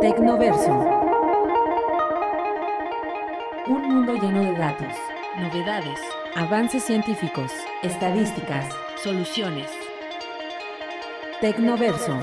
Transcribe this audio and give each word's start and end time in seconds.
Tecnoverso. 0.00 0.72
Un 3.66 3.82
mundo 3.82 4.14
lleno 4.14 4.42
de 4.42 4.54
datos, 4.56 4.94
novedades, 5.38 6.00
avances 6.34 6.84
científicos, 6.84 7.52
estadísticas, 7.82 8.66
soluciones. 9.02 9.68
Tecnoverso. 11.42 12.18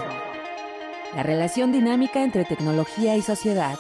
La 1.16 1.22
relación 1.22 1.72
dinámica 1.72 2.24
entre 2.24 2.46
tecnología 2.46 3.16
y 3.16 3.22
sociedad. 3.22 3.76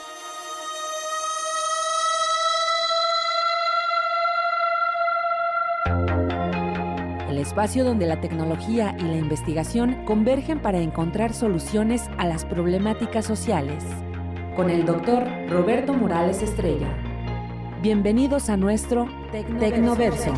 Espacio 7.47 7.85
donde 7.85 8.05
la 8.05 8.19
tecnología 8.19 8.93
y 8.99 9.03
la 9.03 9.15
investigación 9.15 10.03
convergen 10.03 10.59
para 10.59 10.81
encontrar 10.81 11.33
soluciones 11.33 12.01
a 12.17 12.27
las 12.27 12.43
problemáticas 12.43 13.23
sociales. 13.23 13.85
Con 14.57 14.69
el 14.69 14.85
doctor 14.85 15.25
Roberto 15.47 15.93
Morales 15.93 16.41
Estrella. 16.41 16.89
Bienvenidos 17.81 18.49
a 18.49 18.57
nuestro 18.57 19.07
Tecnoverso. 19.31 20.33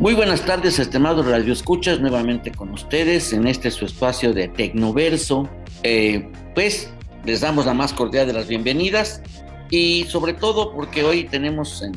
Muy 0.00 0.14
buenas 0.14 0.44
tardes, 0.44 0.80
estimados 0.80 1.26
radioescuchas, 1.26 2.00
nuevamente 2.00 2.50
con 2.50 2.70
ustedes 2.70 3.32
en 3.32 3.46
este 3.46 3.70
su 3.70 3.84
espacio 3.84 4.34
de 4.34 4.48
Tecnoverso. 4.48 5.48
Eh, 5.84 6.28
pues 6.56 6.92
les 7.24 7.42
damos 7.42 7.66
la 7.66 7.74
más 7.74 7.92
cordial 7.92 8.26
de 8.26 8.32
las 8.32 8.48
bienvenidas 8.48 9.22
y 9.70 10.04
sobre 10.08 10.32
todo 10.32 10.74
porque 10.74 11.04
hoy 11.04 11.24
tenemos 11.24 11.82
en, 11.82 11.94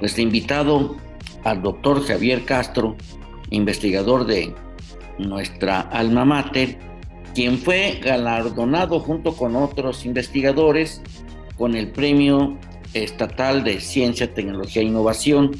nuestro 0.00 0.22
invitado 0.22 0.96
al 1.44 1.62
doctor 1.62 2.04
Javier 2.04 2.44
Castro, 2.44 2.96
investigador 3.50 4.26
de 4.26 4.54
nuestra 5.18 5.80
alma 5.80 6.24
mater, 6.24 6.78
quien 7.34 7.58
fue 7.58 8.00
galardonado 8.02 9.00
junto 9.00 9.36
con 9.36 9.56
otros 9.56 10.04
investigadores 10.04 11.02
con 11.56 11.74
el 11.74 11.90
Premio 11.90 12.58
Estatal 12.94 13.64
de 13.64 13.80
Ciencia, 13.80 14.32
Tecnología 14.32 14.82
e 14.82 14.86
Innovación, 14.86 15.52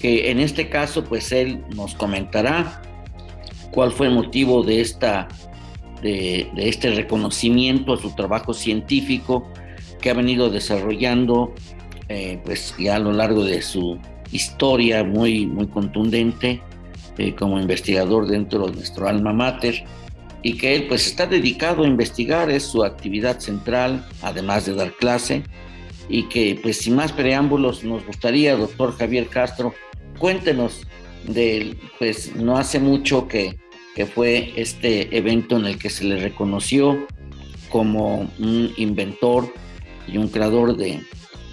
que 0.00 0.30
en 0.30 0.38
este 0.38 0.68
caso 0.68 1.04
pues 1.04 1.32
él 1.32 1.64
nos 1.74 1.94
comentará 1.94 2.82
cuál 3.72 3.92
fue 3.92 4.06
el 4.06 4.14
motivo 4.14 4.62
de, 4.62 4.80
esta, 4.80 5.28
de, 6.02 6.50
de 6.54 6.68
este 6.68 6.90
reconocimiento 6.90 7.94
a 7.94 7.96
su 7.96 8.14
trabajo 8.14 8.54
científico 8.54 9.50
que 10.00 10.10
ha 10.10 10.14
venido 10.14 10.50
desarrollando 10.50 11.54
eh, 12.08 12.40
pues 12.44 12.74
ya 12.78 12.96
a 12.96 12.98
lo 12.98 13.12
largo 13.12 13.44
de 13.44 13.62
su 13.62 13.98
historia 14.32 15.04
muy, 15.04 15.46
muy 15.46 15.66
contundente 15.66 16.60
eh, 17.18 17.34
como 17.34 17.60
investigador 17.60 18.26
dentro 18.26 18.66
de 18.66 18.76
nuestro 18.76 19.08
alma 19.08 19.32
mater 19.32 19.84
y 20.42 20.54
que 20.54 20.74
él 20.76 20.86
pues 20.88 21.06
está 21.06 21.26
dedicado 21.26 21.82
a 21.82 21.86
investigar, 21.86 22.50
es 22.50 22.62
su 22.62 22.84
actividad 22.84 23.40
central, 23.40 24.06
además 24.22 24.66
de 24.66 24.74
dar 24.74 24.92
clase, 24.92 25.42
y 26.08 26.24
que 26.24 26.58
pues 26.62 26.78
sin 26.78 26.94
más 26.94 27.12
preámbulos 27.12 27.84
nos 27.84 28.06
gustaría, 28.06 28.56
doctor 28.56 28.96
Javier 28.96 29.26
Castro, 29.26 29.74
cuéntenos 30.18 30.86
de, 31.26 31.76
pues 31.98 32.34
no 32.36 32.56
hace 32.56 32.78
mucho 32.78 33.26
que, 33.28 33.58
que 33.94 34.06
fue 34.06 34.52
este 34.56 35.16
evento 35.16 35.56
en 35.56 35.66
el 35.66 35.78
que 35.78 35.90
se 35.90 36.04
le 36.04 36.20
reconoció 36.20 37.06
como 37.68 38.30
un 38.38 38.72
inventor 38.76 39.52
y 40.06 40.16
un 40.16 40.28
creador 40.28 40.76
de, 40.76 41.00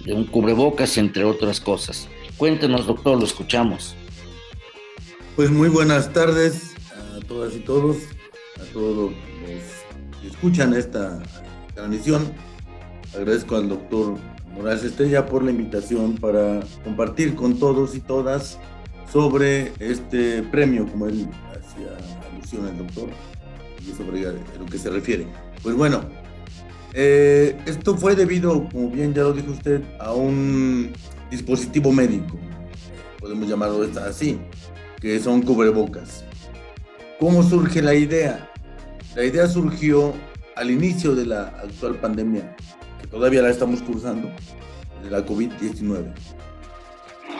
de 0.06 0.14
un 0.14 0.24
cubrebocas, 0.24 0.96
entre 0.98 1.24
otras 1.24 1.60
cosas. 1.60 2.08
Cuéntenos, 2.36 2.86
doctor, 2.86 3.18
lo 3.18 3.24
escuchamos. 3.24 3.96
Pues 5.34 5.50
muy 5.50 5.68
buenas 5.68 6.12
tardes 6.12 6.74
a 6.94 7.20
todas 7.26 7.54
y 7.54 7.58
todos, 7.58 7.96
a 8.60 8.72
todos 8.72 8.96
los 8.96 10.20
que 10.22 10.28
escuchan 10.28 10.74
esta 10.74 11.20
transmisión. 11.74 12.32
Agradezco 13.14 13.56
al 13.56 13.68
doctor 13.68 14.14
Morales 14.54 14.84
Estrella 14.84 15.26
por 15.26 15.42
la 15.42 15.50
invitación 15.50 16.14
para 16.14 16.60
compartir 16.84 17.34
con 17.34 17.58
todos 17.58 17.94
y 17.94 18.00
todas 18.00 18.58
sobre 19.12 19.72
este 19.78 20.42
premio, 20.44 20.86
como 20.86 21.06
él 21.06 21.28
hacía 21.50 21.88
alusión 22.32 22.66
al 22.66 22.78
doctor, 22.78 23.08
y 23.80 23.92
sobre 23.92 24.26
a 24.26 24.32
lo 24.58 24.66
que 24.66 24.78
se 24.78 24.88
refiere. 24.90 25.26
Pues 25.62 25.74
bueno, 25.74 26.04
eh, 26.98 27.54
esto 27.66 27.94
fue 27.94 28.16
debido, 28.16 28.66
como 28.70 28.88
bien 28.88 29.12
ya 29.12 29.20
lo 29.20 29.34
dijo 29.34 29.50
usted, 29.50 29.82
a 30.00 30.14
un 30.14 30.90
dispositivo 31.30 31.92
médico, 31.92 32.38
podemos 33.20 33.46
llamarlo 33.46 33.86
así, 34.00 34.38
que 34.98 35.20
son 35.20 35.42
cubrebocas. 35.42 36.24
¿Cómo 37.20 37.42
surge 37.42 37.82
la 37.82 37.94
idea? 37.94 38.50
La 39.14 39.24
idea 39.24 39.46
surgió 39.46 40.14
al 40.54 40.70
inicio 40.70 41.14
de 41.14 41.26
la 41.26 41.48
actual 41.48 41.96
pandemia, 41.96 42.56
que 43.02 43.06
todavía 43.08 43.42
la 43.42 43.50
estamos 43.50 43.82
cursando, 43.82 44.30
de 45.02 45.10
la 45.10 45.24
COVID-19. 45.26 46.14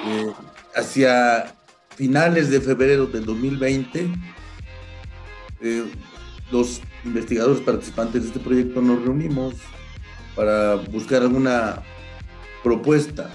Eh, 0.07 0.33
hacia 0.75 1.55
finales 1.95 2.51
de 2.51 2.61
febrero 2.61 3.07
del 3.07 3.25
2020, 3.25 4.11
eh, 5.63 5.85
los 6.51 6.83
investigadores 7.07 7.61
participantes 7.61 8.23
de 8.23 8.29
este 8.29 8.41
proyecto 8.41 8.83
nos 8.83 9.03
reunimos 9.03 9.55
para 10.35 10.75
buscar 10.75 11.23
alguna 11.23 11.83
propuesta 12.63 13.31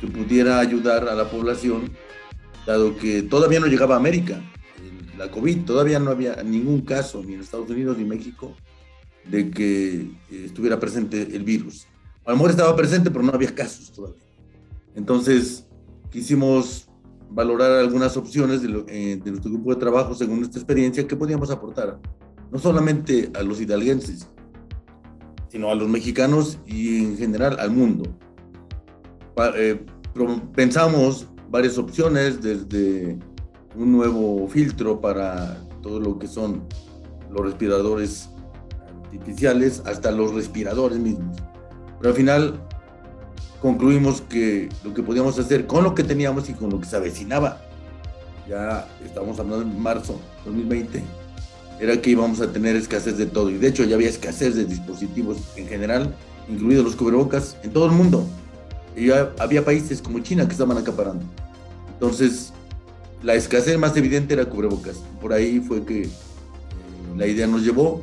que 0.00 0.06
pudiera 0.06 0.58
ayudar 0.58 1.08
a 1.08 1.14
la 1.14 1.30
población, 1.30 1.90
dado 2.66 2.96
que 2.96 3.22
todavía 3.22 3.60
no 3.60 3.66
llegaba 3.66 3.94
a 3.94 3.98
América. 3.98 4.42
La 5.16 5.30
COVID 5.30 5.64
todavía 5.64 5.98
no 5.98 6.10
había 6.10 6.42
ningún 6.42 6.80
caso, 6.82 7.22
ni 7.24 7.34
en 7.34 7.40
Estados 7.40 7.70
Unidos 7.70 7.96
ni 7.96 8.04
México, 8.04 8.54
de 9.24 9.50
que 9.50 10.10
estuviera 10.30 10.78
presente 10.78 11.22
el 11.22 11.44
virus. 11.44 11.86
A 12.24 12.30
lo 12.30 12.36
mejor 12.36 12.50
estaba 12.50 12.74
presente, 12.74 13.10
pero 13.10 13.24
no 13.24 13.32
había 13.32 13.54
casos 13.54 13.92
todavía. 13.92 14.22
Entonces, 14.94 15.66
quisimos 16.10 16.88
valorar 17.30 17.72
algunas 17.72 18.16
opciones 18.16 18.62
de, 18.62 18.84
eh, 18.88 19.20
de 19.22 19.30
nuestro 19.30 19.50
grupo 19.50 19.74
de 19.74 19.80
trabajo 19.80 20.14
según 20.14 20.40
nuestra 20.40 20.60
experiencia 20.60 21.06
que 21.06 21.16
podíamos 21.16 21.50
aportar 21.50 21.98
no 22.54 22.60
solamente 22.60 23.32
a 23.34 23.42
los 23.42 23.60
hidalguenses, 23.60 24.28
sino 25.48 25.70
a 25.70 25.74
los 25.74 25.88
mexicanos 25.88 26.60
y 26.64 26.98
en 26.98 27.18
general 27.18 27.58
al 27.58 27.72
mundo. 27.72 28.04
Eh, 29.56 29.84
pensamos 30.54 31.26
varias 31.50 31.78
opciones, 31.78 32.40
desde 32.40 33.18
un 33.74 33.90
nuevo 33.90 34.46
filtro 34.46 35.00
para 35.00 35.60
todo 35.82 35.98
lo 35.98 36.16
que 36.16 36.28
son 36.28 36.62
los 37.28 37.44
respiradores 37.44 38.30
artificiales 39.02 39.82
hasta 39.84 40.12
los 40.12 40.32
respiradores 40.32 41.00
mismos. 41.00 41.36
Pero 41.98 42.10
al 42.10 42.16
final 42.16 42.60
concluimos 43.60 44.20
que 44.20 44.68
lo 44.84 44.94
que 44.94 45.02
podíamos 45.02 45.36
hacer 45.40 45.66
con 45.66 45.82
lo 45.82 45.96
que 45.96 46.04
teníamos 46.04 46.48
y 46.48 46.52
con 46.52 46.70
lo 46.70 46.80
que 46.80 46.86
se 46.86 46.94
avecinaba, 46.94 47.60
ya 48.48 48.86
estamos 49.04 49.40
hablando 49.40 49.62
en 49.62 49.82
marzo 49.82 50.20
2020, 50.44 51.02
era 51.80 52.00
que 52.00 52.10
íbamos 52.10 52.40
a 52.40 52.52
tener 52.52 52.76
escasez 52.76 53.18
de 53.18 53.26
todo. 53.26 53.50
Y 53.50 53.58
de 53.58 53.68
hecho 53.68 53.84
ya 53.84 53.96
había 53.96 54.08
escasez 54.08 54.54
de 54.54 54.64
dispositivos 54.64 55.38
en 55.56 55.66
general, 55.66 56.14
incluidos 56.48 56.84
los 56.84 56.96
cubrebocas, 56.96 57.56
en 57.62 57.72
todo 57.72 57.86
el 57.86 57.92
mundo. 57.92 58.26
Y 58.96 59.10
había 59.10 59.64
países 59.64 60.00
como 60.00 60.20
China 60.20 60.46
que 60.46 60.52
estaban 60.52 60.78
acaparando. 60.78 61.24
Entonces, 61.94 62.52
la 63.22 63.34
escasez 63.34 63.78
más 63.78 63.96
evidente 63.96 64.34
era 64.34 64.44
cubrebocas. 64.44 64.98
Por 65.20 65.32
ahí 65.32 65.60
fue 65.60 65.84
que 65.84 66.02
eh, 66.02 66.08
la 67.16 67.26
idea 67.26 67.46
nos 67.46 67.62
llevó. 67.62 68.02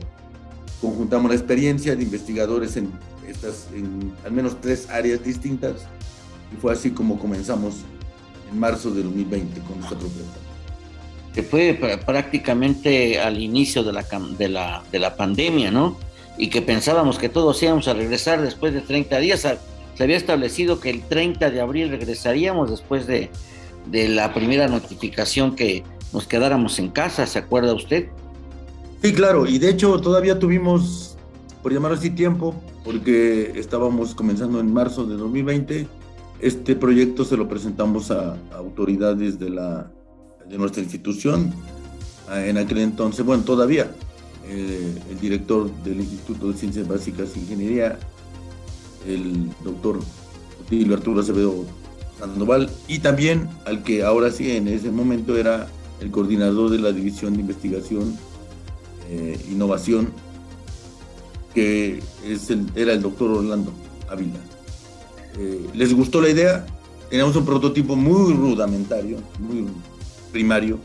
Conjuntamos 0.81 1.29
la 1.29 1.37
experiencia 1.37 1.95
de 1.95 2.03
investigadores 2.03 2.75
en 2.75 2.91
al 4.25 4.31
menos 4.31 4.59
tres 4.59 4.89
áreas 4.89 5.23
distintas. 5.23 5.83
Y 6.53 6.59
fue 6.59 6.73
así 6.73 6.91
como 6.91 7.17
comenzamos 7.17 7.75
en 8.51 8.59
marzo 8.59 8.91
de 8.91 9.03
2020 9.03 9.61
con 9.61 9.79
esta 9.79 9.97
propuesta 9.97 10.40
que 11.33 11.43
fue 11.43 11.79
prácticamente 12.05 13.19
al 13.19 13.41
inicio 13.41 13.83
de 13.83 13.93
la, 13.93 14.05
de 14.37 14.49
la, 14.49 14.83
de 14.91 14.99
la 14.99 15.15
pandemia, 15.15 15.71
¿no? 15.71 15.97
Y 16.37 16.49
que 16.49 16.61
pensábamos 16.61 17.17
que 17.17 17.29
todos 17.29 17.61
íbamos 17.63 17.87
a 17.87 17.93
regresar 17.93 18.41
después 18.41 18.73
de 18.73 18.81
30 18.81 19.17
días. 19.19 19.47
Se 19.95 20.03
había 20.03 20.17
establecido 20.17 20.79
que 20.79 20.89
el 20.89 21.01
30 21.03 21.51
de 21.51 21.61
abril 21.61 21.89
regresaríamos 21.89 22.69
después 22.69 23.07
de, 23.07 23.29
de 23.87 24.09
la 24.09 24.33
primera 24.33 24.67
notificación 24.67 25.55
que 25.55 25.83
nos 26.13 26.27
quedáramos 26.27 26.79
en 26.79 26.89
casa, 26.89 27.25
¿se 27.25 27.39
acuerda 27.39 27.73
usted? 27.73 28.07
Sí, 29.01 29.13
claro, 29.13 29.47
y 29.47 29.57
de 29.57 29.69
hecho 29.69 29.99
todavía 29.99 30.37
tuvimos, 30.37 31.17
por 31.63 31.73
llamarlo 31.73 31.97
así, 31.97 32.09
tiempo, 32.09 32.53
porque 32.83 33.53
estábamos 33.55 34.13
comenzando 34.13 34.59
en 34.59 34.71
marzo 34.71 35.05
de 35.05 35.15
2020. 35.15 35.87
Este 36.39 36.75
proyecto 36.75 37.23
se 37.23 37.37
lo 37.37 37.47
presentamos 37.47 38.11
a 38.11 38.37
autoridades 38.53 39.39
de 39.39 39.49
la 39.49 39.91
de 40.51 40.57
nuestra 40.57 40.83
institución. 40.83 41.53
Ah, 42.27 42.45
en 42.45 42.57
aquel 42.57 42.79
entonces, 42.79 43.25
bueno, 43.25 43.43
todavía, 43.43 43.91
eh, 44.47 44.97
el 45.09 45.19
director 45.19 45.71
del 45.83 46.01
Instituto 46.01 46.51
de 46.51 46.57
Ciencias 46.57 46.87
Básicas 46.87 47.35
e 47.35 47.39
Ingeniería, 47.39 47.97
el 49.07 49.49
doctor 49.63 49.99
Otilio 50.61 50.95
Arturo 50.95 51.21
Acevedo 51.21 51.65
Sandoval, 52.19 52.69
y 52.87 52.99
también 52.99 53.49
al 53.65 53.83
que 53.83 54.03
ahora 54.03 54.29
sí 54.29 54.51
en 54.51 54.67
ese 54.67 54.91
momento 54.91 55.37
era 55.37 55.67
el 55.99 56.11
coordinador 56.11 56.69
de 56.69 56.79
la 56.79 56.91
División 56.91 57.33
de 57.33 57.41
Investigación 57.41 58.17
e 59.09 59.39
Innovación, 59.49 60.09
que 61.53 62.01
es 62.25 62.49
era 62.75 62.93
el 62.93 63.01
doctor 63.01 63.31
Orlando 63.31 63.73
Ávila. 64.09 64.39
Eh, 65.37 65.69
les 65.73 65.93
gustó 65.93 66.21
la 66.21 66.29
idea, 66.29 66.65
teníamos 67.09 67.35
un 67.35 67.45
prototipo 67.45 67.95
muy 67.95 68.33
rudimentario, 68.33 69.17
muy 69.39 69.67
primario, 70.31 70.79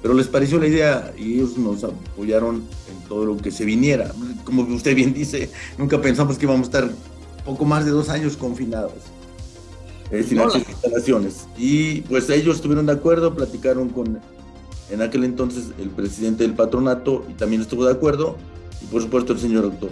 pero 0.00 0.14
les 0.14 0.26
pareció 0.26 0.58
la 0.58 0.66
idea 0.66 1.12
y 1.16 1.34
ellos 1.34 1.56
nos 1.56 1.84
apoyaron 1.84 2.56
en 2.90 3.08
todo 3.08 3.24
lo 3.24 3.36
que 3.36 3.50
se 3.50 3.64
viniera. 3.64 4.12
Como 4.44 4.62
usted 4.74 4.94
bien 4.94 5.12
dice, 5.12 5.50
nunca 5.78 6.00
pensamos 6.00 6.38
que 6.38 6.46
íbamos 6.46 6.68
a 6.68 6.70
estar 6.70 6.90
poco 7.44 7.64
más 7.64 7.84
de 7.84 7.90
dos 7.90 8.08
años 8.08 8.36
confinados 8.36 8.92
eh, 10.10 10.22
sin 10.22 10.40
instalaciones. 10.40 11.46
Y 11.56 12.02
pues 12.02 12.28
ellos 12.30 12.56
estuvieron 12.56 12.86
de 12.86 12.92
acuerdo, 12.92 13.34
platicaron 13.34 13.88
con 13.88 14.20
en 14.90 15.00
aquel 15.00 15.24
entonces 15.24 15.70
el 15.78 15.88
presidente 15.88 16.44
del 16.44 16.54
patronato 16.54 17.24
y 17.30 17.32
también 17.32 17.62
estuvo 17.62 17.86
de 17.86 17.92
acuerdo, 17.92 18.36
y 18.82 18.84
por 18.86 19.00
supuesto 19.00 19.32
el 19.32 19.38
señor 19.38 19.62
doctor. 19.62 19.90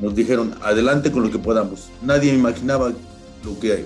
Nos 0.00 0.14
dijeron, 0.14 0.54
adelante 0.62 1.10
con 1.10 1.24
lo 1.24 1.30
que 1.30 1.38
podamos. 1.38 1.88
Nadie 2.00 2.32
imaginaba 2.32 2.92
lo 3.44 3.60
que 3.60 3.84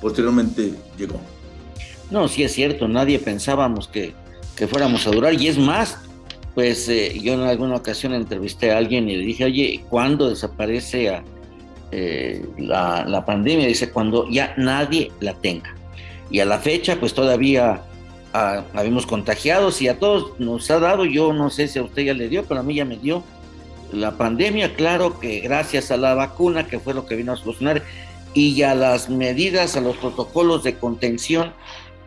posteriormente 0.00 0.74
llegó. 0.98 1.18
No, 2.10 2.28
sí 2.28 2.42
es 2.42 2.52
cierto, 2.52 2.88
nadie 2.88 3.18
pensábamos 3.18 3.88
que, 3.88 4.14
que 4.56 4.66
fuéramos 4.66 5.06
a 5.06 5.10
durar, 5.10 5.34
y 5.34 5.48
es 5.48 5.58
más, 5.58 5.98
pues 6.54 6.88
eh, 6.88 7.18
yo 7.20 7.34
en 7.34 7.40
alguna 7.40 7.76
ocasión 7.76 8.14
entrevisté 8.14 8.72
a 8.72 8.78
alguien 8.78 9.08
y 9.08 9.16
le 9.16 9.24
dije, 9.24 9.44
oye, 9.44 9.84
¿cuándo 9.88 10.28
desaparece 10.28 11.22
eh, 11.92 12.44
la, 12.58 13.04
la, 13.06 13.24
pandemia? 13.24 13.66
Dice, 13.66 13.90
cuando 13.90 14.28
ya 14.30 14.54
nadie 14.56 15.10
la 15.20 15.34
tenga. 15.34 15.74
Y 16.30 16.40
a 16.40 16.44
la 16.44 16.58
fecha, 16.58 16.98
pues 16.98 17.14
todavía 17.14 17.82
habíamos 18.74 19.06
contagiados 19.06 19.80
y 19.80 19.88
a 19.88 19.98
todos 19.98 20.38
nos 20.38 20.70
ha 20.70 20.78
dado, 20.78 21.04
yo 21.04 21.32
no 21.32 21.50
sé 21.50 21.68
si 21.68 21.78
a 21.78 21.82
usted 21.82 22.02
ya 22.02 22.14
le 22.14 22.28
dio, 22.28 22.44
pero 22.44 22.60
a 22.60 22.62
mí 22.62 22.74
ya 22.74 22.84
me 22.84 22.96
dio 22.96 23.22
la 23.92 24.16
pandemia, 24.16 24.74
claro 24.74 25.18
que 25.20 25.40
gracias 25.40 25.90
a 25.90 25.96
la 25.96 26.14
vacuna, 26.14 26.66
que 26.66 26.78
fue 26.78 26.92
lo 26.92 27.06
que 27.06 27.16
vino 27.16 27.32
a 27.32 27.36
solucionar, 27.36 27.82
y 28.34 28.60
a 28.62 28.74
las 28.74 29.08
medidas, 29.08 29.76
a 29.76 29.80
los 29.80 29.96
protocolos 29.96 30.62
de 30.62 30.74
contención, 30.74 31.52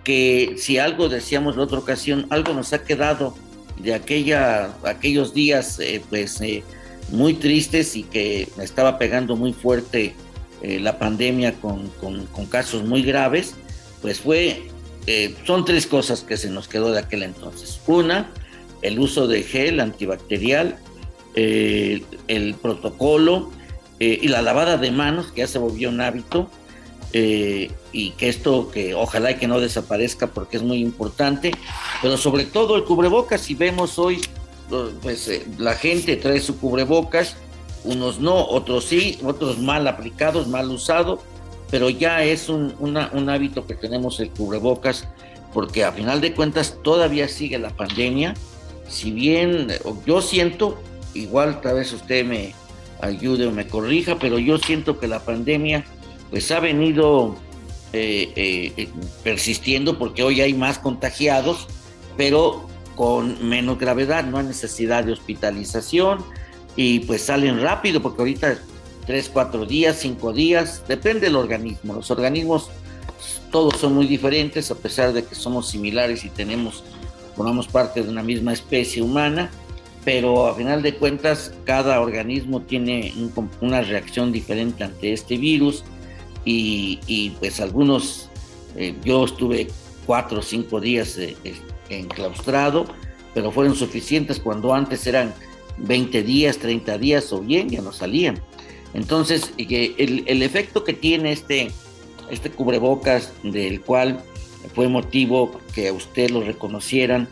que 0.04 0.56
si 0.58 0.78
algo 0.78 1.10
decíamos 1.10 1.56
la 1.56 1.64
otra 1.64 1.80
ocasión, 1.80 2.26
algo 2.30 2.54
nos 2.54 2.74
ha 2.74 2.84
quedado 2.84 3.36
de 3.78 3.94
aquella, 3.94 4.74
aquellos 4.84 5.34
días 5.34 5.80
eh, 5.80 6.02
pues 6.10 6.42
eh, 6.42 6.64
muy 7.12 7.34
tristes 7.34 7.96
y 7.96 8.04
que 8.04 8.48
estaba 8.60 8.98
pegando 8.98 9.36
muy 9.36 9.54
fuerte 9.54 10.16
eh, 10.62 10.80
la 10.80 11.00
pandemia 11.00 11.54
con, 11.54 11.90
con, 12.02 12.26
con 12.28 12.46
casos 12.46 12.84
muy 12.84 13.04
graves, 13.04 13.56
pues 14.02 14.20
fue 14.20 14.70
eh, 15.12 15.34
son 15.44 15.66
tres 15.66 15.88
cosas 15.88 16.22
que 16.22 16.38
se 16.38 16.52
nos 16.52 16.68
quedó 16.68 16.92
de 16.92 17.00
aquel 17.00 17.24
entonces. 17.24 17.80
Una, 17.88 18.30
el 18.84 19.00
uso 19.00 19.28
de 19.28 19.42
gel 19.42 19.80
antibacterial, 19.80 20.78
eh, 21.34 22.04
el 22.28 22.54
protocolo 22.54 23.52
eh, 24.00 24.20
y 24.22 24.28
la 24.28 24.44
lavada 24.44 24.78
de 24.78 24.92
manos, 24.92 25.32
que 25.32 25.40
ya 25.40 25.48
se 25.48 25.58
volvió 25.58 25.90
un 25.90 26.02
hábito, 26.02 26.52
y 27.92 28.12
que 28.12 28.30
esto, 28.30 28.70
que 28.72 28.94
ojalá 28.94 29.32
y 29.32 29.36
que 29.36 29.48
no 29.48 29.60
desaparezca 29.60 30.28
porque 30.28 30.58
es 30.58 30.64
muy 30.64 30.80
importante, 30.80 31.52
pero 32.02 32.18
sobre 32.18 32.46
todo 32.46 32.76
el 32.76 32.84
cubrebocas, 32.84 33.42
si 33.42 33.56
vemos 33.56 33.98
hoy, 33.98 34.22
pues 35.02 35.30
la 35.58 35.74
gente 35.74 36.16
trae 36.16 36.40
su 36.40 36.60
cubrebocas, 36.60 37.36
unos 37.84 38.20
no, 38.20 38.46
otros 38.46 38.86
sí, 38.86 39.18
otros 39.24 39.60
mal 39.60 39.88
aplicados, 39.88 40.48
mal 40.48 40.70
usados, 40.70 41.20
pero 41.72 41.90
ya 41.90 42.24
es 42.24 42.50
un, 42.50 42.76
un 42.80 43.30
hábito 43.30 43.66
que 43.66 43.76
tenemos 43.76 44.20
el 44.20 44.30
cubrebocas, 44.30 45.08
porque 45.54 45.84
a 45.84 45.92
final 45.92 46.22
de 46.22 46.34
cuentas 46.34 46.78
todavía 46.84 47.28
sigue 47.28 47.58
la 47.58 47.70
pandemia. 47.70 48.36
Si 48.88 49.12
bien 49.12 49.68
yo 50.06 50.22
siento, 50.22 50.80
igual 51.14 51.62
tal 51.62 51.76
vez 51.76 51.94
usted 51.94 52.26
me 52.26 52.54
ayude 53.02 53.48
o 53.48 53.52
me 53.52 53.68
corrija, 53.68 54.18
pero 54.20 54.40
yo 54.40 54.58
siento 54.58 55.00
que 55.00 55.08
la 55.08 55.20
pandemia 55.20 55.86
pues 56.30 56.52
ha 56.52 56.60
venido 56.60 57.36
eh, 57.92 58.74
eh, 58.78 58.90
persistiendo 59.24 59.98
porque 59.98 60.22
hoy 60.24 60.42
hay 60.42 60.54
más 60.54 60.78
contagiados, 60.78 61.68
pero 62.18 62.68
con 62.96 63.48
menos 63.48 63.80
gravedad, 63.80 64.26
no 64.26 64.38
hay 64.38 64.46
necesidad 64.46 65.04
de 65.04 65.14
hospitalización 65.14 66.24
y 66.76 67.00
pues 67.00 67.24
salen 67.24 67.62
rápido 67.62 68.02
porque 68.02 68.22
ahorita 68.22 68.60
tres, 69.08 69.30
cuatro 69.32 69.66
días, 69.66 69.98
cinco 70.00 70.34
días, 70.34 70.84
depende 70.88 71.22
del 71.22 71.36
organismo. 71.36 71.96
Los 71.96 72.12
organismos 72.12 72.70
todos 73.52 73.80
son 73.80 73.96
muy 73.96 74.06
diferentes 74.06 74.70
a 74.70 74.76
pesar 74.76 75.12
de 75.14 75.24
que 75.24 75.34
somos 75.34 75.70
similares 75.70 76.24
y 76.24 76.30
tenemos, 76.30 76.84
formamos 77.36 77.68
parte 77.68 78.04
de 78.04 78.10
una 78.10 78.22
misma 78.22 78.54
especie 78.54 79.02
humana, 79.02 79.50
pero 80.06 80.48
a 80.48 80.54
final 80.54 80.84
de 80.84 80.94
cuentas 80.94 81.54
cada 81.66 82.00
organismo 82.02 82.62
tiene 82.62 83.14
una 83.62 83.82
reacción 83.82 84.32
diferente 84.32 84.84
ante 84.84 85.14
este 85.14 85.38
virus 85.38 85.84
y, 86.46 87.32
pues 87.40 87.60
algunos, 87.60 88.30
eh, 88.76 88.96
yo 89.04 89.26
estuve 89.26 89.68
cuatro 90.06 90.40
o 90.40 90.42
cinco 90.42 90.80
días 90.80 91.18
eh, 91.18 91.36
enclaustrado, 91.90 92.86
pero 93.34 93.52
fueron 93.52 93.76
suficientes 93.76 94.40
cuando 94.40 94.74
antes 94.74 95.06
eran 95.06 95.34
20 95.78 96.24
días, 96.24 96.58
30 96.58 96.98
días 96.98 97.32
o 97.32 97.42
bien 97.42 97.70
ya 97.70 97.82
no 97.82 97.92
salían. 97.92 98.42
Entonces, 98.94 99.54
el, 99.58 100.42
efecto 100.42 100.84
que 100.84 100.94
tiene 100.94 101.32
este, 101.32 101.70
este 102.30 102.50
cubrebocas, 102.50 103.34
del 103.44 103.82
cual 103.82 104.24
fue 104.74 104.88
motivo 104.88 105.52
que 105.76 105.90
a 105.90 105.94
usted 105.94 106.32
lo 106.32 106.42
reconocieran, 106.42 107.28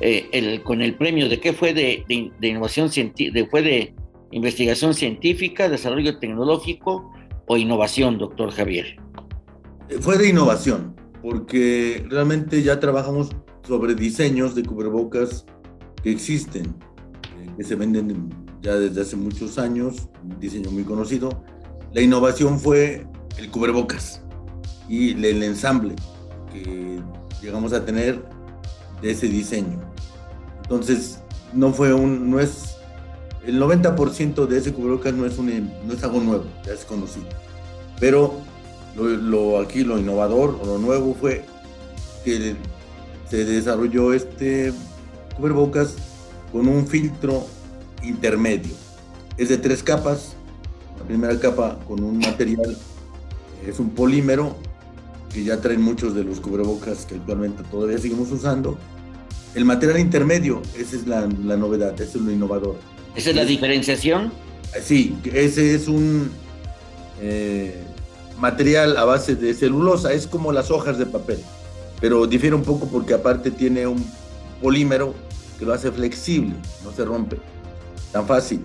eh, 0.00 0.28
el, 0.32 0.62
con 0.62 0.80
el 0.80 0.94
premio 0.94 1.28
de 1.28 1.40
qué 1.40 1.52
fue 1.52 1.74
de, 1.74 2.04
de, 2.08 2.48
innovación 2.48 2.90
científica, 2.90 3.46
fue 3.50 3.62
de 3.62 3.92
investigación 4.30 4.94
científica, 4.94 5.68
desarrollo 5.68 6.18
tecnológico 6.18 7.12
o 7.50 7.56
innovación, 7.56 8.16
doctor 8.16 8.52
Javier. 8.52 8.96
Fue 10.02 10.16
de 10.16 10.28
innovación, 10.28 10.94
porque 11.20 12.06
realmente 12.08 12.62
ya 12.62 12.78
trabajamos 12.78 13.30
sobre 13.66 13.96
diseños 13.96 14.54
de 14.54 14.62
cubrebocas 14.62 15.44
que 16.00 16.12
existen, 16.12 16.66
eh, 16.66 17.50
que 17.56 17.64
se 17.64 17.74
venden 17.74 18.32
ya 18.62 18.76
desde 18.76 19.00
hace 19.00 19.16
muchos 19.16 19.58
años, 19.58 20.08
un 20.22 20.38
diseño 20.38 20.70
muy 20.70 20.84
conocido. 20.84 21.42
La 21.92 22.00
innovación 22.00 22.60
fue 22.60 23.04
el 23.36 23.50
cubrebocas 23.50 24.22
y 24.88 25.10
el 25.10 25.42
ensamble 25.42 25.96
que 26.52 27.02
llegamos 27.42 27.72
a 27.72 27.84
tener 27.84 28.24
de 29.02 29.10
ese 29.10 29.26
diseño. 29.26 29.80
Entonces, 30.62 31.20
no 31.52 31.72
fue 31.72 31.92
un, 31.92 32.30
no 32.30 32.38
es, 32.38 32.69
el 33.50 33.60
90% 33.60 34.46
de 34.46 34.58
ese 34.58 34.72
cubrebocas 34.72 35.12
no 35.12 35.26
es, 35.26 35.36
un, 35.36 35.70
no 35.84 35.92
es 35.92 36.04
algo 36.04 36.20
nuevo, 36.20 36.44
es 36.72 36.84
conocido. 36.84 37.26
Pero 37.98 38.34
lo, 38.96 39.58
aquí 39.58 39.82
lo 39.82 39.98
innovador 39.98 40.56
o 40.62 40.66
lo 40.66 40.78
nuevo 40.78 41.16
fue 41.20 41.44
que 42.24 42.54
se 43.28 43.44
desarrolló 43.44 44.12
este 44.12 44.72
cubrebocas 45.36 45.96
con 46.52 46.68
un 46.68 46.86
filtro 46.86 47.44
intermedio. 48.04 48.72
Es 49.36 49.48
de 49.48 49.58
tres 49.58 49.82
capas. 49.82 50.34
La 51.00 51.04
primera 51.04 51.36
capa 51.40 51.80
con 51.88 52.04
un 52.04 52.18
material 52.18 52.76
es 53.66 53.80
un 53.80 53.90
polímero 53.90 54.54
que 55.34 55.42
ya 55.42 55.60
traen 55.60 55.82
muchos 55.82 56.14
de 56.14 56.22
los 56.22 56.38
cubrebocas 56.40 57.04
que 57.04 57.16
actualmente 57.16 57.64
todavía 57.64 57.98
seguimos 57.98 58.30
usando. 58.30 58.78
El 59.56 59.64
material 59.64 59.98
intermedio, 59.98 60.62
esa 60.78 60.94
es 60.94 61.08
la, 61.08 61.28
la 61.44 61.56
novedad, 61.56 62.00
eso 62.00 62.18
es 62.18 62.24
lo 62.24 62.30
innovador. 62.30 62.76
¿Esa 63.14 63.30
es 63.30 63.36
la 63.36 63.44
diferenciación? 63.44 64.32
Sí, 64.82 65.16
ese 65.32 65.74
es 65.74 65.88
un 65.88 66.30
eh, 67.20 67.82
material 68.38 68.96
a 68.96 69.04
base 69.04 69.34
de 69.34 69.52
celulosa, 69.52 70.12
es 70.12 70.26
como 70.26 70.52
las 70.52 70.70
hojas 70.70 70.98
de 70.98 71.06
papel, 71.06 71.38
pero 72.00 72.26
difiere 72.26 72.54
un 72.54 72.62
poco 72.62 72.86
porque 72.86 73.14
aparte 73.14 73.50
tiene 73.50 73.86
un 73.86 74.04
polímero 74.62 75.14
que 75.58 75.64
lo 75.64 75.74
hace 75.74 75.90
flexible, 75.90 76.54
no 76.84 76.92
se 76.92 77.04
rompe 77.04 77.36
tan 78.12 78.26
fácil. 78.26 78.60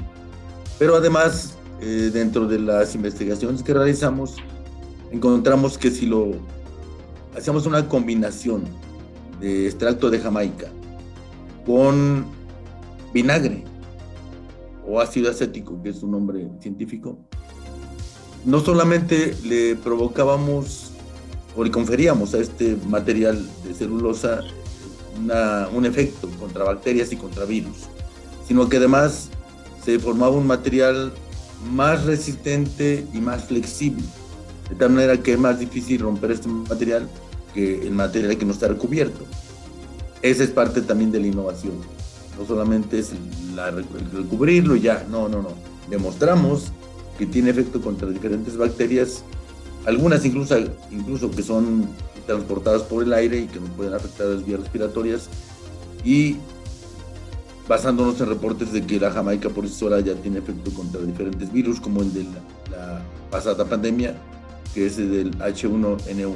Pero 0.77 0.95
además, 0.95 1.57
eh, 1.81 2.09
dentro 2.13 2.47
de 2.47 2.59
las 2.59 2.95
investigaciones 2.95 3.63
que 3.63 3.73
realizamos, 3.73 4.35
encontramos 5.11 5.77
que 5.77 5.89
si 5.89 6.05
lo 6.05 6.33
hacíamos 7.35 7.65
una 7.65 7.87
combinación 7.87 8.63
de 9.39 9.65
extracto 9.65 10.09
de 10.09 10.19
Jamaica 10.19 10.67
con 11.65 12.25
vinagre 13.13 13.63
o 14.87 14.99
ácido 14.99 15.29
acético, 15.29 15.81
que 15.81 15.89
es 15.89 15.99
su 15.99 16.07
nombre 16.07 16.49
científico, 16.61 17.17
no 18.45 18.59
solamente 18.59 19.35
le 19.43 19.75
provocábamos 19.75 20.91
o 21.55 21.63
le 21.63 21.71
conferíamos 21.71 22.33
a 22.33 22.39
este 22.39 22.77
material 22.87 23.43
de 23.63 23.73
celulosa 23.73 24.41
un 25.73 25.85
efecto 25.85 26.29
contra 26.39 26.65
bacterias 26.65 27.11
y 27.13 27.15
contra 27.15 27.45
virus, 27.45 27.87
sino 28.47 28.67
que 28.67 28.77
además 28.77 29.29
se 29.83 29.97
formaba 29.97 30.35
un 30.35 30.45
material 30.45 31.13
más 31.71 32.05
resistente 32.05 33.05
y 33.13 33.19
más 33.19 33.45
flexible, 33.45 34.03
de 34.69 34.75
tal 34.75 34.91
manera 34.91 35.17
que 35.17 35.33
es 35.33 35.39
más 35.39 35.59
difícil 35.59 36.01
romper 36.01 36.31
este 36.31 36.49
material 36.49 37.09
que 37.53 37.87
el 37.87 37.93
material 37.93 38.37
que 38.37 38.45
no 38.45 38.51
está 38.51 38.67
recubierto. 38.67 39.25
esa 40.21 40.43
es 40.43 40.49
parte 40.49 40.81
también 40.81 41.11
de 41.11 41.19
la 41.21 41.27
innovación. 41.27 41.94
No 42.37 42.45
solamente 42.45 42.99
es 42.99 43.11
el, 43.11 44.25
cubrirlo 44.25 44.75
y 44.75 44.81
ya, 44.81 45.05
no, 45.09 45.29
no, 45.29 45.41
no. 45.41 45.49
Demostramos 45.89 46.71
que 47.17 47.25
tiene 47.25 47.51
efecto 47.51 47.81
contra 47.81 48.09
diferentes 48.09 48.57
bacterias, 48.57 49.23
algunas 49.85 50.25
incluso, 50.25 50.57
incluso 50.91 51.31
que 51.31 51.43
son 51.43 51.87
transportadas 52.25 52.81
por 52.83 53.03
el 53.03 53.13
aire 53.13 53.39
y 53.39 53.45
que 53.47 53.59
nos 53.59 53.69
pueden 53.69 53.93
afectar 53.93 54.27
las 54.27 54.45
vías 54.45 54.59
respiratorias. 54.59 55.29
Y 56.03 56.37
basándonos 57.67 58.19
en 58.21 58.27
reportes 58.27 58.71
de 58.71 58.85
que 58.85 58.99
la 58.99 59.11
jamaica 59.11 59.49
por 59.49 59.67
sí 59.67 59.73
sola 59.73 59.99
ya 59.99 60.13
tiene 60.15 60.39
efecto 60.39 60.71
contra 60.71 61.01
diferentes 61.01 61.51
virus, 61.51 61.79
como 61.79 62.01
el 62.01 62.13
de 62.13 62.23
la, 62.71 63.01
pasada 63.31 63.65
pandemia, 63.65 64.15
que 64.73 64.85
es 64.85 64.97
el 64.97 65.11
del 65.11 65.37
H1N1. 65.39 66.35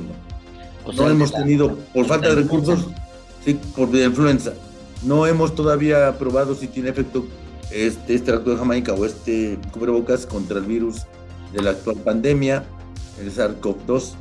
no 0.95 1.09
hemos 1.09 1.31
tenido, 1.31 1.75
por 1.93 2.05
falta 2.05 2.29
de 2.29 2.35
recursos, 2.35 2.87
sí, 3.45 3.59
por 3.75 3.93
la 3.93 4.05
influenza, 4.05 4.53
no 5.03 5.25
hemos 5.25 5.55
todavía 5.55 6.17
probado 6.17 6.55
si 6.55 6.67
tiene 6.67 6.89
efecto 6.89 7.25
este 7.71 8.15
extracto 8.15 8.51
de 8.51 8.57
Jamaica 8.57 8.93
o 8.93 9.05
este 9.05 9.57
cubrebocas 9.71 10.25
contra 10.25 10.57
el 10.57 10.65
virus 10.65 11.05
de 11.53 11.61
la 11.61 11.71
actual 11.71 11.97
pandemia, 11.97 12.65
el 13.19 13.31
SARS-CoV-2, 13.31 14.13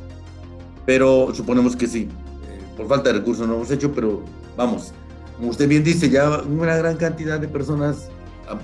pero 0.85 1.33
suponemos 1.33 1.75
que 1.75 1.87
sí. 1.87 2.07
Eh, 2.47 2.61
por 2.77 2.87
falta 2.87 3.11
de 3.11 3.19
recursos 3.19 3.47
no 3.47 3.55
hemos 3.55 3.71
hecho, 3.71 3.91
pero 3.91 4.23
vamos, 4.55 4.93
como 5.37 5.49
usted 5.49 5.67
bien 5.67 5.83
dice, 5.83 6.09
ya 6.09 6.41
una 6.41 6.75
gran 6.77 6.97
cantidad 6.97 7.39
de 7.39 7.47
personas, 7.47 8.09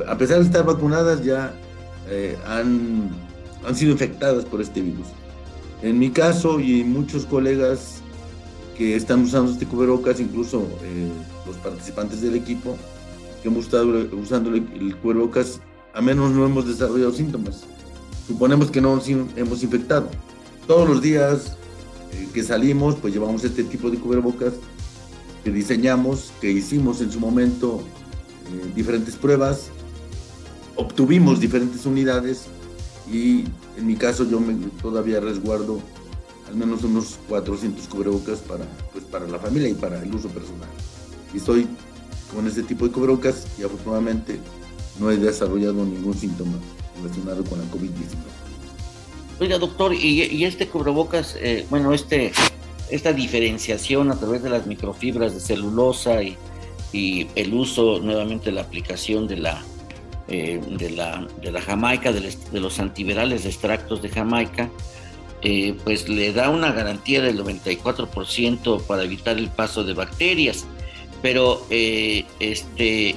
a 0.08 0.18
pesar 0.18 0.40
de 0.40 0.46
estar 0.46 0.66
vacunadas, 0.66 1.24
ya 1.24 1.54
eh, 2.10 2.38
han, 2.48 3.10
han 3.68 3.76
sido 3.76 3.92
infectadas 3.92 4.46
por 4.46 4.62
este 4.62 4.82
virus. 4.82 5.08
En 5.82 6.00
mi 6.00 6.10
caso 6.10 6.60
y 6.60 6.84
muchos 6.84 7.26
colegas 7.26 8.02
que 8.78 8.96
están 8.96 9.24
usando 9.24 9.52
este 9.52 9.66
cubrebocas, 9.66 10.20
incluso 10.20 10.68
eh, 10.84 11.10
los 11.46 11.56
participantes 11.58 12.22
del 12.22 12.36
equipo 12.36 12.78
que 13.42 13.48
hemos 13.48 13.66
estado 13.66 14.08
usando 14.20 14.54
el, 14.54 14.96
cubrebocas, 14.98 15.62
a 15.94 16.02
menos 16.02 16.32
no 16.32 16.46
hemos 16.46 16.68
desarrollado 16.68 17.14
síntomas. 17.14 17.64
Suponemos 18.28 18.72
que 18.72 18.82
no 18.82 19.00
hemos 19.36 19.64
infectado. 19.64 20.10
Todos 20.68 20.90
los 20.90 21.02
días 21.02 21.56
eh, 22.12 22.28
que 22.34 22.44
salimos, 22.44 22.96
pues 22.96 23.14
llevamos 23.14 23.44
este 23.44 23.64
tipo 23.64 23.90
de 23.90 23.98
cubrebocas 23.98 24.54
que 25.44 25.52
diseñamos, 25.52 26.32
que 26.42 26.52
hicimos 26.52 27.02
en 27.02 27.12
su 27.12 27.20
momento 27.20 27.82
eh, 28.52 28.72
diferentes 28.76 29.16
pruebas, 29.16 29.70
obtuvimos 30.76 31.40
diferentes 31.40 31.86
unidades 31.86 32.48
y 33.12 33.46
en 33.78 33.86
mi 33.86 33.96
caso 33.96 34.28
yo 34.28 34.42
todavía 34.82 35.20
resguardo 35.20 35.80
al 36.48 36.56
menos 36.56 36.84
unos 36.84 37.18
400 37.28 37.88
cubrebocas 37.88 38.40
para, 38.40 38.66
pues, 38.94 39.04
para 39.06 39.28
la 39.28 39.40
familia 39.40 39.70
y 39.70 39.74
para 39.74 40.02
el 40.02 40.14
uso 40.14 40.30
personal. 40.30 40.70
Y 41.34 41.38
estoy 41.38 41.68
con 42.34 42.48
este 42.48 42.64
tipo 42.64 42.86
de 42.86 42.92
cubrebocas 42.92 43.48
y 43.60 43.64
afortunadamente 43.64 44.40
no 45.00 45.12
he 45.12 45.18
desarrollado 45.18 45.86
ningún 45.86 46.14
síntoma 46.14 46.58
relacionado 47.02 47.44
con 47.44 47.60
la 47.60 47.66
COVID-19. 47.66 48.16
Oiga, 49.40 49.58
doctor, 49.58 49.94
y, 49.94 50.46
este 50.46 50.68
cubrebocas, 50.68 51.36
eh, 51.40 51.66
bueno, 51.70 51.94
este 51.94 52.32
esta 52.90 53.14
diferenciación 53.14 54.12
a 54.12 54.16
través 54.16 54.44
de 54.44 54.50
las 54.50 54.68
microfibras 54.68 55.34
de 55.34 55.40
celulosa 55.40 56.22
y, 56.24 56.38
el 56.94 57.54
uso 57.54 58.00
nuevamente 58.00 58.46
de 58.46 58.52
la 58.54 58.62
aplicación 58.62 59.28
de 59.28 59.36
la, 59.36 59.62
eh, 60.30 60.62
de 60.66 60.90
la, 60.92 61.28
de 61.42 61.52
la 61.52 61.60
jamaica, 61.60 62.14
de, 62.14 62.34
los 62.54 62.80
antivirales 62.80 63.44
de 63.44 63.50
extractos 63.50 64.02
de 64.02 64.08
jamaica, 64.08 64.70
eh, 65.46 65.78
pues 65.86 66.10
le 66.10 66.34
da 66.34 66.50
una 66.50 66.74
garantía 66.74 67.22
del 67.22 67.40
94% 67.40 68.82
para 68.82 69.04
evitar 69.04 69.38
el 69.38 69.48
paso 69.50 69.86
de 69.86 69.94
bacterias. 69.94 70.66
Pero 71.22 71.66
eh, 71.70 72.26
este, 72.42 73.16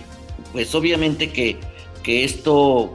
pues 0.52 0.72
obviamente 0.76 1.32
que, 1.32 1.58
que 2.04 2.22
esto 2.22 2.94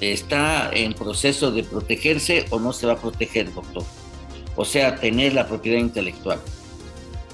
está 0.00 0.70
en 0.72 0.94
proceso 0.94 1.50
de 1.50 1.62
protegerse 1.62 2.46
o 2.48 2.58
no 2.58 2.72
se 2.72 2.86
va 2.86 2.94
a 2.94 2.96
proteger, 2.96 3.52
doctor 3.52 3.84
o 4.56 4.64
sea, 4.64 4.96
tener 4.96 5.34
la 5.34 5.46
propiedad 5.46 5.78
intelectual. 5.78 6.40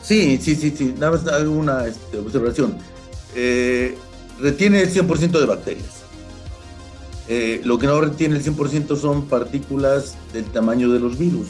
Sí, 0.03 0.39
sí, 0.43 0.57
sí, 0.57 0.75
sí, 0.77 0.95
nada 0.99 1.13
más 1.13 1.87
este, 1.87 2.19
observación. 2.19 2.77
Eh, 3.35 3.97
retiene 4.41 4.83
el 4.83 4.93
100% 4.93 5.31
de 5.31 5.47
bacterias. 5.47 6.02
Eh, 7.29 7.61
lo 7.65 7.79
que 7.79 7.87
no 7.87 8.01
retiene 8.01 8.37
el 8.37 8.45
100% 8.45 8.97
son 8.97 9.27
partículas 9.27 10.17
del 10.33 10.45
tamaño 10.45 10.91
de 10.91 10.99
los 10.99 11.19
virus, 11.19 11.49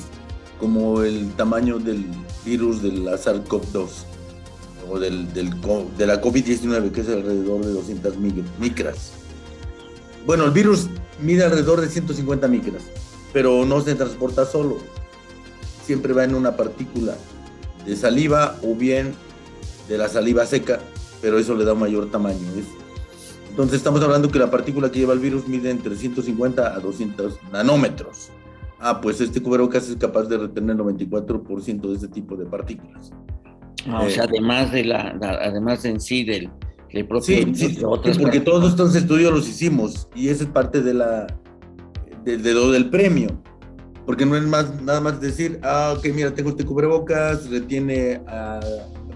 como 0.61 1.03
el 1.03 1.33
tamaño 1.33 1.79
del 1.79 2.05
virus 2.45 2.83
de 2.83 2.93
la 2.93 3.13
SARS-CoV-2 3.17 3.89
o 4.91 4.99
del, 4.99 5.33
de 5.33 6.07
la 6.07 6.21
COVID-19, 6.21 6.93
que 6.93 7.01
es 7.01 7.09
alrededor 7.09 7.65
de 7.65 7.73
200 7.73 8.15
micras. 8.59 9.13
Bueno, 10.27 10.45
el 10.45 10.51
virus 10.51 10.89
mide 11.21 11.45
alrededor 11.45 11.81
de 11.81 11.89
150 11.89 12.47
micras, 12.49 12.83
pero 13.33 13.65
no 13.65 13.81
se 13.81 13.95
transporta 13.95 14.45
solo 14.45 14.79
siempre 15.85 16.13
va 16.13 16.25
en 16.25 16.35
una 16.35 16.57
partícula 16.57 17.17
de 17.85 17.97
saliva 17.97 18.59
o 18.63 18.75
bien 18.75 19.15
de 19.89 19.99
la 19.99 20.09
saliva 20.09 20.47
seca, 20.47 20.81
pero 21.21 21.39
eso 21.39 21.55
le 21.55 21.65
da 21.65 21.73
un 21.73 21.81
mayor 21.81 22.11
tamaño. 22.11 22.39
Entonces 23.53 23.77
estamos 23.77 24.03
hablando 24.03 24.31
que 24.31 24.39
la 24.39 24.51
partícula 24.51 24.91
que 24.91 25.01
lleva 25.01 25.13
el 25.13 25.19
virus 25.19 25.47
mide 25.47 25.71
entre 25.71 25.95
150 25.95 26.75
a 26.75 26.81
200 26.81 27.39
nanómetros. 27.53 28.31
Ah, 28.81 28.99
pues 29.03 29.21
este 29.21 29.43
cubrebocas 29.43 29.91
es 29.91 29.97
capaz 29.97 30.25
de 30.25 30.39
retener 30.39 30.75
el 30.75 30.83
94% 30.83 31.81
de 31.83 31.95
ese 31.95 32.09
tipo 32.09 32.35
de 32.35 32.47
partículas. 32.47 33.13
Ah, 33.87 34.05
o 34.07 34.09
sea, 34.09 34.25
eh, 34.25 34.29
además 34.31 34.73
de 34.73 34.85
la, 34.87 35.19
además 35.43 35.85
en 35.85 36.01
sí 36.01 36.25
del, 36.25 36.51
propio 37.07 37.21
sí, 37.21 37.55
sí, 37.55 37.79
porque 38.19 38.41
todos 38.41 38.71
estos 38.71 38.97
estudios 38.97 39.31
los 39.33 39.47
hicimos 39.47 40.09
y 40.15 40.29
esa 40.29 40.45
es 40.45 40.51
parte 40.51 40.81
de 40.81 40.95
la 40.95 41.27
de, 42.25 42.39
de 42.39 42.55
lo 42.55 42.71
del 42.71 42.89
premio 42.89 43.43
porque 44.07 44.27
no 44.27 44.37
es 44.37 44.43
más, 44.45 44.83
nada 44.83 45.01
más 45.01 45.21
decir, 45.21 45.61
ah, 45.63 45.95
ok, 45.97 46.07
mira, 46.15 46.35
tengo 46.35 46.51
este 46.51 46.65
cubrebocas, 46.65 47.49
retiene 47.51 48.21
a 48.27 48.61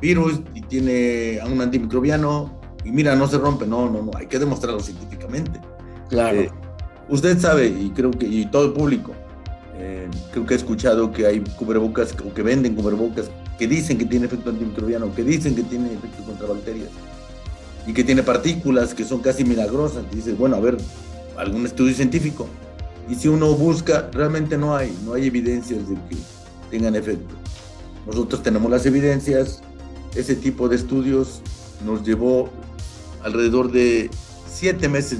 virus 0.01 0.41
y 0.55 0.61
tiene 0.63 1.41
a 1.41 1.47
un 1.47 1.61
antimicrobiano, 1.61 2.61
y 2.87 2.93
mira, 2.93 3.17
no 3.17 3.27
se 3.27 3.37
rompe. 3.37 3.67
No, 3.67 3.91
no, 3.91 4.01
no, 4.01 4.13
hay 4.17 4.27
que 4.29 4.39
demostrarlo 4.39 4.79
científicamente. 4.79 5.61
Claro. 6.09 6.41
Eh, 6.41 6.51
usted 7.09 7.37
sabe, 7.41 7.67
y 7.67 7.91
creo 7.91 8.13
que, 8.13 8.27
y 8.27 8.47
todo 8.47 8.67
el 8.67 8.73
público, 8.73 9.13
eh, 9.75 10.09
creo 10.31 10.47
que 10.47 10.55
he 10.55 10.57
escuchado 10.57 11.11
que 11.11 11.27
hay 11.27 11.41
cubrebocas 11.59 12.15
o 12.25 12.33
que 12.33 12.43
venden 12.43 12.77
cubrebocas 12.77 13.29
que 13.59 13.67
dicen 13.67 13.99
que 13.99 14.05
tiene 14.05 14.27
efecto 14.27 14.51
antimicrobiano, 14.51 15.13
que 15.15 15.25
dicen 15.25 15.57
que 15.57 15.65
tiene 15.65 15.95
efecto 15.95 16.23
contra 16.23 16.47
bacterias 16.47 16.91
y 17.87 17.93
que 17.93 18.05
tiene 18.05 18.23
partículas 18.23 18.95
que 18.95 19.05
son 19.05 19.21
casi 19.21 19.45
milagrosas. 19.45 20.05
Y 20.13 20.17
dices, 20.17 20.39
bueno, 20.39 20.55
a 20.55 20.61
ver, 20.61 20.77
algún 21.37 21.67
estudio 21.67 21.93
científico. 21.93 22.47
Y 23.09 23.17
si 23.17 23.27
uno 23.27 23.53
busca, 23.55 24.11
realmente 24.13 24.57
no 24.57 24.77
hay, 24.77 24.97
no 25.05 25.15
hay 25.15 25.27
evidencias 25.27 25.89
de 25.89 25.97
que 26.09 26.17
tengan 26.71 26.95
efecto. 26.95 27.35
Nosotros 28.07 28.45
tenemos 28.45 28.71
las 28.71 28.87
evidencias, 28.87 29.61
ese 30.15 30.37
tipo 30.37 30.69
de 30.69 30.77
estudios 30.77 31.41
nos 31.85 32.05
llevó 32.05 32.49
alrededor 33.27 33.73
de 33.73 34.09
siete 34.49 34.89
meses 34.89 35.19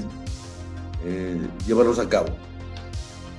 eh, 1.05 1.37
llevarlos 1.67 1.99
a 1.99 2.07
cabo. 2.07 2.29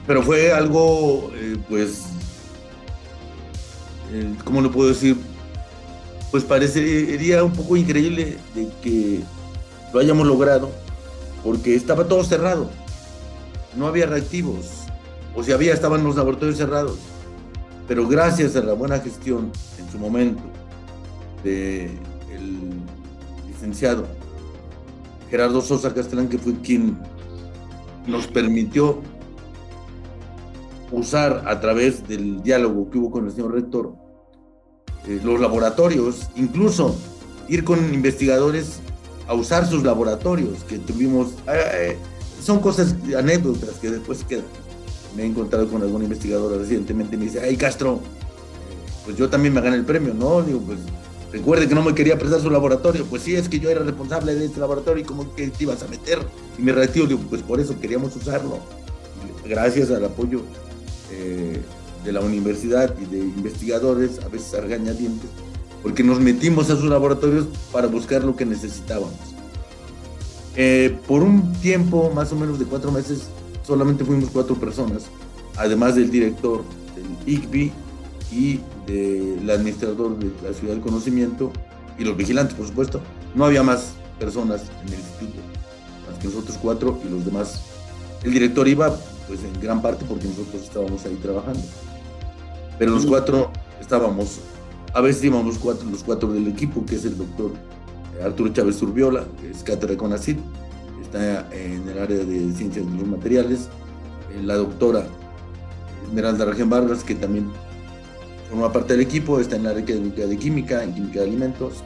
Pero 0.07 0.23
fue 0.23 0.53
algo, 0.53 1.31
eh, 1.35 1.57
pues, 1.69 2.05
eh, 4.13 4.35
¿cómo 4.45 4.61
lo 4.61 4.71
puedo 4.71 4.91
decir? 4.91 5.17
Pues 6.31 6.45
parecería 6.45 7.43
un 7.43 7.53
poco 7.53 7.77
increíble 7.77 8.37
de 8.55 8.69
que 8.83 9.21
lo 9.93 10.01
hayamos 10.01 10.27
logrado, 10.27 10.71
porque 11.43 11.75
estaba 11.75 12.07
todo 12.07 12.23
cerrado 12.23 12.71
no 13.77 13.87
había 13.87 14.07
reactivos, 14.07 14.67
o 15.35 15.43
si 15.43 15.53
había, 15.53 15.73
estaban 15.73 16.03
los 16.03 16.17
laboratorios 16.17 16.59
cerrados. 16.59 16.99
Pero 17.87 18.07
gracias 18.09 18.57
a 18.57 18.61
la 18.61 18.73
buena 18.73 18.99
gestión 18.99 19.53
en 19.79 19.91
su 19.91 19.99
momento 19.99 20.43
del 21.45 21.91
licenciado 23.47 24.18
Gerardo 25.31 25.61
Sosa 25.61 25.95
Castellán, 25.95 26.29
que 26.29 26.39
fue 26.39 26.55
quien 26.61 26.99
nos 28.07 28.27
permitió 28.27 29.01
usar 30.91 31.45
a 31.47 31.61
través 31.61 32.07
del 32.09 32.43
diálogo 32.43 32.91
que 32.91 32.99
hubo 32.99 33.11
con 33.11 33.27
el 33.27 33.33
señor 33.33 33.53
rector 33.53 33.95
eh, 35.07 35.21
los 35.23 35.41
laboratorios, 35.41 36.29
incluso 36.35 36.97
ir 37.49 37.65
con 37.65 37.93
investigadores 37.93 38.81
a 39.27 39.35
usar 39.35 39.67
sus 39.67 39.83
laboratorios 39.83 40.65
que 40.65 40.79
tuvimos. 40.79 41.33
Eh, 41.47 41.97
son 42.43 42.61
cosas, 42.61 42.95
anécdotas 43.17 43.77
que 43.81 43.91
después 43.91 44.25
quedan. 44.25 44.45
Me 45.17 45.23
he 45.23 45.27
encontrado 45.27 45.69
con 45.69 45.83
algún 45.83 46.03
investigador 46.03 46.59
recientemente 46.59 47.17
me 47.17 47.25
dice, 47.25 47.41
ay 47.41 47.57
Castro, 47.57 48.01
pues 49.05 49.17
yo 49.17 49.29
también 49.29 49.55
me 49.55 49.61
gané 49.61 49.77
el 49.77 49.85
premio, 49.85 50.15
¿no? 50.15 50.43
Digo, 50.43 50.61
pues 50.61 50.79
recuerde 51.33 51.69
que 51.69 51.75
no 51.75 51.83
me 51.83 51.95
quería 51.95 52.19
prestar 52.19 52.41
su 52.41 52.51
laboratorio. 52.51 53.05
Pues 53.05 53.23
sí, 53.23 53.35
es 53.35 53.49
que 53.49 53.61
yo 53.61 53.71
era 53.71 53.81
responsable 53.83 54.35
de 54.35 54.47
este 54.47 54.61
laboratorio 54.61 55.03
y 55.03 55.07
cómo 55.07 55.35
que 55.35 55.49
te 55.49 55.65
ibas 55.65 55.83
a 55.83 55.89
meter. 55.89 56.19
Y 56.59 56.63
me 56.63 56.73
reactivo, 56.73 57.07
digo, 57.07 57.21
pues 57.29 57.43
por 57.43 57.61
eso 57.61 57.79
queríamos 57.81 58.15
usarlo. 58.17 58.59
Gracias 59.45 59.91
al 59.91 60.05
apoyo 60.05 60.43
eh, 61.11 61.61
de 62.05 62.13
la 62.13 62.21
universidad 62.21 62.95
y 63.01 63.07
de 63.07 63.19
investigadores, 63.19 64.21
a 64.25 64.29
veces 64.29 64.55
argañadientes, 64.55 65.31
porque 65.83 66.03
nos 66.03 66.21
metimos 66.21 66.71
a 66.71 66.77
sus 66.77 66.85
laboratorios 66.85 67.47
para 67.73 67.87
buscar 67.87 68.25
lo 68.25 68.37
que 68.37 68.45
necesitábamos. 68.45 69.13
Eh, 70.57 70.99
por 71.07 71.23
un 71.23 71.53
tiempo, 71.61 72.11
más 72.15 72.33
o 72.33 72.37
menos 72.37 72.59
de 72.59 72.65
cuatro 72.65 72.91
meses, 72.91 73.29
solamente 73.67 74.05
fuimos 74.05 74.31
cuatro 74.31 74.57
personas, 74.57 75.05
además 75.57 75.95
del 75.95 76.11
director 76.11 76.63
del 76.97 77.35
ICBI 77.35 77.73
y 78.33 78.61
del 78.89 79.49
administrador 79.51 80.19
de 80.19 80.33
la 80.43 80.55
Ciudad 80.55 80.75
del 80.75 80.83
Conocimiento 80.83 81.53
y 81.99 82.05
los 82.05 82.17
vigilantes, 82.17 82.55
por 82.55 82.67
supuesto. 82.67 83.01
No 83.35 83.45
había 83.45 83.63
más 83.63 83.93
personas 84.19 84.63
en 84.83 84.89
el 84.89 84.99
instituto, 84.99 85.41
más 86.09 86.19
que 86.19 86.27
nosotros 86.27 86.59
cuatro 86.61 86.99
y 87.07 87.11
los 87.11 87.25
demás. 87.25 87.63
El 88.25 88.33
director 88.33 88.67
iba, 88.67 88.97
pues 89.29 89.41
en 89.45 89.61
gran 89.61 89.83
parte 89.83 90.05
porque 90.09 90.27
nosotros 90.27 90.63
estábamos 90.63 91.05
ahí 91.05 91.15
trabajando. 91.17 91.61
Pero 92.79 92.93
los 92.93 93.05
cuatro 93.05 93.51
estábamos, 93.81 94.39
a 94.95 95.01
veces 95.01 95.23
íbamos 95.25 95.47
los 95.47 95.59
cuatro, 95.59 95.89
los 95.91 96.03
cuatro 96.03 96.33
del 96.33 96.49
equipo, 96.49 96.85
que 96.87 96.97
es 96.97 97.05
el 97.05 97.19
doctor 97.19 97.53
Arturo 98.25 98.53
Chávez 98.53 98.79
Turbiola, 98.79 99.27
que 99.41 99.51
es 99.51 99.63
cátedra 99.63 99.97
con 99.97 100.13
ACID, 100.13 100.39
está 101.03 101.49
en 101.55 101.89
el 101.89 101.99
área 101.99 102.19
de 102.19 102.53
ciencias 102.53 102.91
de 102.91 102.99
los 102.99 103.07
materiales, 103.07 103.69
eh, 104.33 104.43
la 104.43 104.57
doctora 104.57 105.07
Esmeralda 106.07 106.45
Rajen 106.45 106.71
Vargas, 106.71 107.05
que 107.05 107.15
también 107.15 107.51
forma 108.49 108.73
parte 108.73 108.95
del 108.95 109.03
equipo, 109.03 109.41
está 109.41 109.57
en 109.57 109.65
la 109.65 109.71
área 109.71 109.85
de 109.85 110.39
química, 110.39 110.83
en 110.83 110.95
química 110.95 111.21
de 111.21 111.27
alimentos, 111.27 111.85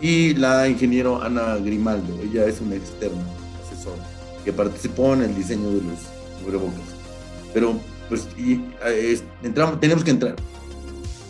y 0.00 0.34
la 0.34 0.68
ingeniero 0.68 1.20
Ana 1.22 1.56
Grimaldo, 1.56 2.18
ella 2.22 2.46
es 2.46 2.60
una 2.60 2.76
externa 2.76 3.24
asesora 3.64 4.02
que 4.44 4.52
participó 4.52 5.14
en 5.14 5.22
el 5.22 5.34
diseño 5.34 5.70
de 5.70 5.82
los 5.82 5.98
cubrebocas. 6.44 6.80
Pero, 7.52 7.74
pues, 8.08 8.28
y, 8.36 8.60
eh, 8.84 9.20
entramos, 9.42 9.80
tenemos 9.80 10.04
que 10.04 10.10
entrar. 10.10 10.36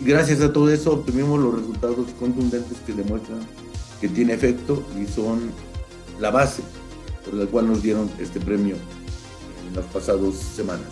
gracias 0.01 0.41
a 0.43 0.53
todo 0.53 0.71
eso 0.71 0.93
obtuvimos 0.93 1.41
los 1.41 1.55
resultados 1.57 2.07
contundentes 2.21 2.79
que 2.87 2.93
demuestran 2.93 3.41
que 4.01 4.09
tiene 4.09 4.35
efecto 4.35 4.85
y 4.97 5.07
son 5.07 5.51
la 6.21 6.31
base 6.31 6.63
por 7.25 7.35
la 7.35 7.47
cual 7.47 7.67
nos 7.67 7.83
dieron 7.83 8.09
este 8.19 8.39
premio 8.39 8.77
en 9.69 9.75
las 9.75 9.85
pasadas 9.87 10.35
semanas. 10.37 10.87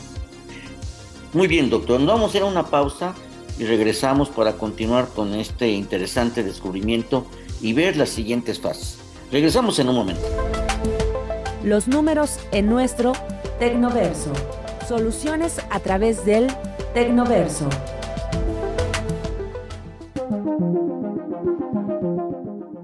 Muy 1.33 1.47
bien, 1.47 1.71
doctor. 1.71 2.05
Vamos 2.05 2.35
a 2.35 2.37
ir 2.37 2.43
a 2.43 2.47
una 2.47 2.65
pausa 2.67 3.15
y 3.59 3.65
regresamos 3.65 4.29
para 4.29 4.55
continuar 4.55 5.09
con 5.09 5.35
este 5.35 5.71
interesante 5.71 6.43
descubrimiento 6.43 7.27
y 7.61 7.73
ver 7.73 7.97
las 7.97 8.11
siguientes 8.11 8.61
fases. 8.61 8.99
Regresamos 9.33 9.79
en 9.79 9.89
un 9.89 9.97
momento. 9.97 10.23
Los 11.65 11.89
números 11.89 12.39
en 12.53 12.67
nuestro 12.69 13.13
Tecnoverso. 13.59 14.33
Soluciones 14.87 15.61
a 15.71 15.81
través 15.81 16.25
del 16.25 16.49
Tecnoverso. 16.95 17.69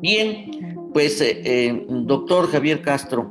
Bien, 0.01 0.91
pues 0.93 1.21
eh, 1.21 1.43
eh, 1.45 1.87
doctor 1.89 2.51
Javier 2.51 2.83
Castro, 2.83 3.31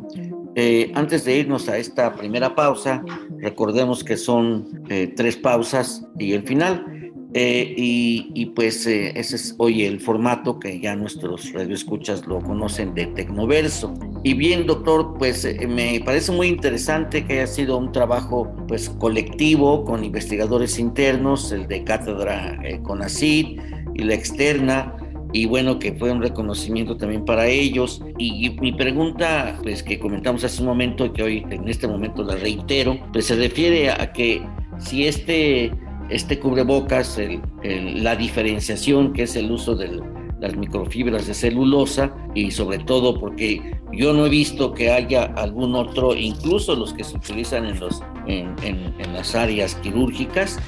eh, 0.56 0.90
antes 0.96 1.26
de 1.26 1.38
irnos 1.38 1.68
a 1.68 1.78
esta 1.78 2.14
primera 2.14 2.56
pausa, 2.56 3.04
recordemos 3.40 4.06
que 4.06 4.16
son 4.16 4.84
tres 5.16 5.36
pausas 5.36 6.06
y 6.18 6.32
el 6.32 6.44
final. 6.44 7.01
Eh, 7.34 7.74
y, 7.78 8.46
pues 8.48 8.86
eh, 8.88 9.14
ese 9.16 9.38
es 9.38 9.56
hoy 9.58 9.84
el 9.84 10.02
formato 10.02 10.60
que 10.60 10.82
ya 10.82 10.96
nuestros 10.98 11.54
radioescuchas 11.54 12.28
lo 12.28 12.40
conocen 12.42 12.94
de 12.94 13.06
Tecnoverso. 13.08 13.94
Y 14.24 14.34
bien, 14.34 14.68
doctor, 14.68 15.16
pues 15.18 15.46
eh, 15.46 15.66
me 15.68 16.02
parece 16.04 16.34
muy 16.34 16.48
interesante 16.48 17.26
que 17.26 17.34
haya 17.34 17.48
sido 17.48 17.78
un 17.78 17.92
trabajo 17.94 18.54
pues 18.68 18.90
colectivo 18.90 19.86
con 19.86 20.04
investigadores 20.04 20.78
internos, 20.78 21.52
el 21.54 21.68
de 21.68 21.84
cátedra 21.86 22.60
con 22.84 23.02
ACID 23.02 23.60
y 23.94 24.04
la 24.04 24.14
externa, 24.14 24.96
y 25.34 25.46
bueno, 25.46 25.80
que 25.80 25.94
fue 25.94 26.12
un 26.12 26.22
reconocimiento 26.22 26.98
también 26.98 27.24
para 27.24 27.48
ellos. 27.48 28.04
Y, 28.18 28.50
mi 28.62 28.74
pregunta, 28.74 29.58
pues 29.64 29.82
que 29.84 30.00
comentamos 30.00 30.44
hace 30.44 30.62
un 30.62 30.68
momento 30.68 31.06
y 31.06 31.12
que 31.12 31.24
hoy 31.24 31.46
en 31.50 31.70
este 31.70 31.88
momento 31.88 32.24
la 32.24 32.36
reitero, 32.36 33.00
pues 33.14 33.28
se 33.28 33.36
refiere 33.36 33.90
a 33.90 34.12
que 34.12 34.42
si 34.80 35.08
este 35.08 35.72
este 36.12 36.40
cubrebocas, 36.40 37.20
la 37.64 38.16
diferenciación 38.16 39.14
que 39.14 39.24
es 39.24 39.36
el 39.36 39.50
uso 39.50 39.76
de 39.76 40.02
las 40.42 40.56
microfibras 40.58 41.28
de 41.28 41.34
celulosa 41.34 42.14
y 42.36 42.52
sobre 42.52 42.80
todo 42.80 43.20
porque 43.20 43.80
yo 43.94 44.14
no 44.14 44.26
he 44.26 44.30
visto 44.30 44.74
que 44.74 44.92
haya 44.92 45.24
algún 45.36 45.76
otro, 45.76 46.16
incluso 46.16 46.76
los 46.76 46.94
que 46.94 47.04
se 47.04 47.16
utilizan 47.16 47.66
en, 47.66 47.80
los, 47.80 48.04
en, 48.28 48.94
las 49.14 49.36
áreas 49.36 49.76
quirúrgicas, 49.76 50.60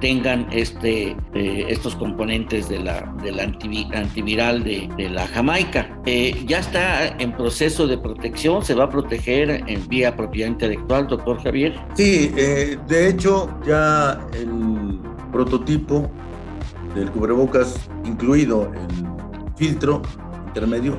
tengan 0.00 0.46
este, 0.50 1.16
eh, 1.34 1.66
estos 1.68 1.94
componentes 1.94 2.68
de 2.68 2.80
la, 2.80 3.14
del 3.22 3.38
antiviral 3.40 4.64
de, 4.64 4.88
la 5.10 5.26
Jamaica. 5.28 6.00
Eh, 6.06 6.44
ya 6.46 6.58
está 6.58 7.08
en 7.18 7.32
proceso 7.32 7.86
de 7.86 7.98
protección, 7.98 8.64
se 8.64 8.74
va 8.74 8.84
a 8.84 8.90
proteger 8.90 9.62
en 9.66 9.88
vía 9.88 10.16
propiedad 10.16 10.48
intelectual, 10.48 11.06
doctor 11.06 11.42
Javier. 11.42 11.74
Sí, 11.94 12.32
eh, 12.36 12.78
de 12.88 13.08
hecho 13.08 13.50
ya 13.66 14.20
el 14.32 15.00
prototipo 15.32 16.10
del 16.94 17.10
cubrebocas, 17.10 17.88
incluido 18.04 18.72
el 18.74 19.56
filtro 19.56 20.02
intermedio, 20.48 20.98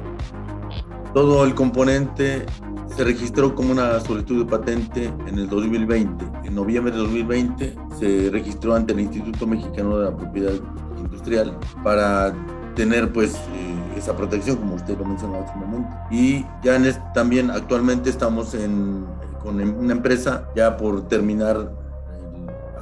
todo 1.14 1.44
el 1.44 1.54
componente 1.54 2.46
se 2.96 3.04
registró 3.04 3.56
como 3.56 3.72
una 3.72 4.00
solicitud 4.00 4.46
de 4.46 4.52
patente 4.52 5.14
en 5.28 5.40
el 5.40 5.50
2020. 5.50 6.26
En 6.44 6.56
noviembre 6.56 6.92
de 6.92 7.00
2020 7.00 7.76
se 8.00 8.30
registró 8.32 8.76
ante 8.76 8.94
el 8.94 9.00
Instituto 9.00 9.48
Mexicano 9.48 9.98
de 9.98 10.06
la 10.06 10.18
Propiedad 10.18 10.54
Industrial 10.98 11.58
para 11.84 12.34
tener 12.76 13.12
pues 13.12 13.36
eh, 13.36 13.98
esa 13.98 14.16
protección 14.16 14.58
como 14.58 14.76
usted 14.76 14.98
lo 14.98 15.06
mencionó 15.06 15.42
hace 15.42 15.54
un 15.56 15.60
momento. 15.62 15.96
Y 16.10 16.46
ya 16.64 16.80
también 17.14 17.52
actualmente 17.52 18.10
estamos 18.10 18.54
en, 18.54 19.06
con 19.42 19.62
una 19.62 19.94
empresa 19.94 20.48
ya 20.56 20.78
por 20.78 21.08
terminar 21.08 21.81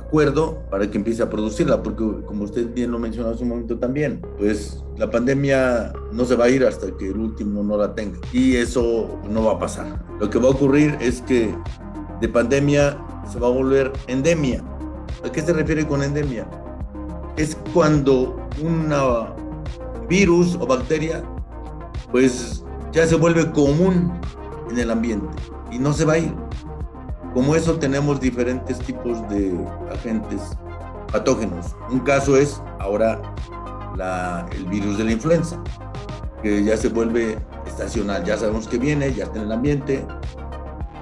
acuerdo 0.10 0.58
para 0.72 0.90
que 0.90 0.98
empiece 0.98 1.22
a 1.22 1.30
producirla, 1.30 1.84
porque 1.84 2.04
como 2.26 2.46
usted 2.46 2.74
bien 2.74 2.90
lo 2.90 2.98
mencionó 2.98 3.30
hace 3.30 3.44
un 3.44 3.50
momento 3.50 3.78
también, 3.78 4.20
pues 4.40 4.84
la 4.98 5.12
pandemia 5.12 5.94
no 6.12 6.26
se 6.26 6.36
va 6.36 6.46
a 6.46 6.50
ir 6.50 6.66
hasta 6.66 6.88
que 6.98 7.10
el 7.10 7.18
último 7.18 7.62
no 7.62 7.78
la 7.78 7.94
tenga 7.94 8.18
y 8.34 8.56
eso 8.56 9.20
no 9.30 9.44
va 9.44 9.54
a 9.54 9.60
pasar. 9.60 10.04
Lo 10.20 10.28
que 10.28 10.40
va 10.40 10.48
a 10.48 10.52
ocurrir 10.52 10.98
es 11.00 11.22
que 11.22 11.54
de 12.20 12.28
pandemia 12.28 12.98
se 13.32 13.40
va 13.40 13.48
a 13.48 13.52
volver 13.52 13.94
endemia. 14.08 14.64
¿A 15.24 15.32
qué 15.32 15.44
se 15.44 15.54
refiere 15.54 15.86
con 15.88 16.02
endemia? 16.02 16.50
Es 17.38 17.56
cuando 17.72 18.36
un 18.64 18.92
virus 20.08 20.56
o 20.60 20.66
bacteria 20.66 21.24
pues 22.12 22.64
ya 22.92 23.06
se 23.06 23.16
vuelve 23.16 23.52
común 23.52 24.12
en 24.72 24.80
el 24.80 24.90
ambiente 24.90 25.28
y 25.72 25.78
no 25.78 25.94
se 25.94 26.04
va 26.04 26.14
a 26.14 26.18
ir 26.18 26.49
como 27.34 27.56
eso 27.56 27.78
tenemos 27.78 28.20
diferentes 28.20 28.80
tipos 28.80 29.28
de 29.30 29.56
agentes 29.92 30.42
patógenos. 31.12 31.76
Un 31.92 32.00
caso 32.00 32.38
es 32.38 32.62
ahora 32.80 33.22
el 34.52 34.66
virus 34.66 34.98
de 34.98 35.04
la 35.04 35.12
influenza, 35.12 35.62
que 36.42 36.64
ya 36.64 36.78
se 36.78 36.90
vuelve 36.90 37.38
estacional. 37.68 38.24
Ya 38.24 38.38
sabemos 38.38 38.68
que 38.68 38.78
viene, 38.78 39.14
ya 39.14 39.26
está 39.26 39.40
en 39.40 39.46
el 39.46 39.52
ambiente, 39.52 40.06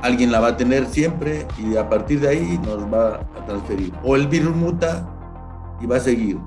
alguien 0.02 0.32
la 0.32 0.40
va 0.40 0.50
a 0.50 0.58
tener 0.58 0.86
siempre 0.88 1.48
y 1.58 1.78
a 1.78 1.88
partir 1.90 2.20
de 2.20 2.30
ahí 2.30 2.60
nos 2.64 2.92
va 2.92 3.16
a 3.16 3.46
transferir. 3.46 3.94
O 4.04 4.16
el 4.16 4.28
virus 4.28 4.56
muta 4.56 5.08
y 5.82 5.86
va 5.86 5.98
a 5.98 6.02
seguir. 6.02 6.38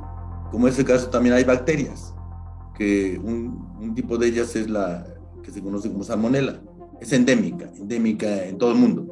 Como 0.51 0.67
este 0.67 0.85
caso 0.85 1.09
también 1.09 1.35
hay 1.37 1.45
bacterias, 1.45 2.15
que 2.75 3.21
un, 3.23 3.77
un 3.81 3.95
tipo 3.95 4.19
de 4.19 4.27
ellas 4.27 4.57
es 4.57 4.69
la 4.69 5.07
que 5.43 5.51
se 5.51 5.63
conoce 5.63 5.91
como 5.91 6.03
salmonella. 6.03 6.61
Es 7.01 7.13
endémica, 7.13 7.71
endémica 7.79 8.45
en 8.45 8.59
todo 8.59 8.73
el 8.73 8.77
mundo 8.77 9.10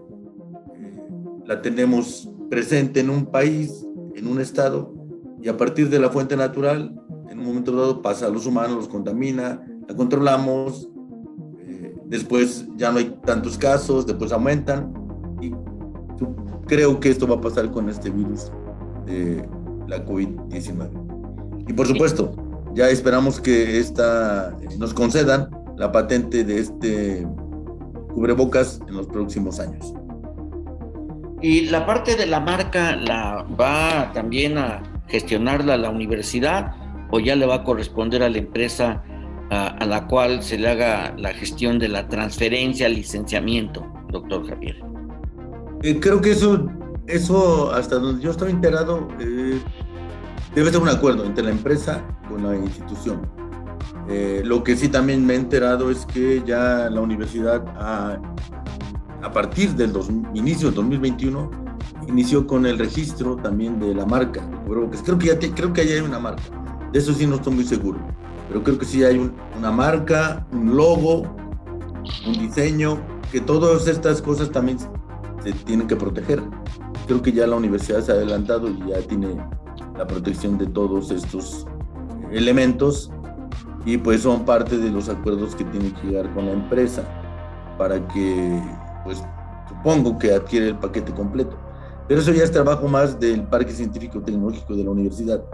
la 1.48 1.62
tenemos 1.62 2.28
presente 2.50 3.00
en 3.00 3.08
un 3.08 3.24
país, 3.24 3.86
en 4.14 4.26
un 4.28 4.38
estado, 4.38 4.94
y 5.42 5.48
a 5.48 5.56
partir 5.56 5.88
de 5.88 5.98
la 5.98 6.10
fuente 6.10 6.36
natural, 6.36 6.94
en 7.30 7.38
un 7.38 7.46
momento 7.46 7.74
dado 7.74 8.02
pasa 8.02 8.26
a 8.26 8.28
los 8.28 8.44
humanos, 8.44 8.76
los 8.76 8.88
contamina, 8.88 9.66
la 9.88 9.96
controlamos, 9.96 10.90
eh, 11.60 11.96
después 12.04 12.66
ya 12.76 12.92
no 12.92 12.98
hay 12.98 13.16
tantos 13.24 13.56
casos, 13.56 14.06
después 14.06 14.30
aumentan, 14.30 14.92
y 15.40 15.50
creo 16.66 17.00
que 17.00 17.08
esto 17.08 17.26
va 17.26 17.36
a 17.36 17.40
pasar 17.40 17.70
con 17.70 17.88
este 17.88 18.10
virus 18.10 18.52
de 19.06 19.48
la 19.86 20.04
COVID-19. 20.04 21.64
Y 21.66 21.72
por 21.72 21.86
supuesto, 21.86 22.30
ya 22.74 22.90
esperamos 22.90 23.40
que 23.40 23.78
esta, 23.78 24.54
nos 24.78 24.92
concedan 24.92 25.48
la 25.78 25.90
patente 25.92 26.44
de 26.44 26.58
este 26.58 27.26
cubrebocas 28.12 28.82
en 28.86 28.96
los 28.96 29.06
próximos 29.06 29.60
años. 29.60 29.94
Y 31.40 31.66
la 31.66 31.86
parte 31.86 32.16
de 32.16 32.26
la 32.26 32.40
marca 32.40 32.96
la 32.96 33.44
va 33.58 34.12
también 34.12 34.58
a 34.58 34.82
gestionarla 35.06 35.76
la 35.76 35.90
universidad 35.90 36.74
o 37.10 37.20
ya 37.20 37.36
le 37.36 37.46
va 37.46 37.56
a 37.56 37.64
corresponder 37.64 38.22
a 38.22 38.28
la 38.28 38.38
empresa 38.38 39.02
a, 39.50 39.86
la 39.86 40.06
cual 40.06 40.42
se 40.42 40.58
le 40.58 40.68
haga 40.68 41.14
la 41.16 41.32
gestión 41.32 41.78
de 41.78 41.88
la 41.88 42.08
transferencia, 42.08 42.88
licenciamiento, 42.88 43.86
doctor 44.10 44.46
Javier. 44.46 44.76
Eh, 45.82 45.98
creo 46.00 46.20
que 46.20 46.32
eso, 46.32 46.66
eso 47.06 47.72
hasta 47.72 47.96
donde 47.96 48.22
yo 48.22 48.30
estoy 48.30 48.50
enterado, 48.50 49.08
eh, 49.20 49.58
debe 50.54 50.70
ser 50.70 50.80
un 50.80 50.88
acuerdo 50.88 51.24
entre 51.24 51.44
la 51.44 51.50
empresa 51.50 52.04
con 52.28 52.42
la 52.42 52.56
institución. 52.56 53.26
Eh, 54.08 54.42
lo 54.44 54.64
que 54.64 54.76
sí 54.76 54.88
también 54.88 55.24
me 55.24 55.34
he 55.34 55.36
enterado 55.36 55.90
es 55.90 56.04
que 56.06 56.42
ya 56.44 56.90
la 56.90 57.00
universidad, 57.00 57.64
a, 57.76 58.18
a 59.22 59.32
partir 59.32 59.74
del 59.74 59.92
inicio 60.34 60.68
del 60.68 60.76
2021, 60.76 61.50
inició 62.08 62.46
con 62.46 62.66
el 62.66 62.78
registro 62.78 63.36
también 63.36 63.78
de 63.78 63.94
la 63.94 64.06
marca. 64.06 64.42
Creo 65.04 65.18
que 65.18 65.26
ya 65.26 65.38
creo 65.38 65.72
que 65.72 65.80
hay 65.82 66.00
una 66.00 66.18
marca. 66.18 66.42
De 66.92 66.98
eso 66.98 67.12
sí 67.12 67.26
no 67.26 67.36
estoy 67.36 67.54
muy 67.54 67.64
seguro. 67.64 67.98
Pero 68.48 68.62
creo 68.62 68.78
que 68.78 68.86
sí 68.86 69.04
hay 69.04 69.30
una 69.58 69.70
marca, 69.70 70.46
un 70.52 70.76
logo, 70.76 71.22
un 72.26 72.32
diseño, 72.38 72.98
que 73.30 73.40
todas 73.40 73.86
estas 73.86 74.22
cosas 74.22 74.50
también 74.50 74.78
se 75.42 75.52
tienen 75.64 75.86
que 75.86 75.96
proteger. 75.96 76.42
Creo 77.06 77.20
que 77.22 77.32
ya 77.32 77.46
la 77.46 77.56
universidad 77.56 78.00
se 78.00 78.12
ha 78.12 78.14
adelantado 78.14 78.68
y 78.68 78.78
ya 78.88 79.00
tiene 79.00 79.36
la 79.96 80.06
protección 80.06 80.56
de 80.56 80.66
todos 80.66 81.10
estos 81.10 81.66
elementos 82.30 83.10
y 83.84 83.96
pues 83.96 84.22
son 84.22 84.44
parte 84.44 84.76
de 84.78 84.90
los 84.90 85.08
acuerdos 85.08 85.54
que 85.54 85.64
tiene 85.64 85.92
que 85.92 86.08
llegar 86.08 86.32
con 86.34 86.46
la 86.46 86.52
empresa 86.52 87.02
para 87.78 88.06
que, 88.08 88.60
pues 89.04 89.22
supongo 89.68 90.18
que 90.18 90.32
adquiere 90.32 90.68
el 90.68 90.78
paquete 90.78 91.12
completo. 91.12 91.56
Pero 92.08 92.20
eso 92.20 92.32
ya 92.32 92.44
es 92.44 92.50
trabajo 92.50 92.88
más 92.88 93.20
del 93.20 93.42
Parque 93.44 93.72
Científico 93.72 94.20
Tecnológico 94.20 94.74
de 94.74 94.84
la 94.84 94.90
universidad. 94.90 95.44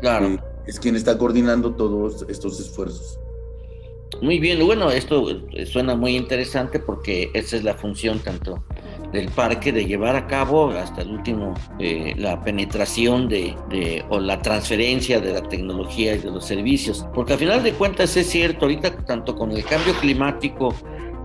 Claro. 0.00 0.36
es 0.66 0.80
quien 0.80 0.96
está 0.96 1.16
coordinando 1.16 1.74
todos 1.74 2.26
estos 2.28 2.58
esfuerzos. 2.58 3.20
Muy 4.20 4.38
bien, 4.38 4.64
bueno, 4.64 4.90
esto 4.90 5.26
suena 5.64 5.96
muy 5.96 6.16
interesante 6.16 6.78
porque 6.78 7.30
esa 7.34 7.56
es 7.56 7.64
la 7.64 7.74
función 7.74 8.18
tanto 8.18 8.62
del 9.12 9.28
parque 9.28 9.72
de 9.72 9.84
llevar 9.84 10.16
a 10.16 10.26
cabo 10.26 10.70
hasta 10.70 11.02
el 11.02 11.10
último 11.10 11.54
eh, 11.78 12.14
la 12.16 12.40
penetración 12.42 13.28
de, 13.28 13.54
de, 13.68 14.04
o 14.08 14.18
la 14.20 14.40
transferencia 14.40 15.20
de 15.20 15.34
la 15.34 15.42
tecnología 15.42 16.14
y 16.14 16.18
de 16.18 16.30
los 16.30 16.46
servicios. 16.46 17.06
Porque 17.14 17.34
al 17.34 17.38
final 17.38 17.62
de 17.62 17.72
cuentas 17.72 18.16
es 18.16 18.28
cierto, 18.28 18.66
ahorita 18.66 18.96
tanto 19.04 19.34
con 19.34 19.52
el 19.52 19.64
cambio 19.64 19.94
climático 20.00 20.74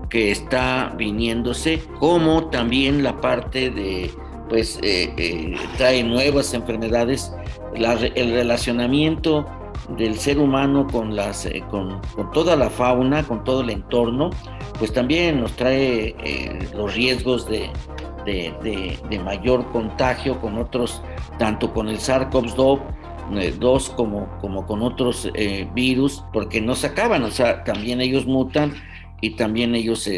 que 0.08 0.30
está 0.30 0.94
viniéndose, 0.96 1.82
como 1.98 2.46
también 2.46 3.02
la 3.02 3.20
parte 3.20 3.70
de 3.70 4.10
pues 4.48 4.78
eh, 4.82 5.12
eh, 5.16 5.56
trae 5.76 6.02
nuevas 6.02 6.54
enfermedades, 6.54 7.32
el 7.74 8.32
relacionamiento 8.32 9.46
del 9.96 10.18
ser 10.18 10.38
humano 10.38 10.86
con, 10.90 11.14
las, 11.14 11.46
eh, 11.46 11.62
con, 11.70 12.00
toda 12.32 12.56
la 12.56 12.70
fauna, 12.70 13.22
con 13.22 13.44
todo 13.44 13.60
el 13.60 13.70
entorno, 13.70 14.30
pues 14.78 14.92
también 14.92 15.40
nos 15.40 15.52
trae 15.52 16.14
los 16.74 16.94
riesgos 16.94 17.48
de, 17.48 17.70
de, 18.24 19.18
mayor 19.20 19.70
contagio 19.70 20.40
con 20.40 20.58
otros, 20.58 21.02
tanto 21.38 21.72
con 21.72 21.88
el 21.88 21.98
SARS-CoV-2 21.98 22.80
dos 23.58 23.90
como, 23.90 24.26
como 24.40 24.66
con 24.66 24.82
otros 24.82 25.30
virus, 25.74 26.24
porque 26.32 26.62
no 26.62 26.74
se 26.74 26.86
acaban, 26.86 27.22
o 27.24 27.30
sea, 27.30 27.62
también 27.64 28.00
ellos 28.00 28.26
mutan 28.26 28.74
y 29.20 29.30
también 29.30 29.74
ellos 29.74 30.08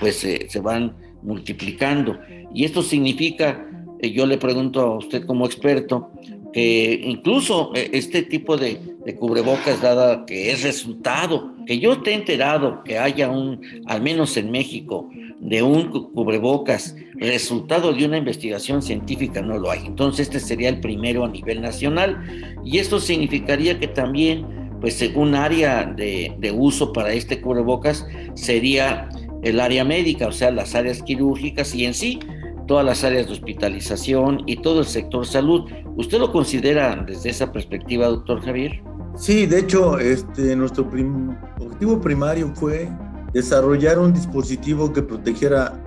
pues 0.00 0.16
se 0.16 0.60
van 0.60 0.94
multiplicando. 1.22 2.18
Y 2.54 2.64
esto 2.64 2.82
significa 2.82 3.68
eh, 4.00 4.12
yo 4.12 4.26
le 4.26 4.38
pregunto 4.38 4.80
a 4.80 4.96
usted 4.96 5.24
como 5.24 5.46
experto, 5.46 6.10
que 6.52 7.00
incluso 7.04 7.72
eh, 7.74 7.90
este 7.92 8.22
tipo 8.22 8.56
de, 8.56 8.78
cubrebocas, 9.18 9.80
dada 9.80 10.26
que 10.26 10.50
es 10.50 10.62
resultado, 10.62 11.54
que 11.66 11.78
yo 11.78 12.02
te 12.02 12.10
he 12.10 12.14
enterado 12.14 12.82
que 12.84 12.98
haya 12.98 13.30
un, 13.30 13.60
al 13.86 14.02
menos 14.02 14.36
en 14.36 14.50
México, 14.50 15.08
de 15.40 15.62
un 15.62 15.90
cubrebocas, 16.12 16.94
resultado 17.16 17.92
de 17.92 18.04
una 18.04 18.18
investigación 18.18 18.82
científica, 18.82 19.40
no 19.40 19.58
lo 19.58 19.70
hay. 19.70 19.80
Entonces 19.86 20.26
este 20.26 20.40
sería 20.40 20.68
el 20.68 20.80
primero 20.80 21.24
a 21.24 21.28
nivel 21.28 21.60
nacional 21.60 22.54
y 22.64 22.78
esto 22.78 23.00
significaría 23.00 23.78
que 23.78 23.88
también, 23.88 24.44
pues 24.80 25.02
un 25.14 25.34
área 25.34 25.84
de, 25.84 26.34
de 26.38 26.52
uso 26.52 26.92
para 26.92 27.12
este 27.12 27.40
cubrebocas 27.40 28.06
sería 28.34 29.08
el 29.42 29.60
área 29.60 29.84
médica, 29.84 30.28
o 30.28 30.32
sea, 30.32 30.50
las 30.50 30.74
áreas 30.74 31.02
quirúrgicas 31.02 31.74
y 31.74 31.84
en 31.84 31.94
sí 31.94 32.20
todas 32.68 32.84
las 32.84 33.02
áreas 33.02 33.26
de 33.26 33.32
hospitalización 33.32 34.42
y 34.46 34.56
todo 34.56 34.80
el 34.80 34.86
sector 34.86 35.26
salud. 35.26 35.68
¿Usted 35.96 36.18
lo 36.20 36.30
considera 36.30 36.94
desde 37.04 37.30
esa 37.30 37.50
perspectiva, 37.50 38.06
doctor 38.06 38.40
Javier? 38.42 38.80
Sí, 39.16 39.46
de 39.46 39.60
hecho, 39.60 39.98
este, 39.98 40.54
nuestro 40.54 40.84
objetivo 40.84 42.00
primario 42.00 42.52
fue 42.54 42.88
desarrollar 43.32 43.98
un 43.98 44.12
dispositivo 44.12 44.92
que 44.92 45.02
protegiera 45.02 45.82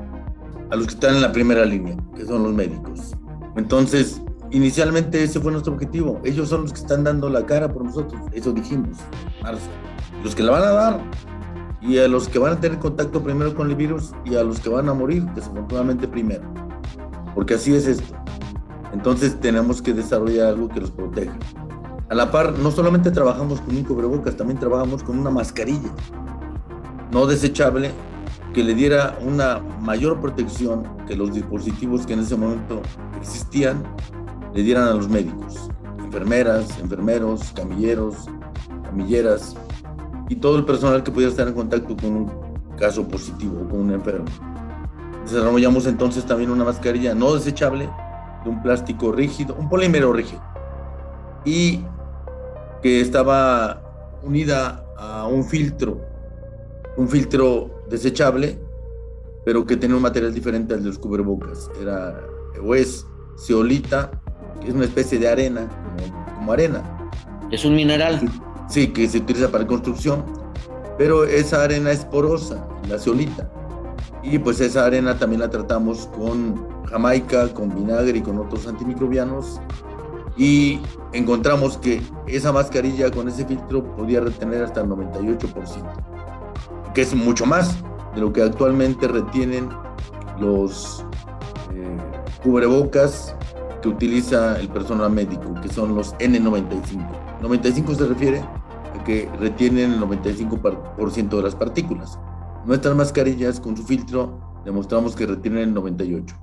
a 0.69 0.75
los 0.75 0.87
que 0.87 0.93
están 0.95 1.15
en 1.15 1.21
la 1.21 1.31
primera 1.31 1.63
línea, 1.63 1.95
que 2.15 2.25
son 2.25 2.43
los 2.43 2.53
médicos. 2.53 3.13
Entonces, 3.55 4.21
inicialmente 4.51 5.23
ese 5.23 5.39
fue 5.39 5.51
nuestro 5.51 5.73
objetivo. 5.73 6.21
Ellos 6.23 6.49
son 6.49 6.63
los 6.63 6.73
que 6.73 6.79
están 6.79 7.03
dando 7.03 7.29
la 7.29 7.45
cara 7.45 7.71
por 7.71 7.83
nosotros. 7.83 8.21
Eso 8.31 8.51
dijimos, 8.51 8.97
marzo. 9.41 9.67
Los 10.23 10.35
que 10.35 10.43
la 10.43 10.51
van 10.51 10.63
a 10.63 10.71
dar 10.71 11.01
y 11.81 11.97
a 11.97 12.07
los 12.07 12.29
que 12.29 12.37
van 12.37 12.53
a 12.53 12.59
tener 12.59 12.77
contacto 12.77 13.23
primero 13.23 13.55
con 13.55 13.69
el 13.69 13.75
virus 13.75 14.11
y 14.23 14.35
a 14.35 14.43
los 14.43 14.59
que 14.59 14.69
van 14.69 14.87
a 14.87 14.93
morir, 14.93 15.25
desafortunadamente 15.33 16.07
primero 16.07 16.61
porque 17.35 17.55
así 17.55 17.73
es 17.73 17.87
esto. 17.87 18.15
Entonces 18.93 19.39
tenemos 19.39 19.81
que 19.81 19.93
desarrollar 19.93 20.47
algo 20.47 20.67
que 20.67 20.81
los 20.81 20.91
proteja. 20.91 21.33
A 22.09 22.15
la 22.15 22.29
par, 22.29 22.57
no 22.59 22.71
solamente 22.71 23.09
trabajamos 23.09 23.61
con 23.61 23.75
un 23.75 23.83
cubrebocas, 23.83 24.35
también 24.35 24.59
trabajamos 24.59 25.01
con 25.01 25.17
una 25.17 25.29
mascarilla 25.29 25.89
no 27.11 27.25
desechable 27.25 27.91
que 28.53 28.63
le 28.63 28.73
diera 28.73 29.17
una 29.21 29.59
mayor 29.81 30.21
protección 30.21 30.83
que 31.07 31.15
los 31.15 31.33
dispositivos 31.33 32.05
que 32.05 32.13
en 32.13 32.19
ese 32.19 32.37
momento 32.37 32.81
existían 33.19 33.83
le 34.53 34.63
dieran 34.63 34.87
a 34.87 34.93
los 34.93 35.07
médicos, 35.09 35.69
enfermeras, 35.99 36.79
enfermeros, 36.79 37.51
camilleros, 37.53 38.15
camilleras 38.83 39.55
y 40.29 40.35
todo 40.35 40.57
el 40.57 40.65
personal 40.65 41.03
que 41.03 41.11
pudiera 41.11 41.31
estar 41.31 41.47
en 41.47 41.53
contacto 41.53 41.95
con 41.95 42.15
un 42.15 42.31
caso 42.77 43.07
positivo, 43.07 43.67
con 43.69 43.81
un 43.81 43.91
enfermo. 43.91 44.25
Desarrollamos 45.23 45.85
entonces 45.85 46.25
también 46.25 46.51
una 46.51 46.63
mascarilla 46.63 47.13
no 47.13 47.33
desechable 47.33 47.89
de 48.43 48.49
un 48.49 48.61
plástico 48.61 49.11
rígido, 49.11 49.55
un 49.55 49.69
polímero 49.69 50.11
rígido, 50.11 50.41
y 51.45 51.83
que 52.81 53.01
estaba 53.01 53.81
unida 54.23 54.83
a 54.97 55.27
un 55.27 55.43
filtro, 55.43 56.01
un 56.97 57.07
filtro 57.07 57.83
desechable, 57.89 58.59
pero 59.45 59.65
que 59.65 59.77
tenía 59.77 59.95
un 59.95 60.01
material 60.01 60.33
diferente 60.33 60.73
al 60.73 60.81
de 60.81 60.89
los 60.89 60.99
cubrebocas. 60.99 61.69
Era 61.79 62.19
o 62.63 62.75
es 62.75 63.05
ceolita, 63.37 64.11
es 64.65 64.73
una 64.73 64.85
especie 64.85 65.19
de 65.19 65.29
arena, 65.29 65.67
como, 66.37 66.53
arena. 66.53 66.81
Es 67.51 67.65
un 67.65 67.75
mineral. 67.75 68.21
Sí, 68.67 68.87
que 68.87 69.07
se 69.07 69.19
utiliza 69.19 69.49
para 69.49 69.67
construcción, 69.67 70.23
pero 70.97 71.25
esa 71.25 71.63
arena 71.63 71.91
es 71.91 72.05
porosa, 72.05 72.65
la 72.87 72.97
ceolita 72.97 73.49
y 74.23 74.39
pues 74.39 74.59
esa 74.61 74.85
arena 74.85 75.17
también 75.17 75.41
la 75.41 75.49
tratamos 75.49 76.07
con 76.15 76.85
jamaica, 76.85 77.53
con 77.53 77.73
vinagre 77.73 78.19
y 78.19 78.21
con 78.21 78.37
otros 78.37 78.67
antimicrobianos. 78.67 79.59
Y 80.37 80.79
encontramos 81.11 81.77
que 81.77 82.01
esa 82.27 82.51
mascarilla 82.51 83.11
con 83.11 83.27
ese 83.27 83.45
filtro 83.45 83.83
podía 83.95 84.21
retener 84.21 84.63
hasta 84.63 84.81
el 84.81 84.87
98%, 84.87 86.93
que 86.93 87.01
es 87.01 87.13
mucho 87.13 87.45
más 87.45 87.75
de 88.15 88.21
lo 88.21 88.31
que 88.31 88.41
actualmente 88.41 89.07
retienen 89.07 89.69
los 90.39 91.05
eh, 91.73 91.97
cubrebocas 92.43 93.35
que 93.81 93.89
utiliza 93.89 94.59
el 94.59 94.69
personal 94.69 95.11
médico, 95.11 95.53
que 95.61 95.69
son 95.69 95.95
los 95.95 96.13
N95. 96.15 97.41
95 97.41 97.95
se 97.95 98.07
refiere 98.07 98.39
a 98.39 99.03
que 99.03 99.29
retienen 99.39 99.93
el 99.93 99.99
95% 99.99 101.29
de 101.29 101.43
las 101.43 101.55
partículas. 101.55 102.19
Nuestras 102.65 102.95
mascarillas 102.95 103.59
con 103.59 103.75
su 103.75 103.83
filtro 103.83 104.39
demostramos 104.65 105.15
que 105.15 105.25
retienen 105.25 105.69
el 105.69 105.73
98. 105.73 106.35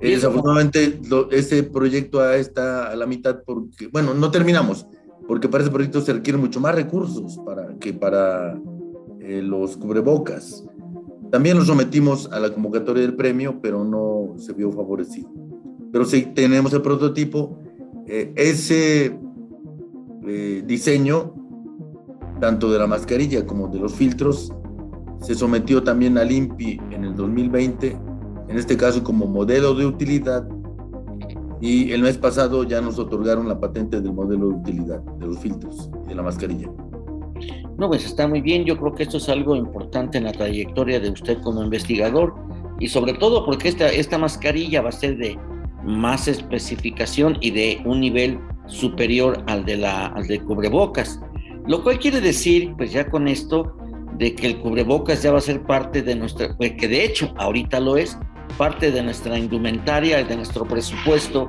desafortunadamente 0.00 1.00
ese 1.30 1.62
proyecto 1.62 2.28
está 2.30 2.90
a 2.90 2.96
la 2.96 3.06
mitad 3.06 3.42
porque, 3.44 3.88
bueno, 3.88 4.12
no 4.12 4.30
terminamos, 4.30 4.86
porque 5.26 5.48
para 5.48 5.64
ese 5.64 5.72
proyecto 5.72 6.00
se 6.02 6.12
requieren 6.12 6.42
mucho 6.42 6.60
más 6.60 6.74
recursos 6.74 7.38
para, 7.46 7.74
que 7.78 7.94
para 7.94 8.60
eh, 9.20 9.40
los 9.42 9.76
cubrebocas. 9.76 10.64
También 11.30 11.56
lo 11.56 11.64
sometimos 11.64 12.30
a 12.30 12.38
la 12.38 12.52
convocatoria 12.52 13.02
del 13.02 13.16
premio, 13.16 13.58
pero 13.60 13.84
no 13.84 14.38
se 14.38 14.52
vio 14.52 14.70
favorecido. 14.70 15.45
Pero 15.92 16.04
sí 16.04 16.32
tenemos 16.34 16.72
el 16.72 16.82
prototipo. 16.82 17.58
Eh, 18.06 18.32
ese 18.36 19.18
eh, 20.26 20.62
diseño, 20.66 21.34
tanto 22.40 22.70
de 22.70 22.78
la 22.78 22.86
mascarilla 22.86 23.46
como 23.46 23.68
de 23.68 23.78
los 23.78 23.94
filtros, 23.94 24.52
se 25.20 25.34
sometió 25.34 25.82
también 25.82 26.18
al 26.18 26.30
INPI 26.30 26.80
en 26.90 27.04
el 27.04 27.14
2020, 27.14 27.96
en 28.48 28.58
este 28.58 28.76
caso 28.76 29.02
como 29.02 29.26
modelo 29.26 29.74
de 29.74 29.86
utilidad, 29.86 30.46
y 31.60 31.92
el 31.92 32.02
mes 32.02 32.18
pasado 32.18 32.64
ya 32.64 32.80
nos 32.80 32.98
otorgaron 32.98 33.48
la 33.48 33.58
patente 33.58 34.00
del 34.00 34.12
modelo 34.12 34.48
de 34.48 34.54
utilidad, 34.56 35.00
de 35.00 35.26
los 35.26 35.38
filtros 35.38 35.90
y 36.04 36.08
de 36.08 36.14
la 36.14 36.22
mascarilla. 36.22 36.70
No, 37.78 37.88
pues 37.88 38.04
está 38.06 38.26
muy 38.26 38.40
bien, 38.40 38.64
yo 38.64 38.78
creo 38.78 38.94
que 38.94 39.02
esto 39.02 39.18
es 39.18 39.28
algo 39.28 39.54
importante 39.54 40.18
en 40.18 40.24
la 40.24 40.32
trayectoria 40.32 40.98
de 40.98 41.10
usted 41.10 41.38
como 41.42 41.62
investigador 41.62 42.34
y 42.78 42.88
sobre 42.88 43.14
todo 43.14 43.44
porque 43.44 43.68
esta, 43.68 43.88
esta 43.88 44.18
mascarilla 44.18 44.82
va 44.82 44.90
a 44.90 44.92
ser 44.92 45.16
de 45.18 45.38
más 45.86 46.28
especificación 46.28 47.38
y 47.40 47.50
de 47.50 47.80
un 47.84 48.00
nivel 48.00 48.38
superior 48.66 49.42
al 49.46 49.64
de 49.64 49.76
la 49.76 50.06
al 50.06 50.26
de 50.26 50.40
cubrebocas. 50.40 51.20
Lo 51.66 51.82
cual 51.82 51.98
quiere 51.98 52.20
decir, 52.20 52.74
pues 52.76 52.92
ya 52.92 53.08
con 53.08 53.26
esto, 53.28 53.76
de 54.18 54.34
que 54.34 54.46
el 54.46 54.58
cubrebocas 54.58 55.22
ya 55.22 55.32
va 55.32 55.38
a 55.38 55.42
ser 55.42 55.62
parte 55.62 56.02
de 56.02 56.14
nuestra, 56.14 56.56
pues 56.56 56.72
que 56.72 56.88
de 56.88 57.04
hecho 57.04 57.34
ahorita 57.36 57.80
lo 57.80 57.96
es, 57.96 58.18
parte 58.56 58.90
de 58.90 59.02
nuestra 59.02 59.38
indumentaria, 59.38 60.24
de 60.24 60.36
nuestro 60.36 60.64
presupuesto 60.64 61.48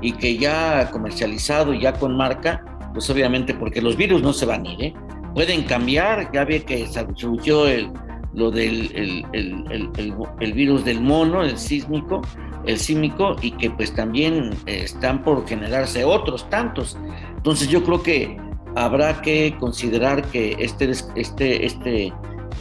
y 0.00 0.12
que 0.12 0.36
ya 0.36 0.90
comercializado, 0.90 1.74
ya 1.74 1.92
con 1.92 2.16
marca, 2.16 2.64
pues 2.92 3.08
obviamente 3.10 3.54
porque 3.54 3.80
los 3.80 3.96
virus 3.96 4.22
no 4.22 4.32
se 4.32 4.46
van 4.46 4.66
a 4.66 4.72
ir, 4.72 4.82
¿eh? 4.82 4.94
pueden 5.34 5.62
cambiar, 5.62 6.30
ya 6.32 6.44
ve 6.44 6.62
que 6.62 6.86
surgió 7.14 7.66
el, 7.68 7.90
lo 8.34 8.50
del 8.50 8.90
el, 9.32 10.52
virus 10.52 10.84
del 10.84 11.00
mono, 11.00 11.44
el 11.44 11.58
sísmico, 11.58 12.22
el 12.64 12.78
sísmico, 12.78 13.36
y 13.40 13.52
que 13.52 13.70
pues 13.70 13.94
también 13.94 14.50
eh, 14.66 14.82
están 14.84 15.22
por 15.22 15.46
generarse 15.46 16.04
otros 16.04 16.48
tantos. 16.50 16.96
Entonces 17.36 17.68
yo 17.68 17.82
creo 17.84 18.02
que 18.02 18.36
habrá 18.76 19.20
que 19.22 19.56
considerar 19.58 20.22
que 20.30 20.56
este, 20.58 20.90
este, 21.16 21.66
este, 21.66 22.12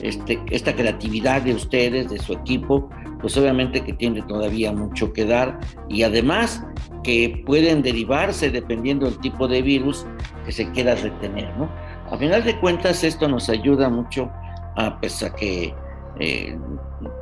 este, 0.01 0.39
esta 0.51 0.75
creatividad 0.75 1.41
de 1.41 1.53
ustedes, 1.53 2.10
de 2.10 2.19
su 2.19 2.33
equipo, 2.33 2.89
pues 3.21 3.36
obviamente 3.38 3.81
que 3.81 3.93
tiene 3.93 4.21
todavía 4.23 4.71
mucho 4.71 5.12
que 5.13 5.25
dar 5.25 5.60
y 5.89 6.03
además 6.03 6.63
que 7.03 7.43
pueden 7.45 7.81
derivarse 7.81 8.49
dependiendo 8.49 9.05
del 9.05 9.19
tipo 9.19 9.47
de 9.47 9.62
virus 9.62 10.05
que 10.45 10.51
se 10.51 10.69
quiera 10.71 10.95
retener, 10.95 11.55
¿no? 11.57 11.69
A 12.12 12.17
final 12.17 12.43
de 12.43 12.57
cuentas 12.60 13.03
esto 13.03 13.27
nos 13.27 13.49
ayuda 13.49 13.89
mucho 13.89 14.29
a, 14.75 14.99
pues, 14.99 15.23
a 15.23 15.33
que, 15.33 15.73
eh, 16.19 16.57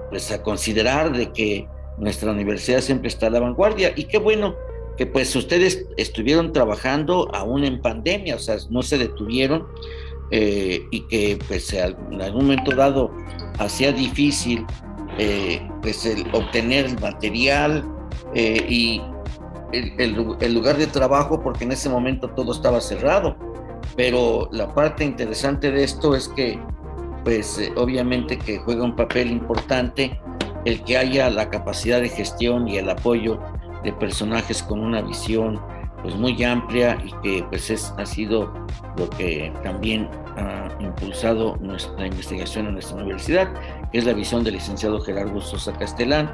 pues 0.09 0.31
a 0.31 0.43
considerar 0.43 1.11
de 1.11 1.31
que 1.31 1.67
nuestra 1.97 2.31
universidad 2.31 2.81
siempre 2.81 3.07
está 3.07 3.27
a 3.27 3.29
la 3.29 3.39
vanguardia 3.39 3.93
y 3.95 4.05
qué 4.05 4.17
bueno 4.17 4.55
que 4.97 5.05
pues 5.05 5.35
ustedes 5.35 5.85
estuvieron 5.97 6.53
trabajando 6.53 7.29
aún 7.33 7.63
en 7.63 7.81
pandemia, 7.81 8.35
o 8.35 8.39
sea, 8.39 8.57
no 8.69 8.81
se 8.81 8.97
detuvieron 8.97 9.67
eh, 10.31 10.81
y 10.91 11.01
que 11.07 11.37
pues 11.47 11.71
en 11.73 12.21
algún 12.21 12.43
momento 12.43 12.75
dado 12.75 13.11
hacía 13.59 13.91
difícil 13.91 14.65
eh, 15.17 15.61
pues 15.81 16.05
el 16.05 16.25
obtener 16.33 16.85
el 16.85 16.99
material 16.99 17.85
eh, 18.33 18.65
y 18.67 19.01
el, 19.71 20.53
lugar 20.53 20.77
de 20.77 20.87
trabajo 20.87 21.41
porque 21.41 21.65
en 21.65 21.73
ese 21.73 21.89
momento 21.89 22.29
todo 22.29 22.53
estaba 22.53 22.81
cerrado. 22.81 23.35
Pero 23.95 24.49
la 24.51 24.73
parte 24.73 25.03
interesante 25.03 25.71
de 25.71 25.83
esto 25.83 26.15
es 26.15 26.27
que 26.29 26.59
pues 27.23 27.59
obviamente 27.75 28.37
que 28.37 28.57
juega 28.59 28.83
un 28.83 28.95
papel 28.95 29.31
importante 29.31 30.19
el 30.65 30.83
que 30.83 30.97
haya 30.97 31.29
la 31.29 31.49
capacidad 31.49 32.01
de 32.01 32.09
gestión 32.09 32.67
y 32.67 32.77
el 32.77 32.89
apoyo 32.89 33.39
de 33.83 33.93
personajes 33.93 34.63
con 34.63 34.79
una 34.79 35.01
visión 35.01 35.61
pues 36.01 36.15
muy 36.15 36.43
amplia 36.43 36.97
y 37.03 37.11
que 37.23 37.43
pues 37.49 37.69
es, 37.69 37.93
ha 37.97 38.05
sido 38.05 38.53
lo 38.97 39.09
que 39.09 39.51
también 39.63 40.09
ha 40.37 40.69
impulsado 40.79 41.55
nuestra 41.57 42.05
investigación 42.05 42.67
en 42.67 42.73
nuestra 42.73 42.97
universidad, 42.97 43.51
que 43.91 43.99
es 43.99 44.05
la 44.05 44.13
visión 44.13 44.43
del 44.43 44.55
licenciado 44.55 44.99
Gerardo 45.01 45.41
Sosa 45.41 45.73
Castellán, 45.73 46.31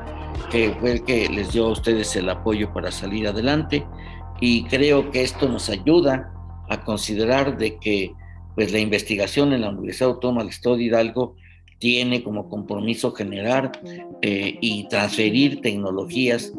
que 0.49 0.75
fue 0.79 0.93
el 0.93 1.03
que 1.03 1.29
les 1.29 1.53
dio 1.53 1.67
a 1.67 1.71
ustedes 1.71 2.15
el 2.15 2.29
apoyo 2.29 2.73
para 2.73 2.91
salir 2.91 3.27
adelante. 3.27 3.85
Y 4.39 4.63
creo 4.65 5.11
que 5.11 5.23
esto 5.23 5.47
nos 5.47 5.69
ayuda 5.69 6.33
a 6.69 6.81
considerar 6.83 7.57
de 7.57 7.77
que 7.77 8.13
pues 8.55 8.71
la 8.71 8.79
investigación 8.79 9.53
en 9.53 9.61
la 9.61 9.69
Universidad 9.69 10.09
Autónoma 10.09 10.41
del 10.41 10.49
Estado 10.49 10.77
de 10.77 10.83
Hidalgo 10.83 11.35
tiene 11.81 12.21
como 12.21 12.47
compromiso 12.47 13.11
generar 13.11 13.71
eh, 14.21 14.55
y 14.61 14.87
transferir 14.87 15.61
tecnologías 15.61 16.53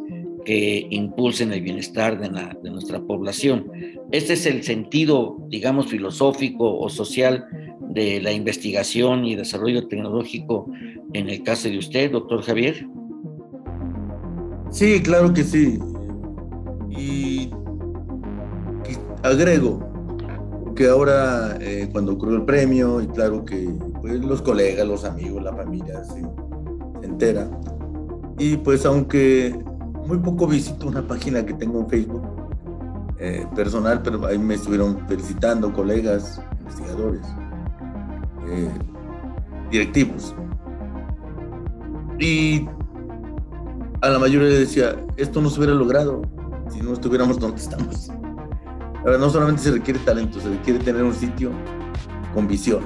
que 0.45 0.85
impulsen 0.91 1.53
el 1.53 1.61
bienestar 1.63 2.19
de, 2.19 2.29
nuestra 2.69 3.01
población. 3.01 3.71
Este 4.11 4.33
es 4.33 4.47
el 4.47 4.65
sentido, 4.65 5.37
digamos, 5.49 5.87
filosófico 5.87 6.77
o 6.77 6.89
social 6.89 7.47
de 7.79 8.21
la 8.21 8.33
investigación 8.33 9.25
y 9.25 9.37
desarrollo 9.37 9.87
tecnológico 9.87 10.69
en 11.13 11.31
el 11.31 11.45
caso 11.45 11.69
de 11.69 11.79
usted, 11.79 12.11
doctor 12.11 12.43
Javier. 12.43 12.85
Sí, 14.73 15.01
claro 15.05 15.33
que 15.33 15.45
sí. 15.45 15.79
Y, 16.91 17.49
agrego 19.23 19.92
que 20.75 20.89
ahora 20.89 21.57
eh, 21.61 21.89
cuando 21.93 22.13
ocurrió 22.13 22.37
el 22.37 22.45
premio, 22.45 23.01
y 23.01 23.07
claro 23.09 23.45
que 23.45 23.69
pues, 24.01 24.25
los 24.25 24.43
colegas, 24.43 24.87
los 24.87 25.05
amigos, 25.05 25.43
la 25.43 25.55
familia 25.55 26.03
se 26.05 26.23
entera. 27.07 27.49
Y 28.39 28.57
pues 28.57 28.85
aunque 28.87 29.59
muy 30.07 30.19
poco 30.19 30.47
visito 30.47 30.89
una 30.89 31.07
página 31.07 31.45
que 31.45 31.55
tengo 31.55 31.81
en 31.81 31.89
Facebook 31.89 32.23
eh, 33.19 33.47
personal, 33.55 34.03
pero 34.03 34.27
ahí 34.27 34.39
me 34.39 34.55
estuvieron 34.55 35.07
felicitando 35.07 35.73
colegas, 35.73 36.41
investigadores, 36.61 37.23
eh, 38.49 38.69
directivos. 39.71 40.35
Y 42.19 42.67
a 44.01 44.09
la 44.09 44.19
mayoría 44.19 44.49
decía, 44.49 44.97
esto 45.17 45.41
no 45.41 45.51
se 45.51 45.61
hubiera 45.61 45.75
logrado 45.75 46.23
si 46.71 46.81
no 46.81 46.93
estuviéramos 46.93 47.39
donde 47.39 47.61
estamos. 47.61 48.11
Ahora, 49.05 49.19
no 49.19 49.31
solamente 49.31 49.63
se 49.63 49.71
requiere 49.71 49.99
talento, 50.01 50.41
se 50.41 50.49
requiere 50.49 50.79
tener 50.79 51.03
un 51.03 51.15
sitio 51.15 51.51
con 52.35 52.47
visión, 52.47 52.83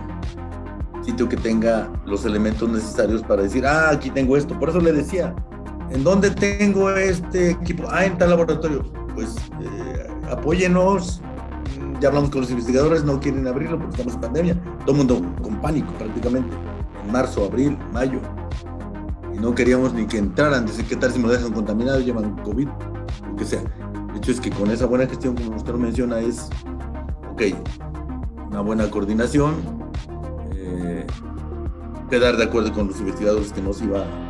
sitio 1.02 1.28
que 1.28 1.36
tenga 1.36 1.90
los 2.04 2.24
elementos 2.24 2.68
necesarios 2.68 3.22
para 3.22 3.42
decir, 3.42 3.66
ah, 3.66 3.90
aquí 3.90 4.10
tengo 4.10 4.36
esto. 4.36 4.58
Por 4.58 4.70
eso 4.70 4.80
le 4.80 4.92
decía, 4.92 5.34
¿En 5.90 6.02
dónde 6.02 6.30
tengo 6.30 6.90
este 6.90 7.50
equipo? 7.50 7.84
Ah, 7.90 8.04
en 8.04 8.18
tal 8.18 8.30
laboratorio. 8.30 8.82
Pues 9.14 9.36
eh, 9.60 10.08
apóyenos. 10.30 11.22
Ya 12.00 12.08
hablamos 12.08 12.30
con 12.30 12.42
los 12.42 12.50
investigadores, 12.50 13.04
no 13.04 13.18
quieren 13.20 13.46
abrirlo 13.46 13.78
porque 13.78 13.92
estamos 13.92 14.14
en 14.14 14.20
pandemia. 14.20 14.62
Todo 14.80 14.90
el 14.92 14.96
mundo 14.98 15.22
con 15.42 15.60
pánico 15.60 15.92
prácticamente. 15.94 16.54
En 17.04 17.12
marzo, 17.12 17.44
abril, 17.44 17.78
mayo. 17.92 18.20
Y 19.34 19.38
no 19.38 19.54
queríamos 19.54 19.94
ni 19.94 20.06
que 20.06 20.18
entraran. 20.18 20.66
Decir, 20.66 20.84
¿qué 20.86 20.96
tal 20.96 21.12
si 21.12 21.18
me 21.18 21.28
dejan 21.28 21.52
contaminado? 21.52 22.00
Llevan 22.00 22.36
COVID, 22.42 22.68
lo 23.30 23.36
que 23.36 23.44
sea. 23.44 23.62
Hecho, 24.16 24.32
es 24.32 24.40
que 24.40 24.50
con 24.50 24.70
esa 24.70 24.86
buena 24.86 25.06
gestión, 25.06 25.36
como 25.36 25.56
usted 25.56 25.72
lo 25.72 25.78
menciona, 25.78 26.20
es, 26.20 26.48
ok, 27.32 27.42
una 28.48 28.60
buena 28.60 28.90
coordinación, 28.90 29.54
eh, 30.52 31.06
quedar 32.08 32.36
de 32.36 32.44
acuerdo 32.44 32.72
con 32.72 32.88
los 32.88 32.98
investigadores 32.98 33.52
que 33.52 33.60
nos 33.60 33.82
iba 33.82 34.00
a 34.00 34.26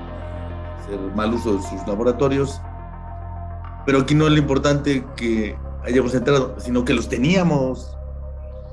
el 0.91 1.15
mal 1.15 1.35
uso 1.35 1.57
de 1.57 1.63
sus 1.63 1.87
laboratorios. 1.87 2.61
Pero 3.85 4.01
aquí 4.01 4.15
no 4.15 4.27
es 4.27 4.33
lo 4.33 4.39
importante 4.39 5.05
que 5.17 5.57
hayamos 5.83 6.15
entrado, 6.15 6.57
sino 6.59 6.85
que 6.85 6.95
los 6.95 7.09
teníamos. 7.09 7.97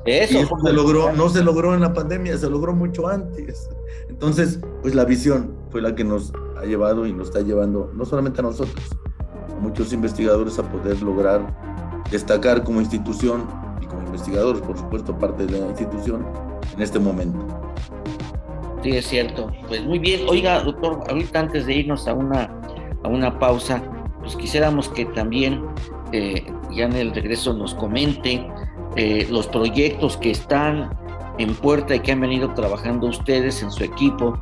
Eso, 0.05 0.39
se 0.63 0.73
logró, 0.73 1.13
no 1.13 1.29
se 1.29 1.43
logró 1.43 1.73
en 1.73 1.81
la 1.81 1.93
pandemia, 1.93 2.37
se 2.37 2.49
logró 2.49 2.73
mucho 2.73 3.07
antes. 3.07 3.69
Entonces, 4.09 4.59
pues 4.81 4.95
la 4.95 5.05
visión 5.05 5.55
fue 5.69 5.81
la 5.81 5.95
que 5.95 6.03
nos 6.03 6.33
ha 6.57 6.65
llevado 6.65 7.05
y 7.05 7.13
nos 7.13 7.27
está 7.27 7.41
llevando, 7.41 7.91
no 7.95 8.03
solamente 8.03 8.41
a 8.41 8.43
nosotros, 8.43 8.83
muchos 9.63 9.93
investigadores 9.93 10.59
a 10.59 10.63
poder 10.63 11.01
lograr 11.01 11.41
destacar 12.11 12.63
como 12.63 12.81
institución 12.81 13.47
y 13.81 13.85
como 13.85 14.01
investigadores, 14.03 14.61
por 14.61 14.77
supuesto, 14.77 15.17
parte 15.17 15.45
de 15.45 15.59
la 15.59 15.67
institución 15.69 16.25
en 16.75 16.81
este 16.81 16.99
momento. 16.99 17.39
Sí, 18.83 18.91
es 18.91 19.07
cierto. 19.07 19.49
Pues 19.67 19.83
muy 19.85 19.97
bien. 19.97 20.21
Oiga, 20.27 20.61
doctor, 20.61 20.99
ahorita 21.09 21.39
antes 21.39 21.65
de 21.65 21.73
irnos 21.75 22.07
a 22.07 22.13
una, 22.13 22.49
a 23.03 23.07
una 23.07 23.39
pausa, 23.39 23.81
pues 24.19 24.35
quisiéramos 24.35 24.89
que 24.89 25.05
también 25.05 25.63
eh, 26.11 26.45
ya 26.71 26.85
en 26.85 26.93
el 26.93 27.13
regreso 27.13 27.53
nos 27.53 27.73
comente 27.73 28.45
eh, 28.95 29.25
los 29.29 29.47
proyectos 29.47 30.17
que 30.17 30.31
están 30.31 30.89
en 31.39 31.55
puerta 31.55 31.95
y 31.95 31.99
que 32.01 32.11
han 32.11 32.21
venido 32.21 32.53
trabajando 32.53 33.07
ustedes 33.07 33.63
en 33.63 33.71
su 33.71 33.83
equipo 33.83 34.37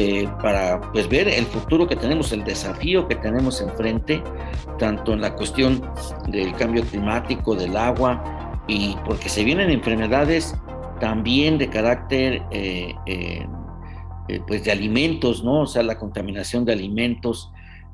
eh, 0.00 0.28
para 0.40 0.80
pues 0.92 1.08
ver 1.08 1.26
el 1.26 1.44
futuro 1.46 1.88
que 1.88 1.96
tenemos, 1.96 2.30
el 2.30 2.44
desafío 2.44 3.08
que 3.08 3.16
tenemos 3.16 3.60
enfrente, 3.60 4.22
tanto 4.78 5.12
en 5.12 5.20
la 5.20 5.34
cuestión 5.34 5.82
del 6.28 6.54
cambio 6.54 6.84
climático, 6.84 7.56
del 7.56 7.76
agua, 7.76 8.62
y 8.68 8.94
porque 9.04 9.28
se 9.28 9.42
vienen 9.42 9.70
enfermedades 9.70 10.54
también 11.00 11.58
de 11.58 11.68
carácter 11.68 12.42
eh, 12.50 12.94
pues 14.46 14.62
de 14.62 14.70
alimentos, 14.70 15.42
¿no? 15.42 15.62
O 15.62 15.66
sea, 15.66 15.82
la 15.82 15.98
contaminación 15.98 16.64
de 16.64 16.74
alimentos, 16.74 17.50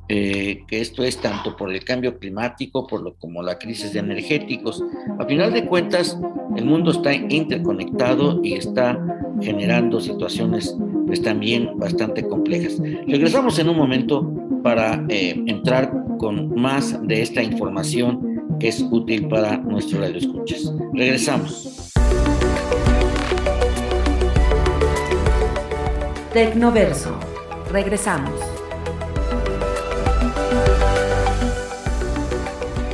eh, 0.09 0.65
que 0.67 0.83
esto 0.83 1.03
es 1.03 1.17
tanto 1.19 1.57
por 1.57 1.73
el 1.73 1.83
cambio 1.85 2.19
climático 2.19 2.87
por 2.87 3.01
lo, 3.01 3.15
como 3.15 3.43
la 3.43 3.59
crisis 3.59 3.95
de 3.95 4.01
energéticos. 4.01 4.83
A 5.19 5.25
final 5.25 5.53
de 5.53 5.65
cuentas, 5.65 6.19
el 6.57 6.67
mundo 6.67 6.91
está 6.91 7.15
interconectado 7.15 8.41
y 8.43 8.55
está 8.55 8.99
generando 9.41 10.01
situaciones 10.01 10.77
pues 11.07 11.23
también 11.23 11.79
bastante 11.79 12.27
complejas. 12.27 12.79
Regresamos 13.07 13.59
en 13.59 13.69
un 13.69 13.77
momento 13.77 14.31
para 14.63 15.05
eh, 15.09 15.43
entrar 15.47 15.93
con 16.19 16.55
más 16.55 16.99
de 17.07 17.23
esta 17.23 17.43
información 17.43 18.57
que 18.59 18.69
es 18.69 18.81
útil 18.91 19.29
para 19.29 19.59
nuestro 19.59 20.01
radio 20.01 20.17
escuchas. 20.17 20.73
Regresamos. 20.93 21.93
Tecnoverso. 26.33 27.15
Regresamos. 27.71 28.41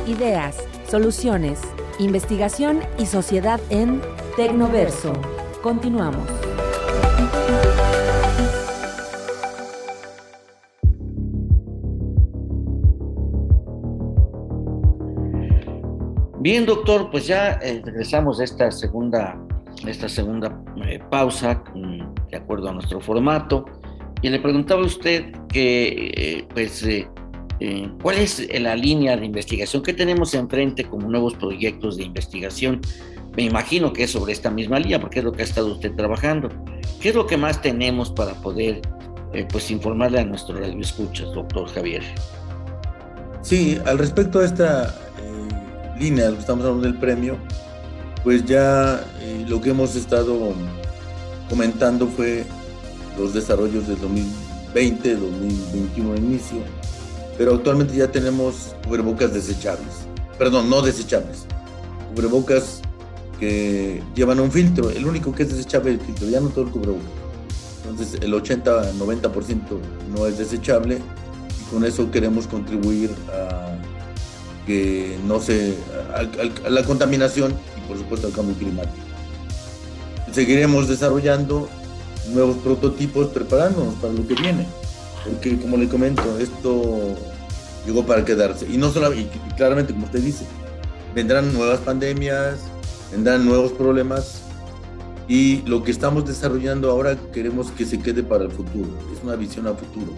Ideas, 0.07 0.57
soluciones, 0.87 1.59
investigación 1.99 2.81
y 2.99 3.05
sociedad 3.05 3.59
en 3.69 4.01
Tecnoverso. 4.35 5.13
Continuamos. 5.63 6.40
Bien, 16.41 16.65
doctor, 16.65 17.11
pues 17.11 17.27
ya 17.27 17.59
eh, 17.61 17.83
regresamos 17.85 18.39
a 18.39 18.45
esta 18.45 18.71
segunda, 18.71 19.37
esta 19.85 20.09
segunda 20.09 20.59
eh, 20.87 20.99
pausa, 21.11 21.63
de 22.31 22.35
acuerdo 22.35 22.69
a 22.69 22.73
nuestro 22.73 22.99
formato, 22.99 23.65
y 24.23 24.29
le 24.29 24.39
preguntaba 24.39 24.81
a 24.81 24.85
usted 24.85 25.31
que, 25.49 26.11
eh, 26.17 26.47
pues, 26.51 26.83
¿cuál 28.01 28.17
es 28.17 28.47
la 28.59 28.75
línea 28.75 29.15
de 29.17 29.27
investigación 29.27 29.83
que 29.83 29.93
tenemos 29.93 30.33
enfrente 30.33 30.83
como 30.83 31.07
nuevos 31.07 31.35
proyectos 31.35 31.97
de 31.97 32.05
investigación? 32.05 32.81
Me 33.37 33.43
imagino 33.43 33.93
que 33.93 34.05
es 34.05 34.11
sobre 34.11 34.33
esta 34.33 34.49
misma 34.49 34.79
línea, 34.79 34.99
porque 34.99 35.19
es 35.19 35.25
lo 35.25 35.33
que 35.33 35.43
ha 35.43 35.45
estado 35.45 35.73
usted 35.73 35.93
trabajando. 35.93 36.49
¿Qué 36.99 37.09
es 37.09 37.15
lo 37.15 37.27
que 37.27 37.37
más 37.37 37.61
tenemos 37.61 38.09
para 38.09 38.33
poder, 38.33 38.81
pues, 39.51 39.69
informarle 39.69 40.21
a 40.21 40.25
nuestros 40.25 40.59
radioescuchas, 40.59 41.31
doctor 41.33 41.67
Javier? 41.69 42.01
Sí, 43.43 43.77
al 43.85 43.99
respecto 43.99 44.39
a 44.39 44.45
esta 44.45 44.95
línea, 46.01 46.29
estamos 46.29 46.65
hablando 46.65 46.87
del 46.87 46.97
premio, 46.97 47.37
pues 48.23 48.43
ya 48.45 49.05
eh, 49.19 49.45
lo 49.47 49.61
que 49.61 49.69
hemos 49.69 49.95
estado 49.95 50.53
comentando 51.47 52.07
fue 52.07 52.43
los 53.17 53.33
desarrollos 53.33 53.87
del 53.87 53.99
2020, 54.01 55.15
2021 55.15 56.15
inicio, 56.17 56.57
pero 57.37 57.53
actualmente 57.53 57.95
ya 57.95 58.11
tenemos 58.11 58.75
cubrebocas 58.87 59.33
desechables, 59.33 60.07
perdón, 60.39 60.69
no 60.69 60.81
desechables, 60.81 61.45
cubrebocas 62.13 62.81
que 63.39 64.01
llevan 64.15 64.39
un 64.39 64.51
filtro, 64.51 64.89
el 64.89 65.05
único 65.05 65.33
que 65.33 65.43
es 65.43 65.49
desechable 65.49 65.91
es 65.91 65.99
el 65.99 66.05
filtro, 66.05 66.29
ya 66.29 66.39
no 66.39 66.49
todo 66.49 66.65
el 66.65 66.71
cubrebocas. 66.71 67.09
Entonces 67.87 68.19
el 68.21 68.33
80-90% 68.33 69.61
no 70.15 70.25
es 70.27 70.37
desechable 70.37 70.97
y 70.97 71.71
con 71.71 71.83
eso 71.83 72.09
queremos 72.09 72.47
contribuir 72.47 73.11
a 73.33 73.70
no 75.25 75.39
se, 75.39 75.75
a, 76.13 76.69
la 76.69 76.83
contaminación 76.83 77.53
y 77.77 77.87
por 77.87 77.97
supuesto 77.97 78.27
al 78.27 78.33
cambio 78.33 78.55
climático. 78.55 79.05
Seguiremos 80.31 80.87
desarrollando 80.87 81.67
nuevos 82.33 82.57
prototipos, 82.57 83.27
preparándonos 83.27 83.95
para 83.95 84.13
lo 84.13 84.25
que 84.27 84.35
viene, 84.35 84.65
porque 85.25 85.57
como 85.59 85.77
le 85.77 85.87
comento, 85.87 86.37
esto 86.39 87.15
llegó 87.85 88.05
para 88.05 88.23
quedarse. 88.23 88.65
Y 88.69 88.77
no 88.77 88.91
solo, 88.91 89.11
claramente 89.57 89.93
como 89.93 90.05
usted 90.05 90.21
dice, 90.21 90.45
vendrán 91.13 91.53
nuevas 91.53 91.79
pandemias, 91.79 92.59
vendrán 93.11 93.45
nuevos 93.45 93.71
problemas, 93.73 94.41
y 95.27 95.61
lo 95.61 95.83
que 95.83 95.91
estamos 95.91 96.25
desarrollando 96.25 96.91
ahora 96.91 97.17
queremos 97.33 97.71
que 97.71 97.85
se 97.85 97.99
quede 97.99 98.23
para 98.23 98.43
el 98.43 98.51
futuro, 98.51 98.89
es 99.15 99.23
una 99.23 99.35
visión 99.35 99.67
a 99.67 99.73
futuro. 99.73 100.13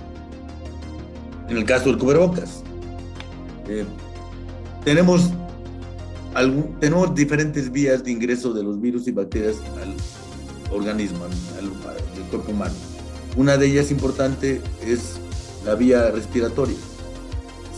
En 1.50 1.58
el 1.58 1.66
caso 1.66 1.90
del 1.90 1.98
cubrebocas, 1.98 2.64
eh, 3.68 3.86
tenemos, 4.84 5.30
tenemos 6.80 7.16
diferentes 7.16 7.72
vías 7.72 8.04
de 8.04 8.12
ingreso 8.12 8.54
de 8.54 8.64
los 8.64 8.80
virus 8.80 9.08
y 9.08 9.12
bacterias 9.12 9.58
al 9.82 9.96
organismo, 10.76 11.26
al, 11.26 11.70
cuerpo 12.30 12.52
humano. 12.52 12.74
Una 13.36 13.58
de 13.58 13.68
ellas 13.68 13.92
importante 13.92 14.62
es 14.86 15.20
la 15.66 15.76
vía 15.76 16.12
respiratoria. 16.12 16.76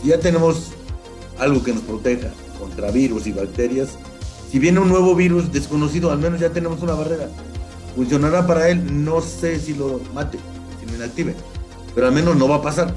Si 0.00 0.08
ya 0.08 0.18
tenemos 0.18 0.72
algo 1.38 1.62
que 1.62 1.72
nos 1.72 1.82
proteja 1.82 2.28
contra 2.58 2.90
virus 2.90 3.26
y 3.26 3.32
bacterias, 3.32 3.90
si 4.50 4.58
viene 4.58 4.80
un 4.80 4.88
nuevo 4.88 5.14
virus 5.14 5.52
desconocido, 5.52 6.10
al 6.10 6.18
menos 6.18 6.40
ya 6.40 6.50
tenemos 6.50 6.82
una 6.82 6.94
barrera. 6.94 7.28
Funcionará 7.94 8.46
para 8.46 8.68
él, 8.68 9.04
no 9.04 9.20
sé 9.20 9.58
si 9.58 9.74
lo 9.74 10.00
mate, 10.14 10.38
si 10.80 10.86
lo 10.86 10.96
inactive, 10.96 11.34
pero 11.94 12.06
al 12.06 12.12
menos 12.12 12.36
no 12.36 12.48
va 12.48 12.56
a 12.56 12.62
pasar. 12.62 12.94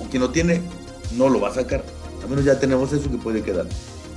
O 0.00 0.08
quien 0.08 0.22
lo 0.22 0.30
tiene, 0.30 0.60
no 1.16 1.28
lo 1.28 1.40
va 1.40 1.48
a 1.48 1.54
sacar. 1.54 1.82
Al 2.22 2.28
menos 2.28 2.44
ya 2.44 2.58
tenemos 2.58 2.92
eso 2.92 3.10
que 3.10 3.18
puede 3.18 3.42
quedar. 3.42 3.66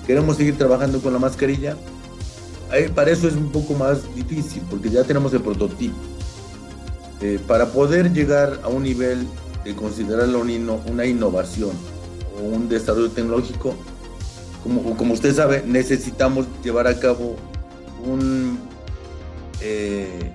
Queremos 0.06 0.38
seguir 0.38 0.58
trabajando 0.58 1.00
con 1.00 1.14
la 1.14 1.20
mascarilla. 1.20 1.78
para 2.94 3.12
eso 3.12 3.28
es 3.28 3.36
un 3.36 3.52
poco 3.52 3.74
más 3.74 4.14
difícil, 4.16 4.62
porque 4.70 4.90
ya 4.90 5.04
tenemos 5.04 5.34
el 5.34 5.42
prototipo. 5.42 5.96
Eh, 7.22 7.40
para 7.48 7.68
poder 7.68 8.12
llegar 8.12 8.60
a 8.64 8.68
un 8.68 8.84
nivel 8.84 9.26
de 9.64 9.74
considerarlo 9.74 10.42
una 10.42 11.06
innovación 11.06 11.72
o 12.38 12.44
un 12.44 12.68
desarrollo 12.70 13.10
tecnológico, 13.10 13.76
como, 14.98 15.14
usted 15.14 15.34
sabe, 15.34 15.64
necesitamos 15.66 16.48
llevar 16.64 16.88
a 16.88 17.00
cabo 17.00 17.36
un, 18.04 18.60
eh, 19.62 20.32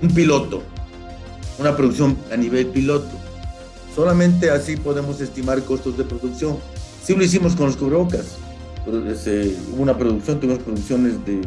un 0.00 0.08
piloto, 0.10 0.62
una 1.58 1.76
producción 1.76 2.16
a 2.32 2.36
nivel 2.36 2.68
piloto. 2.68 3.10
Solamente 3.94 4.50
así 4.50 4.76
podemos 4.76 5.20
estimar 5.20 5.62
costos 5.62 5.96
de 5.96 6.04
producción. 6.04 6.58
Sí 7.02 7.14
lo 7.14 7.22
hicimos 7.22 7.54
con 7.54 7.66
los 7.66 7.76
cubrebocas. 7.76 8.38
Este, 9.08 9.56
hubo 9.72 9.82
una 9.82 9.96
producción, 9.96 10.40
tuvimos 10.40 10.62
producciones 10.62 11.24
de 11.24 11.40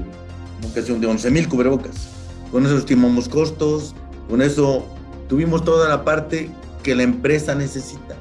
ocasión 0.70 1.02
de 1.02 1.08
11 1.08 1.32
mil 1.32 1.48
cubrebocas. 1.50 2.10
Con 2.52 2.66
eso 2.66 2.78
estimamos 2.78 3.28
costos, 3.28 3.94
con 4.30 4.42
eso 4.42 4.86
tuvimos 5.28 5.64
toda 5.64 5.90
la 5.90 6.06
parte 6.06 6.50
que 6.84 6.96
la 6.96 7.04
empresa 7.04 7.54
necesita. 7.54 8.16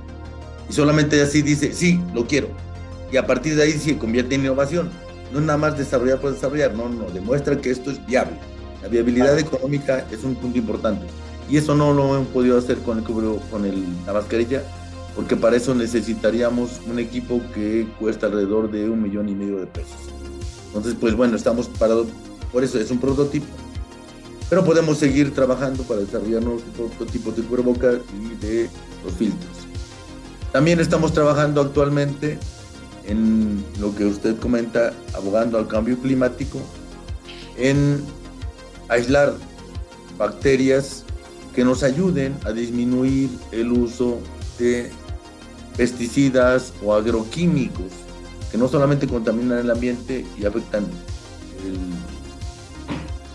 Y 0.68 0.72
solamente 0.72 1.20
así 1.22 1.42
dice, 1.42 1.72
sí, 1.72 2.00
lo 2.12 2.26
quiero. 2.26 2.48
Y 3.12 3.16
a 3.16 3.26
partir 3.26 3.54
de 3.54 3.62
ahí 3.62 3.72
se 3.72 3.96
convierte 3.96 4.34
en 4.34 4.42
innovación. 4.42 4.90
No 5.32 5.38
es 5.38 5.44
nada 5.44 5.58
más 5.58 5.78
desarrollar 5.78 6.20
por 6.20 6.32
desarrollar, 6.32 6.74
no, 6.74 6.88
no, 6.88 7.08
demuestra 7.10 7.60
que 7.60 7.70
esto 7.70 7.90
es 7.90 8.04
viable. 8.06 8.36
La 8.82 8.88
viabilidad 8.88 9.38
económica 9.38 10.04
es 10.10 10.24
un 10.24 10.34
punto 10.34 10.58
importante. 10.58 11.06
Y 11.48 11.56
eso 11.58 11.74
no 11.74 11.92
lo 11.92 12.16
hemos 12.16 12.28
podido 12.28 12.58
hacer 12.58 12.78
con, 12.78 12.98
el 12.98 13.04
con 13.04 13.64
el, 13.64 13.84
la 14.04 14.12
mascarilla, 14.12 14.62
porque 15.14 15.36
para 15.36 15.56
eso 15.56 15.74
necesitaríamos 15.74 16.80
un 16.86 16.98
equipo 16.98 17.40
que 17.54 17.86
cuesta 17.98 18.26
alrededor 18.26 18.70
de 18.70 18.90
un 18.90 19.02
millón 19.02 19.28
y 19.28 19.34
medio 19.34 19.58
de 19.58 19.66
pesos. 19.66 19.96
Entonces, 20.68 20.94
pues 21.00 21.14
bueno, 21.14 21.36
estamos 21.36 21.68
parados, 21.68 22.08
por 22.52 22.64
eso 22.64 22.78
es 22.78 22.90
un 22.90 22.98
prototipo. 22.98 23.46
Pero 24.50 24.64
podemos 24.64 24.98
seguir 24.98 25.34
trabajando 25.34 25.82
para 25.84 26.00
desarrollar 26.00 26.42
nuevos 26.42 26.62
prototipos 26.76 27.34
de 27.36 27.42
boca 27.42 27.94
y 28.20 28.44
de 28.44 28.68
los 29.04 29.14
filtros. 29.14 29.50
También 30.52 30.78
estamos 30.78 31.12
trabajando 31.12 31.60
actualmente 31.60 32.38
en 33.06 33.64
lo 33.80 33.94
que 33.94 34.04
usted 34.04 34.38
comenta, 34.38 34.92
abogando 35.14 35.58
al 35.58 35.66
cambio 35.66 35.98
climático, 35.98 36.60
en 37.56 38.02
aislar 38.88 39.34
bacterias 40.18 41.05
que 41.56 41.64
nos 41.64 41.82
ayuden 41.82 42.36
a 42.44 42.52
disminuir 42.52 43.30
el 43.50 43.72
uso 43.72 44.18
de 44.58 44.90
pesticidas 45.74 46.74
o 46.84 46.92
agroquímicos 46.92 47.92
que 48.52 48.58
no 48.58 48.68
solamente 48.68 49.08
contaminan 49.08 49.60
el 49.60 49.70
ambiente 49.70 50.26
y 50.38 50.44
afectan 50.44 50.84
el, 51.64 51.78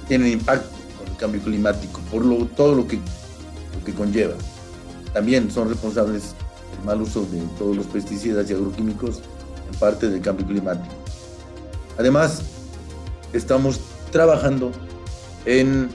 tienen 0.08 0.34
impacto 0.34 0.70
con 1.00 1.08
el 1.08 1.18
cambio 1.18 1.42
climático 1.42 2.00
por 2.12 2.24
lo, 2.24 2.46
todo 2.46 2.76
lo 2.76 2.88
que, 2.88 2.98
lo 2.98 3.84
que 3.84 3.92
conlleva. 3.92 4.36
También 5.14 5.50
son 5.50 5.70
responsables 5.70 6.36
el 6.78 6.86
mal 6.86 7.02
uso 7.02 7.22
de 7.22 7.42
todos 7.58 7.76
los 7.76 7.88
pesticidas 7.88 8.48
y 8.52 8.54
agroquímicos 8.54 9.20
en 9.72 9.80
parte 9.80 10.08
del 10.08 10.22
cambio 10.22 10.46
climático. 10.46 10.94
Además, 11.98 12.44
estamos 13.34 13.80
trabajando 14.12 14.72
en 15.46 15.90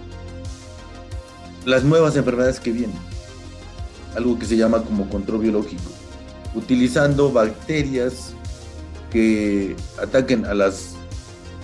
las 1.66 1.83
nuevas 1.83 2.14
enfermedades 2.16 2.61
que 2.61 2.70
vienen, 2.70 2.96
algo 4.14 4.38
que 4.38 4.46
se 4.46 4.57
llama 4.57 4.83
como 4.83 5.11
control 5.11 5.40
biológico, 5.40 5.83
utilizando 6.55 7.32
bacterias 7.32 8.32
que 9.11 9.74
ataquen 10.01 10.47
a 10.47 10.55
las 10.55 10.95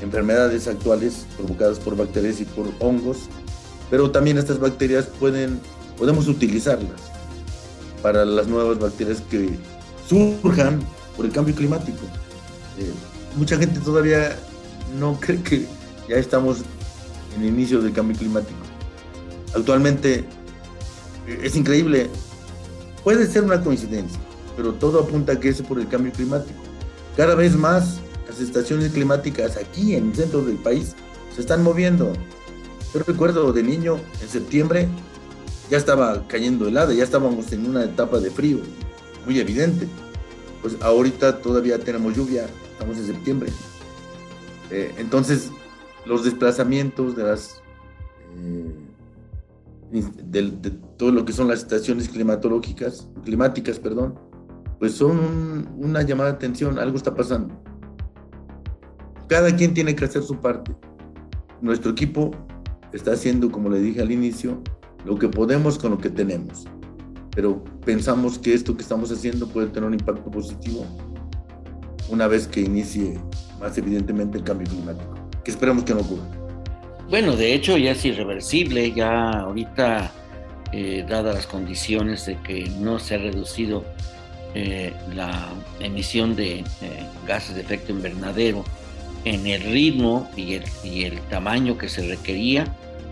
enfermedades 0.02 0.66
actuales 0.66 1.24
provocadas 1.36 1.78
por 1.78 1.96
bacterias 1.96 2.40
y 2.40 2.44
por 2.44 2.66
hongos, 2.80 3.28
pero 3.90 4.10
también 4.10 4.38
estas 4.38 4.58
bacterias 4.58 5.06
pueden, 5.06 5.60
podemos 5.96 6.26
utilizarlas 6.26 7.00
para 8.02 8.24
las 8.24 8.48
nuevas 8.48 8.80
bacterias 8.80 9.22
que 9.30 9.50
surjan 10.08 10.80
por 11.16 11.26
el 11.26 11.32
cambio 11.32 11.54
climático. 11.54 12.04
Eh, 12.76 12.90
mucha 13.36 13.56
gente 13.56 13.78
todavía 13.78 14.36
no 14.98 15.16
cree 15.20 15.40
que 15.42 15.64
ya 16.08 16.16
estamos 16.16 16.58
en 17.36 17.42
el 17.42 17.48
inicio 17.50 17.80
del 17.80 17.92
cambio 17.92 18.18
climático 18.18 18.61
actualmente 19.54 20.24
eh, 21.26 21.40
es 21.42 21.56
increíble. 21.56 22.08
Puede 23.04 23.26
ser 23.26 23.42
una 23.42 23.62
coincidencia, 23.62 24.20
pero 24.56 24.74
todo 24.74 25.00
apunta 25.00 25.32
a 25.32 25.40
que 25.40 25.48
es 25.48 25.62
por 25.62 25.80
el 25.80 25.88
cambio 25.88 26.12
climático. 26.12 26.58
Cada 27.16 27.34
vez 27.34 27.56
más 27.56 28.00
las 28.28 28.40
estaciones 28.40 28.92
climáticas 28.92 29.56
aquí 29.56 29.94
en 29.94 30.10
el 30.10 30.14
centro 30.14 30.42
del 30.42 30.56
país 30.56 30.94
se 31.34 31.40
están 31.40 31.62
moviendo. 31.62 32.12
Yo 32.94 33.00
recuerdo 33.00 33.52
de 33.52 33.62
niño, 33.62 33.98
en 34.20 34.28
septiembre, 34.28 34.88
ya 35.70 35.78
estaba 35.78 36.26
cayendo 36.28 36.68
helada, 36.68 36.92
ya 36.92 37.04
estábamos 37.04 37.50
en 37.52 37.66
una 37.66 37.84
etapa 37.84 38.18
de 38.18 38.30
frío, 38.30 38.58
muy 39.24 39.38
evidente. 39.40 39.88
Pues 40.60 40.76
ahorita 40.80 41.40
todavía 41.40 41.78
tenemos 41.78 42.14
lluvia, 42.14 42.46
estamos 42.72 42.98
en 42.98 43.06
septiembre. 43.06 43.50
Eh, 44.70 44.94
entonces, 44.98 45.50
los 46.04 46.24
desplazamientos 46.24 47.16
de 47.16 47.22
las 47.24 47.62
eh, 48.36 48.70
de, 49.92 50.70
todo 50.96 51.12
lo 51.12 51.24
que 51.24 51.32
son 51.32 51.48
las 51.48 51.60
estaciones 51.60 52.08
climatológicas, 52.08 53.08
climáticas, 53.24 53.78
perdón, 53.78 54.14
pues 54.78 54.92
son 54.92 55.68
una 55.78 56.02
llamada 56.02 56.30
de 56.30 56.36
atención, 56.36 56.78
algo 56.78 56.96
está 56.96 57.14
pasando. 57.14 57.54
Cada 59.28 59.54
quien 59.54 59.74
tiene 59.74 59.94
que 59.94 60.04
hacer 60.04 60.22
su 60.22 60.36
parte. 60.40 60.74
Nuestro 61.60 61.92
equipo 61.92 62.32
está 62.92 63.12
haciendo, 63.12 63.50
como 63.52 63.68
le 63.68 63.80
dije 63.80 64.00
al 64.00 64.10
inicio, 64.10 64.60
lo 65.04 65.16
que 65.16 65.28
podemos 65.28 65.78
con 65.78 65.92
lo 65.92 65.98
que 65.98 66.10
tenemos. 66.10 66.66
Pero 67.34 67.62
pensamos 67.84 68.38
que 68.38 68.54
esto 68.54 68.76
que 68.76 68.82
estamos 68.82 69.10
haciendo 69.12 69.46
puede 69.46 69.68
tener 69.68 69.88
un 69.88 69.94
impacto 69.94 70.30
positivo 70.30 70.84
una 72.10 72.26
vez 72.26 72.46
que 72.46 72.60
inicie 72.60 73.18
más 73.60 73.78
evidentemente 73.78 74.38
el 74.38 74.44
cambio 74.44 74.68
climático, 74.68 75.14
que 75.44 75.50
esperemos 75.50 75.84
que 75.84 75.94
no 75.94 76.00
ocurra. 76.00 76.41
Bueno, 77.08 77.36
de 77.36 77.54
hecho 77.54 77.76
ya 77.76 77.92
es 77.92 78.04
irreversible, 78.04 78.92
ya 78.92 79.30
ahorita, 79.30 80.12
eh, 80.72 81.04
dadas 81.06 81.34
las 81.34 81.46
condiciones 81.46 82.24
de 82.26 82.38
que 82.40 82.70
no 82.78 82.98
se 82.98 83.16
ha 83.16 83.18
reducido 83.18 83.84
eh, 84.54 84.92
la 85.14 85.48
emisión 85.80 86.34
de 86.34 86.60
eh, 86.60 86.64
gases 87.26 87.54
de 87.54 87.60
efecto 87.60 87.92
invernadero 87.92 88.64
en 89.24 89.46
el 89.46 89.62
ritmo 89.62 90.30
y 90.36 90.54
el, 90.54 90.64
y 90.82 91.04
el 91.04 91.20
tamaño 91.22 91.76
que 91.76 91.88
se 91.88 92.06
requería, 92.06 92.64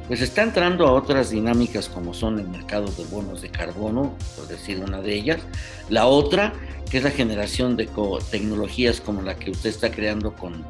pues 0.08 0.22
está 0.22 0.42
entrando 0.42 0.86
a 0.86 0.92
otras 0.92 1.30
dinámicas 1.30 1.88
como 1.88 2.14
son 2.14 2.40
el 2.40 2.48
mercado 2.48 2.86
de 2.86 3.04
bonos 3.04 3.42
de 3.42 3.48
carbono, 3.50 4.16
por 4.36 4.48
decir 4.48 4.82
una 4.82 5.00
de 5.00 5.14
ellas. 5.14 5.40
La 5.88 6.06
otra, 6.06 6.52
que 6.90 6.98
es 6.98 7.04
la 7.04 7.10
generación 7.10 7.76
de 7.76 7.88
tecnologías 8.30 9.00
como 9.00 9.22
la 9.22 9.36
que 9.36 9.50
usted 9.50 9.70
está 9.70 9.90
creando 9.90 10.34
con, 10.34 10.64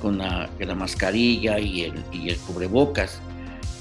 con 0.00 0.18
la, 0.18 0.48
mascarilla 0.76 1.58
y 1.58 1.82
el, 1.82 2.36
cubrebocas, 2.46 3.20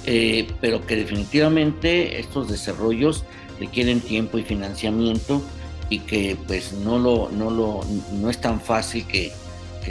eh, 0.06 0.48
pero 0.62 0.86
que 0.86 0.96
definitivamente 0.96 2.20
estos 2.20 2.50
desarrollos 2.50 3.24
requieren 3.60 4.02
tiempo 4.02 4.38
y 4.38 4.44
financiamiento 4.44 5.42
y 5.90 6.00
que 6.00 6.38
pues 6.48 6.74
no, 6.74 6.98
lo, 6.98 7.30
no, 7.32 7.50
lo, 7.50 7.82
no 8.14 8.30
es 8.30 8.40
tan 8.40 8.60
fácil 8.60 9.06
que, 9.06 9.32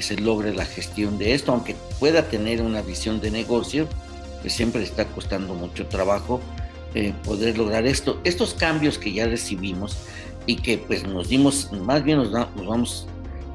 se 0.00 0.16
logre 0.16 0.52
la 0.52 0.64
gestión 0.64 1.18
de 1.18 1.34
esto, 1.34 1.52
aunque 1.52 1.76
pueda 2.00 2.28
tener 2.28 2.60
una 2.62 2.82
visión 2.82 3.20
de 3.20 3.30
negocio, 3.30 3.86
que 4.42 4.50
siempre 4.50 4.82
está 4.82 5.04
costando 5.06 5.54
mucho 5.54 5.86
trabajo 5.86 6.40
eh, 6.96 7.14
poder 7.22 7.56
lograr 7.56 7.86
esto. 7.86 8.20
Estos 8.24 8.54
cambios 8.54 8.98
que 8.98 9.12
ya 9.12 9.28
recibimos 9.28 9.96
y 10.46 10.56
que 10.56 10.78
pues 10.78 11.06
nos 11.06 11.28
dimos, 11.28 11.70
más 11.72 12.02
bien 12.02 12.18
nos, 12.18 12.32
vamos, 12.32 13.06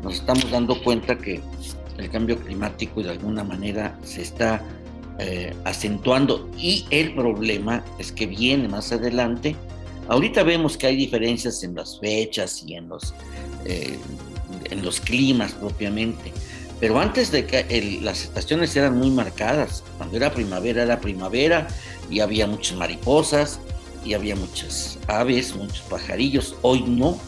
nos 0.02 0.14
estamos 0.14 0.50
dando 0.50 0.82
cuenta 0.82 1.18
que 1.18 1.42
el 2.00 2.10
cambio 2.10 2.38
climático 2.38 3.02
de 3.02 3.12
alguna 3.12 3.44
manera 3.44 3.98
se 4.04 4.22
está 4.22 4.62
eh, 5.20 5.54
acentuando 5.66 6.50
y 6.58 6.86
el 6.90 7.14
problema 7.14 7.84
es 7.98 8.12
que 8.12 8.26
viene 8.26 8.68
más 8.68 8.92
adelante. 8.92 9.56
Ahorita 10.08 10.44
vemos 10.44 10.78
que 10.78 10.88
hay 10.88 10.96
diferencias 10.96 11.64
en 11.64 11.76
las 11.76 12.00
fechas 12.00 12.64
y 12.66 12.76
en 12.76 12.90
los, 12.90 13.14
eh, 13.66 13.98
en 14.72 14.84
los 14.84 15.00
climas 15.00 15.54
propiamente, 15.54 16.32
pero 16.80 17.00
antes 17.00 17.32
de 17.32 17.46
que 17.46 18.00
las 18.02 18.24
estaciones 18.24 18.76
eran 18.76 18.98
muy 18.98 19.12
marcadas, 19.12 19.84
cuando 19.98 20.16
era 20.16 20.32
primavera 20.32 20.84
era 20.84 21.00
primavera 21.00 21.68
y 22.10 22.22
había 22.22 22.48
muchas 22.48 22.78
mariposas 22.78 23.60
y 24.06 24.14
había 24.14 24.36
muchas 24.36 24.98
aves, 25.08 25.56
muchos 25.56 25.82
pajarillos. 25.82 26.56
Hoy 26.62 26.84
no, 26.88 27.20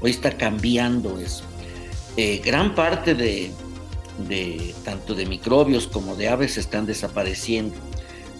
hoy 0.00 0.12
está 0.12 0.30
cambiando 0.36 1.18
eso. 1.18 1.44
Eh, 2.16 2.40
gran 2.44 2.74
parte 2.74 3.14
de, 3.14 3.50
tanto 4.84 5.14
de 5.14 5.26
microbios 5.26 5.86
como 5.86 6.16
de 6.16 6.28
aves 6.28 6.58
están 6.58 6.86
desapareciendo. 6.86 7.76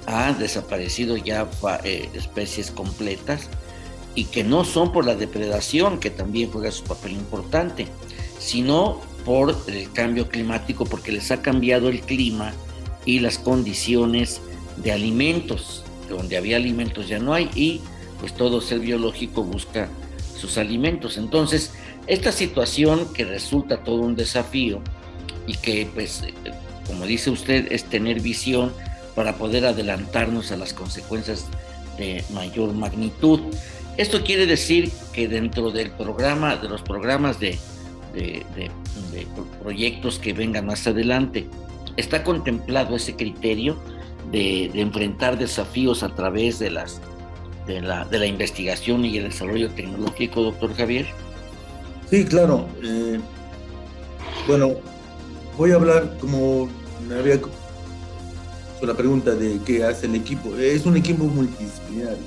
Han 0.06 0.38
desaparecido 0.38 1.16
ya 1.16 1.48
eh, 1.84 2.08
especies 2.14 2.70
completas 2.70 3.48
y 4.14 4.24
que 4.24 4.44
no 4.44 4.64
son 4.64 4.92
por 4.92 5.06
la 5.06 5.14
depredación, 5.14 5.98
que 5.98 6.10
también 6.10 6.50
juega 6.50 6.70
su 6.70 6.84
papel 6.84 7.12
importante, 7.12 7.86
sino 8.38 9.00
por 9.24 9.56
el 9.68 9.92
cambio 9.92 10.28
climático, 10.28 10.84
porque 10.84 11.12
les 11.12 11.30
ha 11.30 11.40
cambiado 11.40 11.88
el 11.88 12.00
clima 12.00 12.52
y 13.04 13.20
las 13.20 13.38
condiciones 13.38 14.40
de 14.76 14.92
alimentos. 14.92 15.84
Donde 16.08 16.36
había 16.36 16.56
alimentos 16.56 17.08
ya 17.08 17.18
no 17.18 17.32
hay 17.32 17.48
y 17.54 17.80
pues 18.20 18.34
todo 18.34 18.60
ser 18.60 18.80
biológico 18.80 19.42
busca 19.44 19.88
sus 20.36 20.58
alimentos. 20.58 21.16
Entonces, 21.16 21.72
esta 22.06 22.32
situación 22.32 23.12
que 23.14 23.24
resulta 23.24 23.82
todo 23.82 24.02
un 24.02 24.16
desafío 24.16 24.82
y 25.46 25.54
que 25.56 25.88
pues, 25.92 26.22
como 26.86 27.06
dice 27.06 27.30
usted, 27.30 27.70
es 27.70 27.84
tener 27.84 28.20
visión 28.20 28.72
para 29.14 29.36
poder 29.36 29.66
adelantarnos 29.66 30.52
a 30.52 30.56
las 30.56 30.72
consecuencias 30.72 31.46
de 31.98 32.24
mayor 32.32 32.72
magnitud. 32.72 33.40
Esto 33.96 34.24
quiere 34.24 34.46
decir 34.46 34.90
que 35.12 35.28
dentro 35.28 35.70
del 35.70 35.90
programa, 35.90 36.56
de 36.56 36.68
los 36.68 36.82
programas 36.82 37.38
de 37.38 37.58
de, 38.12 38.42
proyectos 39.62 40.18
que 40.18 40.32
vengan 40.32 40.66
más 40.66 40.86
adelante. 40.86 41.46
Está 41.96 42.24
contemplado 42.24 42.96
ese 42.96 43.16
criterio 43.16 43.76
de, 44.30 44.66
enfrentar 44.74 45.38
desafíos 45.38 46.02
a 46.02 46.14
través 46.14 46.58
de, 46.58 46.70
las, 46.70 47.00
de, 47.66 47.80
la, 47.80 48.04
de 48.04 48.18
la 48.18 48.26
investigación 48.26 49.04
y 49.04 49.18
el 49.18 49.24
desarrollo 49.24 49.70
tecnológico, 49.70 50.42
doctor 50.42 50.74
Javier. 50.74 51.06
Sí, 52.08 52.24
claro. 52.24 52.66
Eh, 52.82 53.20
bueno, 54.46 54.74
voy 55.56 55.72
a 55.72 55.76
hablar 55.76 56.18
como 56.20 56.68
me 57.08 57.16
había 57.16 57.34
hecho 57.34 57.50
la 58.82 58.94
pregunta 58.94 59.32
de 59.34 59.60
qué 59.64 59.84
hace 59.84 60.06
el 60.06 60.14
equipo. 60.16 60.56
Es 60.56 60.86
un 60.86 60.96
equipo 60.96 61.24
multidisciplinario. 61.24 62.18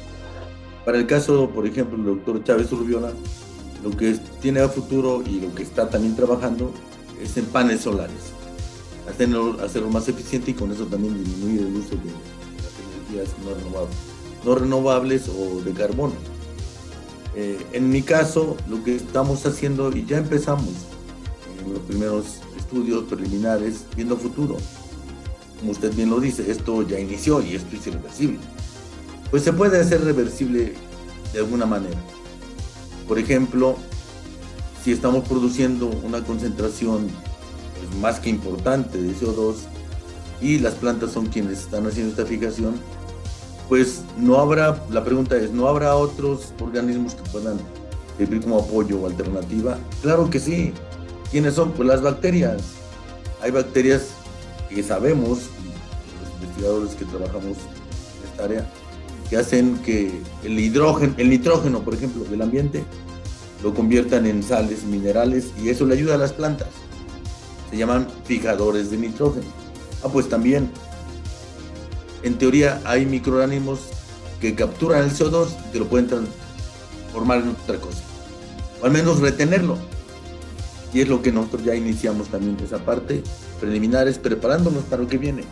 Para 0.86 0.98
el 1.00 1.08
caso, 1.08 1.50
por 1.50 1.68
ejemplo, 1.68 1.98
el 1.98 2.06
doctor 2.06 2.44
Chávez 2.44 2.72
Urbiola, 2.72 3.12
lo 3.84 3.92
que 3.92 4.18
tiene 4.40 4.62
a 4.62 4.70
futuro 4.70 5.24
y 5.26 5.42
lo 5.42 5.54
que 5.54 5.64
está 5.64 5.90
también 5.90 6.16
trabajando 6.16 6.72
es 7.22 7.36
en 7.38 7.46
paneles 7.46 7.82
solares. 7.82 8.34
Hacerlo, 9.10 9.58
hacerlo 9.62 9.90
más 9.90 10.08
eficiente 10.08 10.52
y 10.52 10.54
con 10.54 10.72
eso 10.72 10.86
también 10.86 11.22
disminuir 11.24 11.62
el 11.62 11.76
uso 11.76 11.92
de 11.92 12.12
las 12.64 13.20
energías 13.20 13.36
no 13.44 13.54
renovables, 13.54 13.98
no 14.44 14.56
renovables 14.56 15.30
o 15.30 15.62
de 15.62 15.74
carbono. 15.74 16.14
Eh, 17.36 17.60
en 17.74 17.90
mi 17.90 18.02
caso, 18.02 18.56
lo 18.70 18.84
que 18.84 18.96
estamos 18.96 19.46
haciendo, 19.46 19.92
y 19.96 20.06
ya 20.06 20.18
empezamos 20.18 20.70
en 21.60 21.74
los 21.74 21.82
primeros 21.82 22.40
estudios 22.76 23.06
preliminares, 23.06 23.86
viendo 23.96 24.18
futuro. 24.18 24.58
Como 25.60 25.72
usted 25.72 25.96
bien 25.96 26.10
lo 26.10 26.20
dice, 26.20 26.52
esto 26.52 26.82
ya 26.82 27.00
inició 27.00 27.42
y 27.42 27.56
esto 27.56 27.74
es 27.74 27.88
irreversible. 27.88 28.40
Pues 29.32 29.44
se 29.44 29.54
puede 29.54 29.80
hacer 29.80 30.04
reversible 30.04 30.74
de 31.32 31.40
alguna 31.40 31.66
manera. 31.66 31.98
Por 33.08 33.18
ejemplo, 33.18 33.78
si 34.84 34.92
estamos 34.92 35.26
produciendo 35.26 35.88
una 35.88 36.22
concentración 36.22 37.08
pues, 37.80 38.02
más 38.02 38.20
que 38.20 38.30
importante 38.30 39.02
de 39.02 39.16
CO2 39.16 39.56
y 40.42 40.60
las 40.60 40.74
plantas 40.74 41.14
son 41.14 41.28
quienes 41.28 41.60
están 41.60 41.88
haciendo 41.88 42.12
esta 42.12 42.26
fijación, 42.26 42.76
pues 43.70 44.02
no 44.18 44.38
habrá, 44.38 44.84
la 44.92 45.04
pregunta 45.06 45.38
es, 45.38 45.52
¿no 45.52 45.70
habrá 45.70 45.96
otros 45.96 46.54
organismos 46.60 47.16
que 47.16 47.30
puedan 47.30 47.58
servir 48.18 48.42
como 48.42 48.60
apoyo 48.60 49.00
o 49.00 49.08
alternativa? 49.08 49.80
Claro 50.02 50.30
que 50.30 50.42
sí. 50.42 50.74
¿Quiénes 51.36 51.56
son? 51.56 51.74
Pues 51.74 51.86
las 51.86 52.02
bacterias. 52.02 52.62
Hay 53.42 53.52
bacterias 53.52 54.04
que 54.70 54.82
sabemos, 54.82 55.40
los 56.22 56.34
investigadores 56.40 56.96
que 56.96 57.04
trabajamos 57.04 57.58
en 57.58 58.30
esta 58.32 58.46
área, 58.46 58.72
que 59.30 59.36
hacen 59.36 59.78
que 59.80 60.22
el 60.46 60.58
hidrógeno, 60.58 61.14
el 61.18 61.30
nitrógeno, 61.30 61.82
por 61.82 61.94
ejemplo, 61.94 62.24
del 62.24 62.42
ambiente, 62.42 62.86
lo 63.62 63.74
conviertan 63.74 64.26
en 64.28 64.44
sales 64.44 64.86
minerales 64.86 65.48
y 65.62 65.68
eso 65.68 65.86
le 65.86 65.96
ayuda 65.96 66.16
a 66.16 66.20
las 66.20 66.32
plantas. 66.32 66.70
Se 67.70 67.76
llaman 67.76 68.08
fijadores 68.24 68.90
de 68.90 68.96
nitrógeno. 68.96 69.48
Ah, 70.06 70.08
pues 70.08 70.30
también, 70.30 70.70
en 72.24 72.38
teoría, 72.38 72.80
hay 72.86 73.06
microorganismos 73.06 73.82
que 74.40 74.56
capturan 74.56 75.04
el 75.04 75.12
CO2 75.12 75.50
y 75.68 75.72
que 75.74 75.80
lo 75.80 75.88
pueden 75.88 76.08
transformar 76.08 77.40
en 77.40 77.50
otra 77.50 77.78
cosa. 77.78 78.04
O 78.82 78.86
al 78.86 78.94
menos 78.94 79.20
retenerlo. 79.20 79.78
Y 80.96 81.02
es 81.02 81.10
lo 81.10 81.22
que 81.22 81.30
nosotros 81.30 81.66
ya 81.66 81.76
iniciamos 81.76 82.30
también 82.30 82.56
esa 82.64 82.78
parte, 82.78 83.22
preliminares, 83.60 84.18
preparándonos 84.18 84.86
para 84.86 85.02
lo 85.02 85.10
que 85.10 85.18
viene 85.18 85.44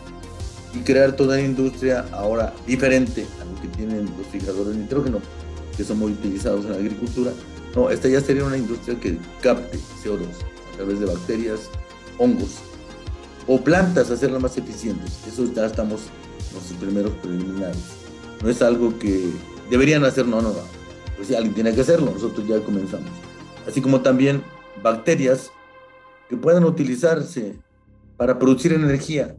y 0.73 0.79
crear 0.79 1.17
toda 1.17 1.35
una 1.35 1.45
industria 1.45 2.05
ahora 2.13 2.53
diferente 2.65 3.27
a 3.41 3.43
lo 3.43 3.61
que 3.61 3.67
tienen 3.67 4.05
los 4.05 4.25
fijadores 4.31 4.73
de 4.73 4.83
nitrógeno, 4.83 5.19
que 5.75 5.83
son 5.83 5.99
muy 5.99 6.13
utilizados 6.13 6.63
en 6.63 6.71
la 6.71 6.77
agricultura. 6.77 7.33
No, 7.75 7.89
esta 7.89 8.07
ya 8.07 8.21
sería 8.21 8.45
una 8.45 8.55
industria 8.55 8.97
que 8.97 9.17
capte 9.41 9.77
CO2 10.01 10.27
a 10.71 10.77
través 10.77 11.01
de 11.01 11.07
bacterias, 11.07 11.69
hongos 12.17 12.59
o 13.45 13.59
plantas, 13.61 14.11
hacerlas 14.11 14.41
más 14.41 14.57
eficientes. 14.57 15.11
Eso 15.27 15.43
ya 15.53 15.65
estamos 15.65 16.03
en 16.51 16.55
los 16.55 16.79
primeros 16.79 17.11
preliminares. 17.15 17.83
No 18.41 18.47
es 18.47 18.61
algo 18.61 18.97
que 18.97 19.29
deberían 19.69 20.05
hacer, 20.05 20.25
no, 20.25 20.41
no, 20.41 20.53
no. 20.53 20.61
Pues 21.17 21.27
si 21.27 21.35
alguien 21.35 21.53
tiene 21.53 21.75
que 21.75 21.81
hacerlo, 21.81 22.11
nosotros 22.13 22.47
ya 22.47 22.61
comenzamos. 22.61 23.09
Así 23.67 23.81
como 23.81 23.99
también 23.99 24.41
bacterias 24.81 25.51
que 26.29 26.37
puedan 26.37 26.63
utilizarse 26.63 27.59
para 28.17 28.39
producir 28.39 28.73
energía. 28.73 29.35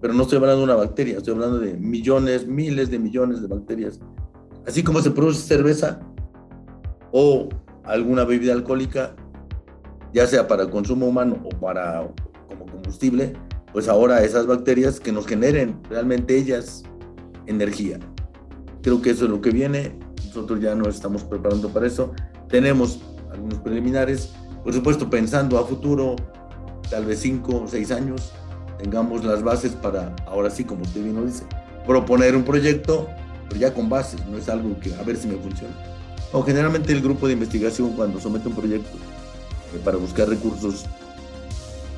Pero 0.00 0.12
no 0.12 0.24
estoy 0.24 0.36
hablando 0.36 0.58
de 0.58 0.64
una 0.64 0.74
bacteria, 0.74 1.18
estoy 1.18 1.34
hablando 1.34 1.58
de 1.58 1.74
millones, 1.74 2.46
miles 2.46 2.90
de 2.90 2.98
millones 2.98 3.40
de 3.40 3.48
bacterias. 3.48 4.00
Así 4.66 4.82
como 4.82 5.00
se 5.00 5.10
produce 5.10 5.40
cerveza 5.40 6.00
o 7.12 7.48
alguna 7.84 8.24
bebida 8.24 8.52
alcohólica, 8.52 9.14
ya 10.12 10.26
sea 10.26 10.46
para 10.46 10.68
consumo 10.68 11.06
humano 11.06 11.42
o 11.44 11.48
para 11.60 12.08
como 12.48 12.66
combustible, 12.66 13.34
pues 13.72 13.88
ahora 13.88 14.22
esas 14.22 14.46
bacterias 14.46 15.00
que 15.00 15.12
nos 15.12 15.26
generen 15.26 15.80
realmente 15.88 16.36
ellas 16.36 16.84
energía. 17.46 17.98
Creo 18.82 19.00
que 19.00 19.10
eso 19.10 19.24
es 19.24 19.30
lo 19.30 19.40
que 19.40 19.50
viene. 19.50 19.98
Nosotros 20.26 20.60
ya 20.60 20.74
nos 20.74 20.88
estamos 20.88 21.24
preparando 21.24 21.68
para 21.68 21.86
eso. 21.86 22.12
Tenemos 22.48 23.00
preliminares, 23.62 24.30
por 24.62 24.72
supuesto 24.72 25.10
pensando 25.10 25.58
a 25.58 25.66
futuro, 25.66 26.16
tal 26.90 27.04
vez 27.04 27.20
cinco 27.20 27.62
o 27.64 27.68
seis 27.68 27.90
años, 27.90 28.32
tengamos 28.78 29.24
las 29.24 29.42
bases 29.42 29.72
para, 29.72 30.14
ahora 30.26 30.50
sí, 30.50 30.64
como 30.64 30.82
usted 30.82 31.02
bien 31.02 31.16
lo 31.16 31.24
dice, 31.24 31.44
proponer 31.86 32.36
un 32.36 32.44
proyecto, 32.44 33.08
pero 33.48 33.60
ya 33.60 33.74
con 33.74 33.88
bases, 33.88 34.24
no 34.26 34.38
es 34.38 34.48
algo 34.48 34.78
que 34.80 34.94
a 34.94 35.02
ver 35.02 35.16
si 35.16 35.28
me 35.28 35.36
funciona. 35.36 35.74
O 36.32 36.42
generalmente 36.42 36.92
el 36.92 37.00
grupo 37.00 37.26
de 37.26 37.34
investigación 37.34 37.92
cuando 37.92 38.20
somete 38.20 38.48
un 38.48 38.54
proyecto 38.54 38.96
eh, 39.74 39.80
para 39.84 39.96
buscar 39.96 40.28
recursos 40.28 40.84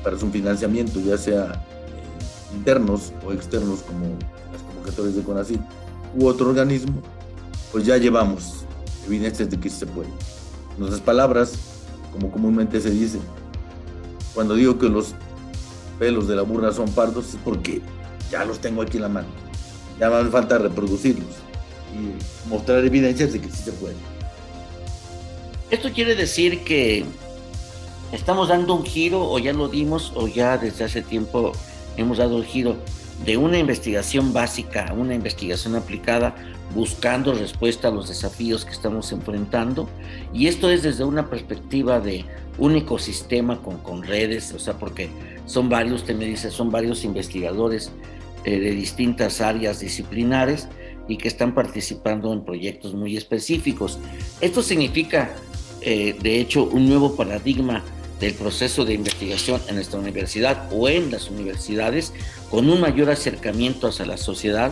para 0.03 0.17
su 0.17 0.29
financiamiento, 0.29 0.99
ya 0.99 1.17
sea 1.17 1.45
eh, 1.45 2.55
internos 2.55 3.13
o 3.25 3.33
externos 3.33 3.81
como 3.81 4.05
las 4.53 4.61
convocatorias 4.61 5.15
de 5.15 5.23
CONACYT 5.23 5.61
u 6.15 6.27
otro 6.27 6.49
organismo, 6.49 7.01
pues 7.71 7.85
ya 7.85 7.97
llevamos 7.97 8.65
evidencias 9.05 9.49
de 9.49 9.59
que 9.59 9.69
se 9.69 9.85
puede. 9.85 10.09
En 10.77 10.83
otras 10.83 11.01
palabras, 11.01 11.53
como 12.11 12.31
comúnmente 12.31 12.79
se 12.79 12.91
dice, 12.91 13.19
cuando 14.33 14.55
digo 14.55 14.77
que 14.77 14.89
los 14.89 15.15
pelos 15.97 16.27
de 16.27 16.35
la 16.35 16.43
burra 16.43 16.71
son 16.71 16.89
pardos 16.91 17.29
es 17.29 17.39
porque 17.43 17.81
ya 18.31 18.45
los 18.45 18.59
tengo 18.59 18.81
aquí 18.83 18.97
en 18.97 19.03
la 19.03 19.09
mano. 19.09 19.27
Ya 19.99 20.09
me 20.09 20.29
falta 20.29 20.59
reproducirlos 20.59 21.27
y 21.93 22.47
mostrar 22.49 22.85
evidencias 22.85 23.33
de 23.33 23.41
que 23.41 23.49
sí 23.49 23.63
se 23.63 23.71
puede. 23.71 23.95
Esto 25.71 25.91
quiere 25.91 26.15
decir 26.15 26.63
que 26.63 27.05
estamos 28.11 28.49
dando 28.49 28.75
un 28.75 28.85
giro 28.85 29.27
o 29.27 29.39
ya 29.39 29.53
lo 29.53 29.67
dimos 29.67 30.13
o 30.15 30.27
ya 30.27 30.57
desde 30.57 30.85
hace 30.85 31.01
tiempo 31.01 31.51
hemos 31.97 32.19
dado 32.19 32.37
el 32.37 32.45
giro 32.45 32.77
de 33.25 33.37
una 33.37 33.57
investigación 33.57 34.31
básica 34.31 34.87
a 34.87 34.93
una 34.93 35.15
investigación 35.15 35.75
aplicada 35.75 36.35
buscando 36.73 37.33
respuesta 37.33 37.87
a 37.87 37.91
los 37.91 38.09
desafíos 38.09 38.65
que 38.65 38.71
estamos 38.71 39.11
enfrentando. 39.11 39.89
Y 40.33 40.47
esto 40.47 40.69
es 40.69 40.83
desde 40.83 41.03
una 41.03 41.29
perspectiva 41.29 41.99
de 41.99 42.25
un 42.57 42.75
ecosistema 42.75 43.61
con, 43.61 43.77
con 43.77 44.03
redes, 44.03 44.53
o 44.53 44.59
sea, 44.59 44.73
porque 44.73 45.09
son 45.45 45.69
varios, 45.69 46.01
usted 46.01 46.15
me 46.15 46.25
dice, 46.25 46.51
son 46.51 46.71
varios 46.71 47.03
investigadores 47.03 47.91
eh, 48.43 48.59
de 48.59 48.71
distintas 48.71 49.41
áreas 49.41 49.79
disciplinares 49.79 50.67
y 51.07 51.17
que 51.17 51.27
están 51.27 51.53
participando 51.53 52.33
en 52.33 52.43
proyectos 52.43 52.93
muy 52.93 53.15
específicos. 53.17 53.99
Esto 54.41 54.61
significa, 54.61 55.31
eh, 55.81 56.15
de 56.21 56.39
hecho, 56.39 56.65
un 56.65 56.87
nuevo 56.87 57.15
paradigma 57.15 57.83
del 58.19 58.33
proceso 58.33 58.83
de 58.83 58.93
investigación 58.93 59.61
en 59.67 59.75
nuestra 59.75 59.99
universidad 59.99 60.67
o 60.71 60.89
en 60.89 61.11
las 61.11 61.29
universidades 61.29 62.13
con 62.49 62.69
un 62.69 62.81
mayor 62.81 63.09
acercamiento 63.09 63.87
hacia 63.87 64.05
la 64.05 64.17
sociedad. 64.17 64.71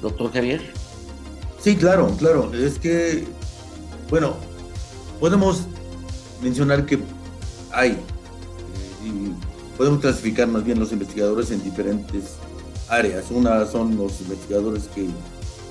Doctor 0.00 0.32
Javier. 0.32 0.81
Sí, 1.62 1.76
claro, 1.76 2.08
claro. 2.18 2.52
Es 2.52 2.78
que, 2.78 3.24
bueno, 4.10 4.34
podemos 5.20 5.62
mencionar 6.42 6.84
que 6.86 6.98
hay, 7.70 7.92
eh, 7.92 7.98
y 9.04 9.76
podemos 9.76 10.00
clasificar 10.00 10.48
más 10.48 10.64
bien 10.64 10.80
los 10.80 10.90
investigadores 10.92 11.52
en 11.52 11.62
diferentes 11.62 12.34
áreas. 12.88 13.30
Una 13.30 13.64
son 13.66 13.96
los 13.96 14.20
investigadores 14.20 14.88
que 14.92 15.06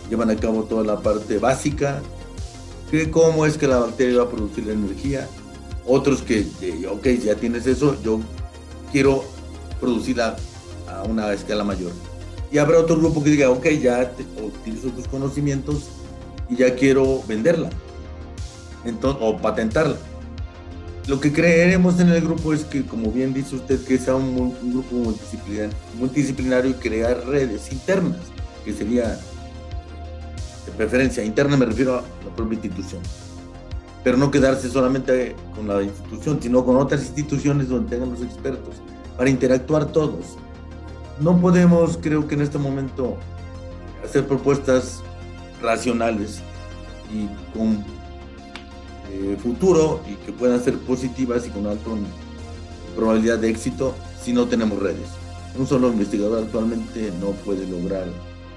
llevan 0.10 0.30
a 0.30 0.36
cabo 0.38 0.64
toda 0.64 0.84
la 0.84 1.02
parte 1.02 1.40
básica, 1.40 2.02
que 2.90 3.12
cómo 3.12 3.46
es 3.46 3.58
que 3.58 3.68
la 3.68 3.80
bacteria 3.80 4.20
va 4.20 4.24
a 4.24 4.30
producir 4.30 4.68
la 4.68 4.74
energía. 4.74 5.28
Otros 5.86 6.22
que, 6.22 6.48
ok, 6.90 7.08
ya 7.22 7.36
tienes 7.36 7.68
eso, 7.68 7.98
yo 8.02 8.22
quiero 8.94 9.26
producirla 9.82 10.38
a 10.88 11.04
una 11.04 11.34
escala 11.34 11.66
mayor 11.66 11.92
y 12.52 12.58
habrá 12.58 12.80
otro 12.80 12.98
grupo 12.98 13.24
que 13.24 13.30
diga, 13.30 13.50
ok, 13.50 13.66
ya 13.82 14.12
utilizo 14.44 14.90
tus 14.90 15.08
conocimientos 15.08 15.90
y 16.50 16.58
ya 16.58 16.76
quiero 16.76 17.24
venderla 17.28 17.70
entonces, 18.84 19.22
o 19.24 19.38
patentarla. 19.38 19.96
Lo 21.08 21.20
que 21.20 21.32
creeremos 21.32 22.00
en 22.00 22.10
el 22.10 22.22
grupo 22.22 22.54
es 22.54 22.64
que, 22.64 22.86
como 22.86 23.12
bien 23.12 23.34
dice 23.34 23.56
usted, 23.56 23.84
que 23.86 23.98
sea 23.98 24.16
un, 24.16 24.54
grupo 24.72 24.96
multidisciplinario, 24.96 25.76
multidisciplinario 25.98 26.72
y 26.72 26.74
crear 26.76 27.26
redes 27.26 27.72
internas, 27.72 28.20
que 28.64 28.74
sería 28.74 29.20
de 30.66 30.72
preferencia 30.78 31.24
interna, 31.24 31.58
me 31.58 31.66
refiero 31.66 31.96
a 31.96 32.02
la 32.02 32.36
propia 32.36 32.56
institución. 32.56 33.02
Pero 34.04 34.18
no 34.18 34.30
quedarse 34.30 34.70
solamente 34.70 35.36
con 35.56 35.68
la 35.68 35.82
institución, 35.82 36.40
sino 36.42 36.66
con 36.66 36.76
otras 36.76 37.02
instituciones 37.02 37.70
donde 37.70 37.90
tengan 37.90 38.12
los 38.12 38.22
expertos, 38.22 38.76
para 39.18 39.30
interactuar 39.30 39.92
todos 39.92 40.38
no 41.20 41.40
podemos, 41.40 41.98
creo 42.02 42.28
que 42.28 42.36
en 42.36 42.42
este 42.42 42.58
momento, 42.58 43.18
hacer 44.04 44.28
propuestas 44.28 45.02
racionales 45.62 46.42
y 47.14 47.28
con 47.58 47.84
eh, 49.12 49.38
futuro 49.42 50.02
y 50.10 50.16
que 50.26 50.32
puedan 50.32 50.64
ser 50.64 50.78
positivas 50.80 51.46
y 51.46 51.50
con 51.50 51.68
alta 51.68 51.90
probabilidad 52.96 53.40
de 53.40 53.50
éxito 53.50 53.94
si 54.22 54.34
no 54.34 54.48
tenemos 54.48 54.80
redes. 54.80 55.10
Un 55.58 55.68
solo 55.68 55.90
investigador 55.90 56.44
actualmente 56.44 57.12
no 57.20 57.32
puede 57.32 57.68
lograr 57.68 58.06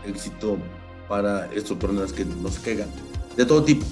éxito 0.07 0.59
para 1.09 1.53
estos 1.53 1.77
problemas 1.77 2.13
que 2.13 2.25
nos 2.25 2.59
quedan, 2.59 2.89
de 3.37 3.45
todo 3.45 3.65
tipo. 3.65 3.85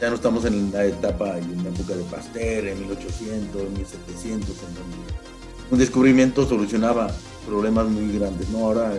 Ya 0.00 0.08
no 0.08 0.16
estamos 0.16 0.44
en 0.44 0.72
la 0.72 0.84
etapa 0.84 1.38
y 1.38 1.52
en 1.52 1.62
la 1.62 1.70
época 1.70 1.94
de 1.94 2.02
Pasteur, 2.04 2.66
en 2.66 2.80
1800, 2.80 3.70
1700, 3.70 4.48
en 4.50 5.31
un 5.72 5.78
descubrimiento 5.78 6.46
solucionaba 6.46 7.10
problemas 7.46 7.86
muy 7.86 8.12
grandes, 8.18 8.50
¿no? 8.50 8.58
Ahora, 8.58 8.92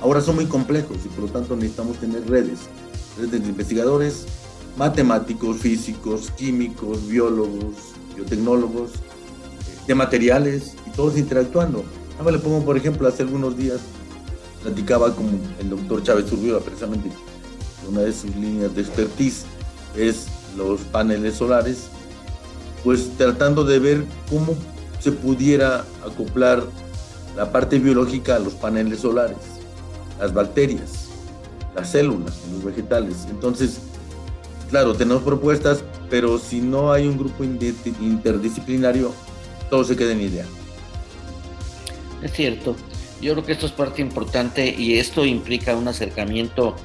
ahora 0.00 0.22
son 0.22 0.36
muy 0.36 0.46
complejos 0.46 0.96
y 1.04 1.08
por 1.08 1.24
lo 1.24 1.30
tanto 1.30 1.54
necesitamos 1.54 1.98
tener 1.98 2.26
redes, 2.26 2.60
redes 3.18 3.42
de 3.42 3.48
investigadores, 3.50 4.24
matemáticos, 4.78 5.58
físicos, 5.58 6.30
químicos, 6.30 7.06
biólogos, 7.06 7.74
biotecnólogos, 8.16 8.92
de 9.86 9.94
materiales 9.94 10.74
y 10.86 10.96
todos 10.96 11.18
interactuando. 11.18 11.84
Ahora 12.18 12.32
le 12.32 12.38
pongo, 12.38 12.64
por 12.64 12.78
ejemplo, 12.78 13.06
hace 13.06 13.22
algunos 13.22 13.54
días 13.54 13.80
platicaba 14.62 15.14
con 15.14 15.26
el 15.60 15.68
doctor 15.68 16.02
Chávez 16.02 16.32
Urbiola, 16.32 16.60
precisamente 16.60 17.10
una 17.86 18.00
de 18.00 18.14
sus 18.14 18.34
líneas 18.34 18.74
de 18.74 18.80
expertise 18.80 19.44
es 19.94 20.28
los 20.56 20.80
paneles 20.80 21.34
solares, 21.34 21.88
pues 22.82 23.10
tratando 23.18 23.62
de 23.62 23.78
ver 23.78 24.04
cómo 24.30 24.56
se 25.04 25.12
pudiera 25.12 25.84
acoplar 26.02 26.64
la 27.36 27.52
parte 27.52 27.78
biológica 27.78 28.36
a 28.36 28.38
los 28.38 28.54
paneles 28.54 29.00
solares, 29.00 29.36
las 30.18 30.32
bacterias, 30.32 31.10
las 31.76 31.90
células, 31.90 32.40
los 32.50 32.64
vegetales. 32.64 33.26
Entonces, 33.28 33.80
claro, 34.70 34.94
tenemos 34.94 35.22
propuestas, 35.22 35.84
pero 36.08 36.38
si 36.38 36.62
no 36.62 36.90
hay 36.90 37.06
un 37.06 37.18
grupo 37.18 37.44
interdisciplinario, 37.44 39.12
todo 39.68 39.84
se 39.84 39.94
queda 39.94 40.12
en 40.12 40.22
idea. 40.22 40.46
Es 42.22 42.32
cierto. 42.32 42.74
Yo 43.20 43.34
creo 43.34 43.44
que 43.44 43.52
esto 43.52 43.66
es 43.66 43.72
parte 43.72 44.00
importante 44.00 44.74
y 44.74 44.98
esto 44.98 45.26
implica 45.26 45.76
un 45.76 45.86
acercamiento 45.86 46.76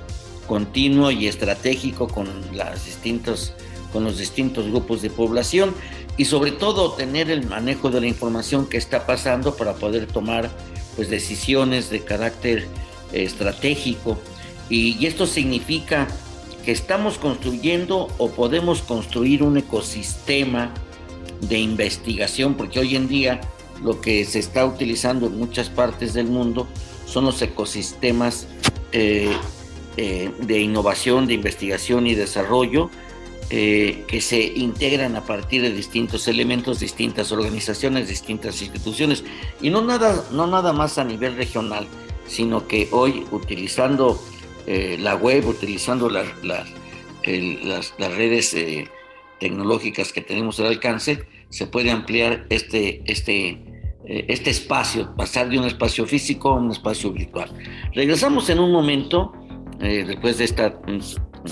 continuo 0.46 1.10
y 1.10 1.28
estratégico 1.28 2.10
con, 2.10 2.28
las 2.54 2.86
distintos, 2.86 3.54
con 3.94 4.04
los 4.04 4.18
distintos 4.18 4.66
grupos 4.66 5.02
de 5.02 5.10
población 5.10 5.74
y 6.20 6.26
sobre 6.26 6.52
todo 6.52 6.92
tener 6.92 7.32
el 7.32 7.48
manejo 7.48 7.90
de 7.92 8.02
la 8.02 8.08
información 8.08 8.68
que 8.68 8.76
está 8.76 9.06
pasando 9.06 9.56
para 9.56 9.76
poder 9.76 10.06
tomar 10.06 10.52
pues 10.98 11.10
decisiones 11.10 11.90
de 11.90 12.02
carácter 12.02 12.68
eh, 13.14 13.24
estratégico. 13.24 14.20
Y, 14.70 15.06
esto 15.06 15.26
significa 15.26 16.10
que 16.66 16.74
estamos 16.74 17.18
construyendo 17.18 18.10
o 18.18 18.32
podemos 18.32 18.82
construir 18.82 19.44
un 19.44 19.60
ecosistema 19.60 20.74
de 21.40 21.58
investigación 21.58 22.56
porque 22.56 22.82
hoy 22.82 22.98
en 22.98 23.08
día 23.08 23.40
lo 23.82 24.02
que 24.02 24.26
se 24.26 24.40
está 24.40 24.66
utilizando 24.66 25.28
en 25.28 25.38
muchas 25.38 25.70
partes 25.70 26.14
del 26.14 26.28
mundo 26.28 26.68
son 27.06 27.24
los 27.24 27.42
ecosistemas 27.42 28.46
eh, 28.92 29.32
eh, 29.96 30.32
de 30.42 30.60
innovación, 30.60 31.28
de 31.28 31.36
investigación 31.36 32.08
y 32.08 32.14
desarrollo 32.14 32.90
eh, 33.52 34.04
que 34.08 34.22
se 34.22 34.40
integran 34.44 35.16
a 35.16 35.26
partir 35.26 35.64
de 35.64 35.72
distintos 35.72 36.28
elementos, 36.28 36.80
distintas 36.80 37.32
organizaciones, 37.32 38.08
distintas 38.08 38.62
instituciones, 38.62 39.24
y 39.60 39.72
no 39.72 39.82
nada, 39.82 40.24
no 40.32 40.46
nada 40.46 40.72
más 40.72 41.00
a 41.00 41.04
nivel 41.04 41.36
regional, 41.36 41.88
sino 42.28 42.68
que 42.68 42.88
hoy 42.92 43.26
utilizando 43.32 44.22
eh, 44.68 44.98
la 45.00 45.16
web, 45.16 45.48
utilizando 45.48 46.12
las, 46.12 46.28
las, 46.44 48.16
redes 48.16 48.54
eh, 48.54 48.88
tecnológicas 49.40 50.14
que 50.14 50.22
tenemos 50.22 50.60
al 50.60 50.68
alcance, 50.68 51.26
se 51.50 51.66
puede 51.66 51.90
ampliar 51.90 52.46
este, 52.52 53.02
este, 53.06 53.64
este 54.06 54.52
espacio, 54.52 55.16
pasar 55.16 55.50
de 55.50 55.58
un 55.58 55.66
espacio 55.66 56.06
físico 56.06 56.50
a 56.50 56.60
un 56.60 56.70
espacio 56.70 57.12
virtual. 57.12 57.52
Regresamos 57.96 58.48
en 58.52 58.60
un 58.60 58.72
momento, 58.72 59.34
después 59.80 60.38
de 60.38 60.44
esta 60.44 60.80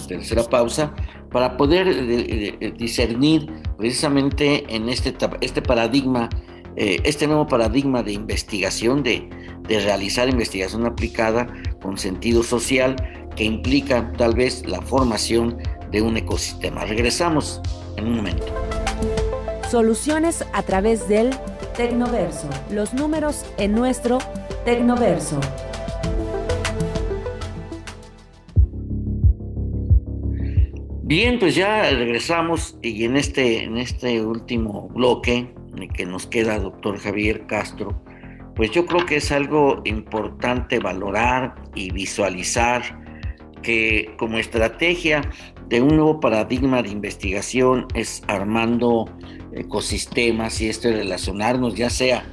tercera 0.06 0.44
pausa, 0.44 0.94
para 1.32 1.58
poder 1.58 1.88
eh, 1.88 2.74
discernir 2.78 3.52
precisamente 3.78 4.66
en 4.74 4.90
este, 4.90 5.16
este 5.42 5.62
paradigma, 5.62 6.30
este 6.76 7.26
nuevo 7.26 7.48
paradigma 7.48 8.04
de 8.04 8.14
investigación, 8.14 9.02
de, 9.02 9.28
de 9.68 9.80
realizar 9.80 10.30
investigación 10.30 10.86
aplicada 10.86 11.48
con 11.82 11.98
sentido 11.98 12.44
social, 12.44 12.96
que 13.36 13.46
implica 13.46 14.12
tal 14.14 14.36
vez 14.36 14.64
la 14.68 14.82
formación 14.82 15.58
de 15.92 16.02
un 16.02 16.18
ecosistema. 16.18 16.86
Regresamos 16.86 17.62
en 17.96 18.08
un 18.08 18.18
momento. 18.18 18.46
Soluciones 19.70 20.46
a 20.54 20.64
través 20.64 21.10
del 21.10 21.32
Tecnoverso. 21.76 22.50
Los 22.72 22.94
números 22.94 23.46
en 23.58 23.74
nuestro 23.74 24.20
Tecnoverso. 24.66 25.40
Bien, 31.08 31.40
pues 31.40 31.56
ya 31.56 31.90
regresamos 31.90 32.76
y 32.82 33.06
en 33.06 33.16
este, 33.16 33.64
en 33.64 33.78
este 33.78 34.22
último 34.22 34.90
bloque 34.90 35.54
que 35.94 36.06
nos 36.06 36.28
queda, 36.28 36.60
doctor 36.60 37.00
Javier 37.00 37.48
Castro, 37.48 37.98
pues 38.58 38.72
yo 38.72 38.86
creo 38.86 39.06
que 39.06 39.16
es 39.16 39.32
algo 39.32 39.82
importante 39.86 40.80
valorar 40.80 41.56
y 41.76 41.92
visualizar 41.92 42.82
que 43.62 44.14
como 44.18 44.38
estrategia 44.38 45.22
de 45.70 45.82
un 45.82 45.96
nuevo 45.96 46.20
paradigma 46.20 46.82
de 46.82 46.90
investigación 46.90 47.88
es 47.94 48.22
armando 48.28 49.06
ecosistemas 49.54 50.60
y 50.60 50.68
esto 50.68 50.90
relacionarnos 50.90 51.76
ya 51.76 51.90
sea 51.90 52.26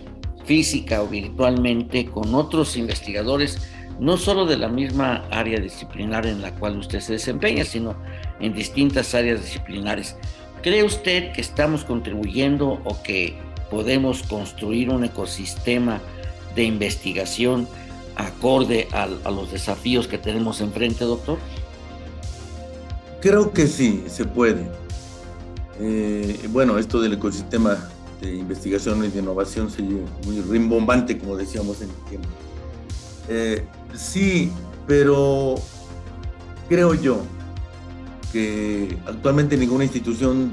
física 0.47 1.01
o 1.01 1.07
virtualmente 1.07 2.07
con 2.07 2.35
otros 2.35 2.77
investigadores, 2.77 3.71
no 4.01 4.17
solo 4.17 4.47
de 4.47 4.57
la 4.57 4.69
misma 4.69 5.29
área 5.31 5.61
disciplinar 5.61 6.27
en 6.27 6.43
la 6.43 6.53
cual 6.57 6.77
usted 6.79 6.99
se 6.99 7.13
desempeña, 7.13 7.65
sino 7.65 7.95
en 8.41 8.55
distintas 8.55 9.15
áreas 9.15 9.41
disciplinares. 9.43 10.17
¿Cree 10.63 10.83
usted 10.83 11.33
que 11.33 11.41
estamos 11.41 11.85
contribuyendo 11.85 12.81
o 12.85 13.03
que 13.03 13.39
podemos 13.71 14.23
construir 14.23 14.91
un 14.91 15.05
ecosistema 15.05 16.01
de 16.55 16.65
investigación 16.65 17.69
acorde 18.17 18.89
a, 18.93 19.09
a 19.25 19.31
los 19.31 19.51
desafíos 19.51 20.09
que 20.09 20.19
tenemos 20.19 20.61
enfrente, 20.61 21.05
doctor? 21.05 21.39
Creo 23.21 23.53
que 23.53 23.67
sí, 23.67 24.05
se 24.07 24.25
puede. 24.25 24.69
Eh, 25.81 26.49
bueno, 26.51 26.79
esto 26.79 27.01
del 27.01 27.15
ecosistema 27.15 27.89
de 28.21 28.37
investigación 28.37 29.05
y 29.05 29.09
de 29.09 29.19
innovación 29.21 29.71
se 29.71 29.83
muy 29.83 30.41
rimbombante, 30.49 31.19
como 31.19 31.37
decíamos 31.37 31.81
en 31.83 31.91
el 31.91 31.97
tiempo. 32.09 32.29
Eh, 33.29 33.65
sí, 33.95 34.53
pero 34.87 35.57
creo 36.69 36.95
yo 36.95 37.23
actualmente 39.07 39.57
ninguna 39.57 39.85
institución 39.85 40.53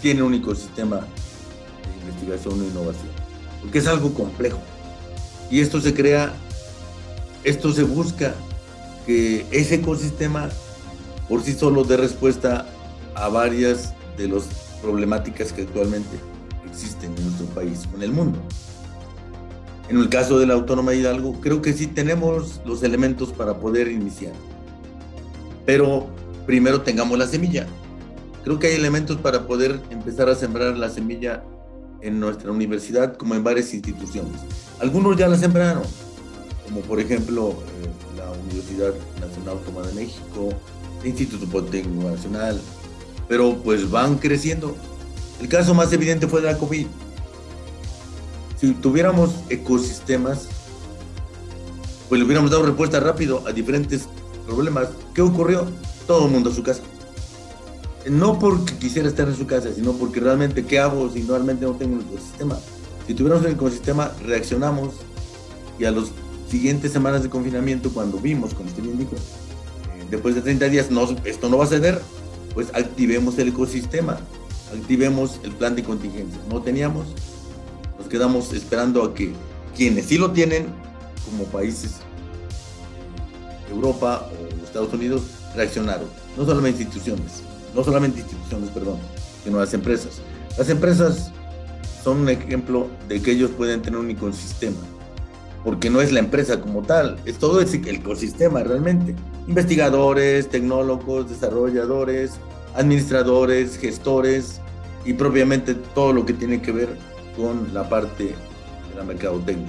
tiene 0.00 0.22
un 0.22 0.34
ecosistema 0.34 0.96
de 0.96 2.00
investigación 2.02 2.62
e 2.62 2.66
innovación, 2.66 3.08
porque 3.60 3.78
es 3.78 3.86
algo 3.86 4.12
complejo. 4.14 4.58
Y 5.50 5.60
esto 5.60 5.80
se 5.80 5.94
crea, 5.94 6.32
esto 7.44 7.72
se 7.72 7.82
busca 7.82 8.34
que 9.06 9.46
ese 9.50 9.76
ecosistema 9.76 10.48
por 11.28 11.42
sí 11.42 11.52
solo 11.52 11.84
de 11.84 11.96
respuesta 11.96 12.66
a 13.14 13.28
varias 13.28 13.94
de 14.16 14.28
las 14.28 14.44
problemáticas 14.82 15.52
que 15.52 15.62
actualmente 15.62 16.16
existen 16.68 17.12
en 17.16 17.24
nuestro 17.24 17.46
país 17.46 17.88
o 17.92 17.96
en 17.96 18.02
el 18.02 18.12
mundo. 18.12 18.38
En 19.88 19.98
el 19.98 20.08
caso 20.08 20.38
de 20.38 20.46
la 20.46 20.54
Autónoma 20.54 20.90
de 20.90 20.98
Hidalgo, 20.98 21.40
creo 21.40 21.62
que 21.62 21.72
sí 21.72 21.86
tenemos 21.86 22.60
los 22.64 22.82
elementos 22.82 23.32
para 23.32 23.58
poder 23.58 23.88
iniciar. 23.88 24.34
Pero 25.64 26.08
primero 26.48 26.80
tengamos 26.80 27.18
la 27.18 27.26
semilla. 27.26 27.66
Creo 28.42 28.58
que 28.58 28.68
hay 28.68 28.74
elementos 28.76 29.18
para 29.18 29.46
poder 29.46 29.82
empezar 29.90 30.30
a 30.30 30.34
sembrar 30.34 30.78
la 30.78 30.88
semilla 30.88 31.44
en 32.00 32.18
nuestra 32.18 32.50
universidad 32.50 33.18
como 33.18 33.34
en 33.34 33.44
varias 33.44 33.74
instituciones. 33.74 34.40
Algunos 34.80 35.18
ya 35.18 35.28
la 35.28 35.36
sembraron, 35.36 35.82
como 36.64 36.80
por 36.80 37.00
ejemplo 37.00 37.50
eh, 37.50 38.16
la 38.16 38.30
Universidad 38.30 38.94
Nacional 39.20 39.58
Autónoma 39.58 39.88
de 39.88 39.92
México, 39.92 40.48
Instituto 41.04 41.44
Politécnico 41.44 42.08
Nacional, 42.08 42.58
pero 43.28 43.54
pues 43.62 43.90
van 43.90 44.16
creciendo. 44.16 44.74
El 45.42 45.48
caso 45.48 45.74
más 45.74 45.92
evidente 45.92 46.26
fue 46.28 46.40
la 46.40 46.56
COVID. 46.56 46.86
Si 48.58 48.72
tuviéramos 48.72 49.34
ecosistemas, 49.50 50.48
pues 52.08 52.18
le 52.18 52.24
hubiéramos 52.24 52.50
dado 52.50 52.64
respuesta 52.64 53.00
rápido 53.00 53.46
a 53.46 53.52
diferentes 53.52 54.08
problemas. 54.46 54.88
¿Qué 55.12 55.20
ocurrió? 55.20 55.66
Todo 56.08 56.26
el 56.26 56.32
mundo 56.32 56.50
a 56.50 56.54
su 56.54 56.64
casa. 56.64 56.80
No 58.10 58.38
porque 58.38 58.74
quisiera 58.76 59.08
estar 59.08 59.28
en 59.28 59.36
su 59.36 59.46
casa, 59.46 59.68
sino 59.72 59.92
porque 59.92 60.18
realmente, 60.18 60.64
¿qué 60.64 60.80
hago 60.80 61.10
si 61.10 61.22
realmente 61.22 61.66
no 61.66 61.72
tengo 61.72 61.96
un 61.96 62.00
ecosistema? 62.00 62.58
Si 63.06 63.14
tuviéramos 63.14 63.44
un 63.44 63.52
ecosistema, 63.52 64.10
reaccionamos 64.24 64.94
y 65.78 65.84
a 65.84 65.90
las 65.90 66.06
siguientes 66.50 66.92
semanas 66.92 67.22
de 67.22 67.28
confinamiento, 67.28 67.90
cuando 67.90 68.18
vimos, 68.18 68.54
como 68.54 68.70
usted 68.70 68.82
bien 68.82 68.96
dijo, 68.96 69.16
después 70.10 70.34
de 70.34 70.40
30 70.40 70.68
días 70.70 70.88
esto 71.24 71.48
no 71.50 71.58
va 71.58 71.64
a 71.64 71.68
ceder, 71.68 72.00
pues 72.54 72.68
activemos 72.72 73.38
el 73.38 73.48
ecosistema, 73.48 74.18
activemos 74.74 75.38
el 75.42 75.52
plan 75.52 75.76
de 75.76 75.84
contingencia. 75.84 76.40
No 76.50 76.62
teníamos, 76.62 77.06
nos 77.98 78.08
quedamos 78.08 78.54
esperando 78.54 79.04
a 79.04 79.14
que 79.14 79.34
quienes 79.76 80.06
sí 80.06 80.16
lo 80.16 80.30
tienen, 80.32 80.68
como 81.26 81.44
países 81.44 81.96
Europa 83.70 84.26
o 84.32 84.64
Estados 84.64 84.92
Unidos, 84.94 85.22
reaccionaron. 85.58 86.08
No 86.36 86.46
solamente 86.46 86.82
instituciones, 86.82 87.42
no 87.74 87.84
solamente 87.84 88.20
instituciones, 88.20 88.70
perdón, 88.70 88.98
sino 89.44 89.58
las 89.58 89.74
empresas. 89.74 90.20
Las 90.56 90.70
empresas 90.70 91.30
son 92.02 92.20
un 92.20 92.28
ejemplo 92.30 92.88
de 93.08 93.20
que 93.20 93.32
ellos 93.32 93.50
pueden 93.50 93.82
tener 93.82 93.98
un 93.98 94.10
ecosistema 94.10 94.78
porque 95.64 95.90
no 95.90 96.00
es 96.00 96.12
la 96.12 96.20
empresa 96.20 96.60
como 96.60 96.82
tal, 96.82 97.18
es 97.24 97.36
todo 97.36 97.60
el 97.60 97.68
ecosistema 97.88 98.62
realmente. 98.62 99.14
Investigadores, 99.46 100.48
tecnólogos, 100.48 101.28
desarrolladores, 101.28 102.32
administradores, 102.74 103.78
gestores 103.78 104.60
y 105.04 105.14
propiamente 105.14 105.74
todo 105.74 106.12
lo 106.12 106.24
que 106.24 106.32
tiene 106.32 106.62
que 106.62 106.72
ver 106.72 106.88
con 107.36 107.72
la 107.74 107.88
parte 107.88 108.24
de 108.24 108.96
la 108.96 109.04
mercadotecnia. 109.04 109.68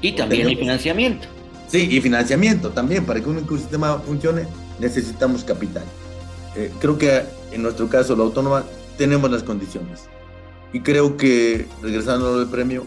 Y 0.00 0.12
también 0.12 0.48
el 0.48 0.58
financiamiento. 0.58 1.28
Sí, 1.66 1.88
y 1.90 2.00
financiamiento 2.00 2.70
también. 2.70 3.04
Para 3.04 3.20
que 3.20 3.28
un 3.28 3.38
ecosistema 3.38 3.98
funcione 3.98 4.46
necesitamos 4.78 5.44
capital. 5.44 5.84
Eh, 6.56 6.72
creo 6.80 6.98
que 6.98 7.22
en 7.52 7.62
nuestro 7.62 7.88
caso, 7.88 8.16
la 8.16 8.24
autónoma, 8.24 8.64
tenemos 8.96 9.30
las 9.30 9.42
condiciones. 9.42 10.02
Y 10.72 10.80
creo 10.80 11.16
que, 11.16 11.66
regresando 11.82 12.34
al 12.34 12.48
premio, 12.48 12.84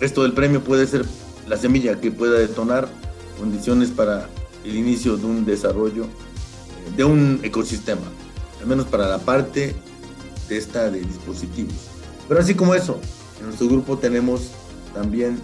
esto 0.00 0.22
del 0.22 0.32
premio 0.32 0.62
puede 0.62 0.86
ser 0.86 1.04
la 1.48 1.56
semilla 1.56 2.00
que 2.00 2.10
pueda 2.10 2.38
detonar 2.38 2.88
condiciones 3.38 3.90
para 3.90 4.28
el 4.64 4.76
inicio 4.76 5.16
de 5.16 5.26
un 5.26 5.44
desarrollo 5.44 6.04
eh, 6.04 6.96
de 6.96 7.04
un 7.04 7.40
ecosistema, 7.42 8.02
al 8.60 8.66
menos 8.66 8.86
para 8.86 9.08
la 9.08 9.18
parte 9.18 9.74
de 10.48 10.56
esta 10.56 10.90
de 10.90 11.00
dispositivos. 11.00 11.74
Pero 12.28 12.40
así 12.40 12.54
como 12.54 12.74
eso, 12.74 13.00
en 13.40 13.46
nuestro 13.46 13.68
grupo 13.68 13.98
tenemos 13.98 14.50
también 14.94 15.38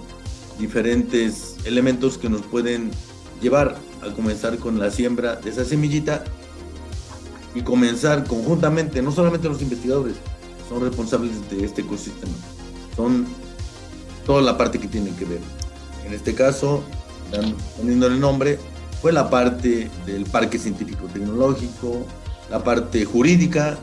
diferentes 0.59 1.57
elementos 1.65 2.19
que 2.19 2.29
nos 2.29 2.43
pueden 2.43 2.91
llevar 3.41 3.77
a 4.03 4.13
comenzar 4.15 4.59
con 4.59 4.79
la 4.79 4.91
siembra 4.91 5.37
de 5.37 5.51
esa 5.51 5.65
semillita 5.65 6.25
y 7.55 7.63
comenzar 7.63 8.27
conjuntamente, 8.27 9.03
no 9.03 9.13
solamente 9.13 9.49
los 9.49 9.61
investigadores 9.61 10.17
son 10.69 10.83
responsables 10.83 11.33
de 11.51 11.65
este 11.65 11.83
ecosistema, 11.83 12.33
son 12.97 13.27
toda 14.25 14.41
la 14.43 14.57
parte 14.57 14.79
que 14.79 14.89
tienen 14.89 15.15
que 15.17 15.25
ver. 15.25 15.41
En 16.07 16.15
este 16.15 16.35
caso, 16.35 16.83
poniendo 17.77 18.07
el 18.07 18.21
nombre, 18.21 18.59
fue 19.03 19.13
la 19.13 19.31
parte 19.31 19.91
del 20.07 20.25
parque 20.27 20.59
científico 20.59 21.07
tecnológico, 21.13 22.07
la 22.51 22.63
parte 22.63 23.05
jurídica, 23.05 23.79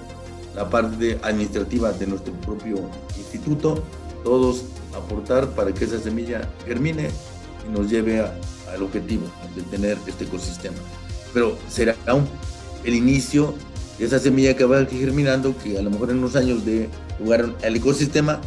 la 0.55 0.69
parte 0.69 1.19
administrativa 1.23 1.91
de 1.91 2.07
nuestro 2.07 2.33
propio 2.33 2.89
instituto, 3.17 3.83
todos 4.23 4.63
aportar 4.95 5.49
para 5.49 5.73
que 5.73 5.85
esa 5.85 5.99
semilla 5.99 6.49
germine 6.65 7.09
y 7.67 7.71
nos 7.71 7.89
lleve 7.89 8.25
al 8.73 8.83
objetivo 8.83 9.23
de 9.55 9.61
tener 9.63 9.97
este 10.07 10.25
ecosistema. 10.25 10.77
Pero 11.33 11.57
será 11.69 11.95
el 12.83 12.93
inicio 12.93 13.53
de 13.97 14.05
esa 14.05 14.19
semilla 14.19 14.55
que 14.55 14.65
va 14.65 14.85
germinando, 14.85 15.55
que 15.57 15.77
a 15.77 15.81
lo 15.81 15.89
mejor 15.89 16.11
en 16.11 16.19
unos 16.19 16.35
años 16.35 16.65
de 16.65 16.89
jugar 17.19 17.53
al 17.63 17.75
ecosistema 17.75 18.41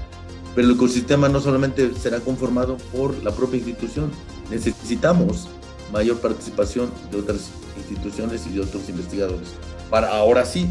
pero 0.55 0.69
el 0.69 0.75
ecosistema 0.75 1.29
no 1.29 1.41
solamente 1.41 1.93
será 1.95 2.21
conformado 2.21 2.77
por 2.93 3.15
la 3.23 3.31
propia 3.31 3.59
institución, 3.59 4.11
necesitamos 4.51 5.49
mayor 5.93 6.19
participación 6.19 6.91
de 7.11 7.19
otras 7.19 7.51
instituciones 7.77 8.47
y 8.47 8.55
de 8.55 8.61
otros 8.61 8.89
investigadores 8.89 9.49
para 9.89 10.09
ahora 10.09 10.45
sí 10.45 10.69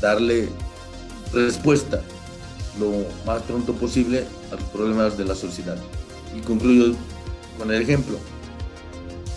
darle 0.00 0.48
respuesta 1.32 2.02
lo 2.78 2.90
más 3.24 3.42
pronto 3.42 3.72
posible 3.74 4.24
a 4.50 4.54
los 4.56 4.64
problemas 4.64 5.16
de 5.16 5.24
la 5.24 5.34
sociedad. 5.34 5.76
Y 6.36 6.40
concluyo 6.40 6.94
con 7.56 7.70
el 7.70 7.82
ejemplo. 7.82 8.18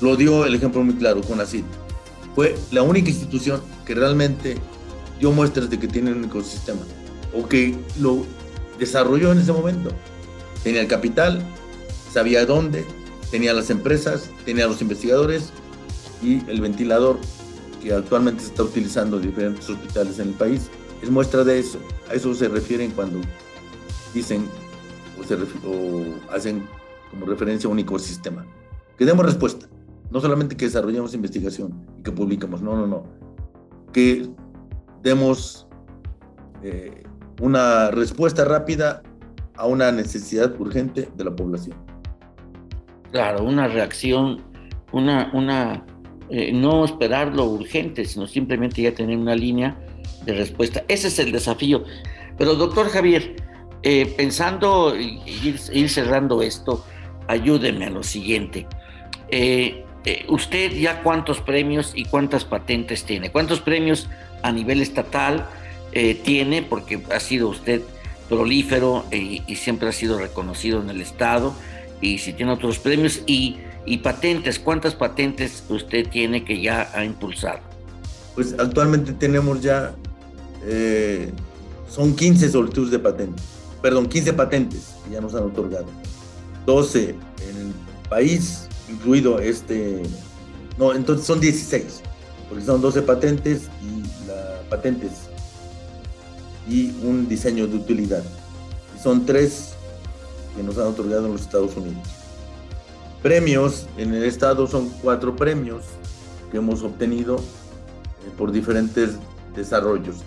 Lo 0.02 0.16
dio 0.16 0.46
el 0.46 0.56
ejemplo 0.56 0.84
muy 0.84 0.96
claro 0.96 1.22
con 1.22 1.40
ACID. 1.40 1.64
Fue 2.36 2.56
la 2.72 2.84
única 2.84 3.10
institución 3.10 3.62
que 3.86 3.96
realmente 3.96 4.58
dio 5.20 5.32
muestras 5.32 5.70
de 5.70 5.80
que 5.80 5.88
tiene 5.88 6.12
un 6.12 6.26
ecosistema 6.26 6.82
o 7.34 7.48
que 7.48 7.76
lo 8.00 8.26
desarrolló 8.78 9.32
en 9.32 9.40
ese 9.40 9.52
momento. 9.52 9.92
Tenía 10.64 10.82
el 10.82 10.88
capital, 10.88 11.42
sabía 12.12 12.46
dónde, 12.46 12.86
tenía 13.32 13.54
las 13.54 13.70
empresas, 13.70 14.30
tenía 14.46 14.68
los 14.68 14.82
investigadores 14.82 15.52
y 16.22 16.48
el 16.50 16.62
ventilador 16.62 17.18
que 17.82 17.94
actualmente 17.94 18.44
se 18.44 18.50
está 18.50 18.64
utilizando 18.64 19.18
en 19.18 19.24
diferentes 19.24 19.70
hospitales 19.70 20.20
en 20.20 20.30
el 20.30 20.34
país 20.34 20.70
es 21.02 21.10
muestra 21.10 21.44
de 21.44 21.60
eso. 21.60 21.80
A 22.10 22.14
eso 22.14 22.34
se 22.34 22.48
refieren 22.48 22.92
cuando 22.92 23.22
dicen 24.14 24.48
o, 25.66 26.34
hacen 26.34 26.68
como 27.12 27.26
referencia 27.26 27.70
un 27.70 27.80
ecosistema. 27.80 28.46
Que 28.98 29.06
demos 29.06 29.26
respuesta. 29.26 29.68
No 30.12 30.20
solamente 30.22 30.56
que 30.56 30.66
desarrollemos 30.66 31.14
investigación 31.14 31.86
y 31.98 32.04
que 32.04 32.12
publicamos, 32.12 32.62
no, 32.62 32.76
no, 32.76 32.88
no. 32.88 33.04
Que 33.92 34.30
demos 35.04 35.68
eh, 36.64 37.04
una 37.42 37.92
respuesta 37.92 38.46
rápida 38.46 39.04
a 39.56 39.66
una 39.66 39.92
necesidad 39.92 40.60
urgente 40.60 41.10
de 41.16 41.24
la 41.24 41.36
población. 41.36 41.78
Claro, 43.12 43.44
una 43.44 43.68
reacción, 43.68 44.42
una, 44.92 45.32
una 45.34 45.86
eh, 46.30 46.52
no 46.52 46.84
esperar 46.84 47.34
lo 47.34 47.46
urgente, 47.46 48.04
sino 48.06 48.28
simplemente 48.28 48.82
ya 48.82 48.94
tener 48.94 49.18
una 49.18 49.36
línea 49.36 49.78
de 50.26 50.34
respuesta. 50.34 50.84
Ese 50.88 51.08
es 51.08 51.20
el 51.20 51.32
desafío. 51.32 51.84
Pero 52.38 52.56
doctor 52.56 52.90
Javier, 52.90 53.36
eh, 53.84 54.14
pensando 54.18 54.94
y 54.98 55.22
ir, 55.72 55.90
cerrando 55.90 56.42
esto, 56.42 56.84
ayúdeme 57.28 57.86
a 57.86 57.90
lo 57.90 58.04
siguiente. 58.04 58.68
¿Usted 60.30 60.72
ya 60.72 61.04
cuántos 61.04 61.42
premios 61.42 61.92
y 61.94 62.06
cuántas 62.06 62.46
patentes 62.46 63.04
tiene? 63.04 63.30
¿Cuántos 63.30 63.60
premios 63.60 64.08
a 64.42 64.52
nivel 64.52 64.82
estatal 64.82 65.46
tiene? 66.24 66.64
Porque 66.64 67.02
ha 67.14 67.20
sido 67.20 67.50
usted 67.50 67.82
prolífero 68.30 69.06
y, 69.12 69.42
siempre 69.56 69.90
ha 69.90 69.92
sido 69.92 70.18
reconocido 70.18 70.82
en 70.82 70.90
el 70.90 71.02
Estado. 71.02 71.54
Y 72.00 72.20
si 72.20 72.32
tiene 72.32 72.54
otros 72.54 72.80
premios 72.80 73.22
y 73.26 73.58
y 73.88 73.98
patentes, 74.00 74.60
¿cuántas 74.60 74.94
patentes 74.94 75.64
usted 75.70 76.08
tiene 76.10 76.44
que 76.44 76.62
ya 76.62 76.92
ha 76.94 77.06
impulsado? 77.06 77.60
Pues 78.36 78.54
actualmente 78.60 79.14
tenemos 79.14 79.62
ya, 79.62 79.96
eh, 80.66 81.32
son 81.90 82.14
15 82.14 82.52
solicitudes 82.52 82.92
de 82.92 83.00
patentes, 83.00 83.44
perdón, 83.82 84.08
15 84.08 84.34
patentes 84.34 84.94
que 85.06 85.12
ya 85.14 85.22
nos 85.22 85.34
han 85.34 85.44
otorgado. 85.44 85.88
12 86.66 87.10
en 87.50 87.58
el 87.58 87.74
país, 88.10 88.67
incluido 88.90 89.40
este, 89.40 90.04
no, 90.78 90.94
entonces 90.94 91.26
son 91.26 91.40
16, 91.40 92.02
porque 92.50 92.64
son 92.64 92.82
12 92.82 93.02
patentes 93.02 93.64
y 93.82 94.28
la, 94.28 94.62
patentes 94.70 95.12
y 96.70 96.92
un 97.04 97.28
diseño 97.28 97.68
de 97.68 97.78
utilidad. 97.78 98.24
Son 99.02 99.26
tres 99.26 99.74
que 100.56 100.64
nos 100.64 100.78
han 100.78 100.88
otorgado 100.88 101.26
en 101.28 101.34
los 101.34 101.42
Estados 101.42 101.76
Unidos. 101.78 102.04
Premios 103.22 103.88
en 103.98 104.14
el 104.14 104.24
estado 104.24 104.68
son 104.68 104.90
cuatro 105.02 105.36
premios 105.36 105.84
que 106.52 106.58
hemos 106.58 106.84
obtenido 106.84 107.38
eh, 107.38 108.32
por 108.38 108.52
diferentes 108.52 109.12
desarrollos. 109.56 110.18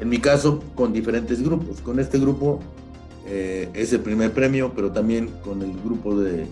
En 0.00 0.08
mi 0.08 0.18
caso, 0.18 0.62
con 0.74 0.92
diferentes 0.92 1.42
grupos. 1.42 1.80
Con 1.80 2.00
este 2.00 2.18
grupo 2.18 2.60
eh, 3.26 3.68
es 3.74 3.92
el 3.92 4.00
primer 4.00 4.32
premio, 4.32 4.72
pero 4.74 4.92
también 4.92 5.28
con 5.44 5.62
el 5.62 5.72
grupo 5.82 6.18
de 6.18 6.46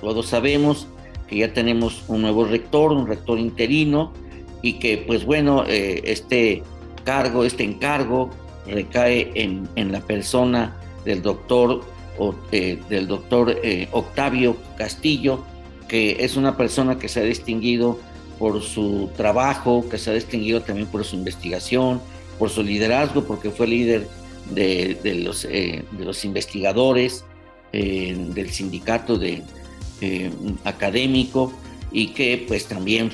Todos 0.01 0.27
sabemos 0.27 0.89
que 1.29 1.37
ya 1.37 1.53
tenemos 1.53 2.03
un 2.09 2.23
nuevo 2.23 2.45
rector, 2.45 2.91
un 2.91 3.07
rector 3.07 3.39
interino 3.39 4.13
y 4.61 4.75
que 4.81 4.99
pues 4.99 5.25
bueno, 5.25 5.65
eh, 5.69 6.03
este 6.05 6.65
cargo, 7.05 7.45
este 7.45 7.63
encargo 7.63 8.31
recae 8.67 9.31
en, 9.35 9.93
la 9.93 10.01
persona 10.01 10.75
del 11.05 11.23
doctor, 11.23 11.85
eh, 12.51 12.81
del 12.89 13.07
doctor 13.07 13.57
eh, 13.63 13.89
Octavio 13.93 14.57
Castillo, 14.77 15.45
que 15.87 16.25
es 16.25 16.37
una 16.37 16.57
persona 16.57 16.99
que 16.99 17.09
se 17.09 17.21
ha 17.21 17.25
distinguido 17.25 18.01
por 18.39 18.63
su 18.63 19.11
trabajo, 19.17 19.87
que 19.89 19.99
se 19.99 20.11
ha 20.11 20.15
distinguido 20.15 20.63
también 20.63 20.87
por 20.89 21.05
su 21.05 21.17
investigación, 21.17 22.01
por 22.39 22.51
su 22.51 22.63
liderazgo, 22.63 23.25
porque 23.25 23.51
fue 23.51 23.67
líder 23.67 24.07
de, 24.51 24.99
los, 25.25 25.45
eh, 25.45 25.85
de 25.93 26.05
los, 26.05 26.25
investigadores 26.25 27.25
del 27.73 28.51
sindicato 28.51 29.19
de, 29.19 29.43
académico 30.65 31.53
y 31.91 32.09
que 32.09 32.45
pues 32.47 32.67
también 32.67 33.11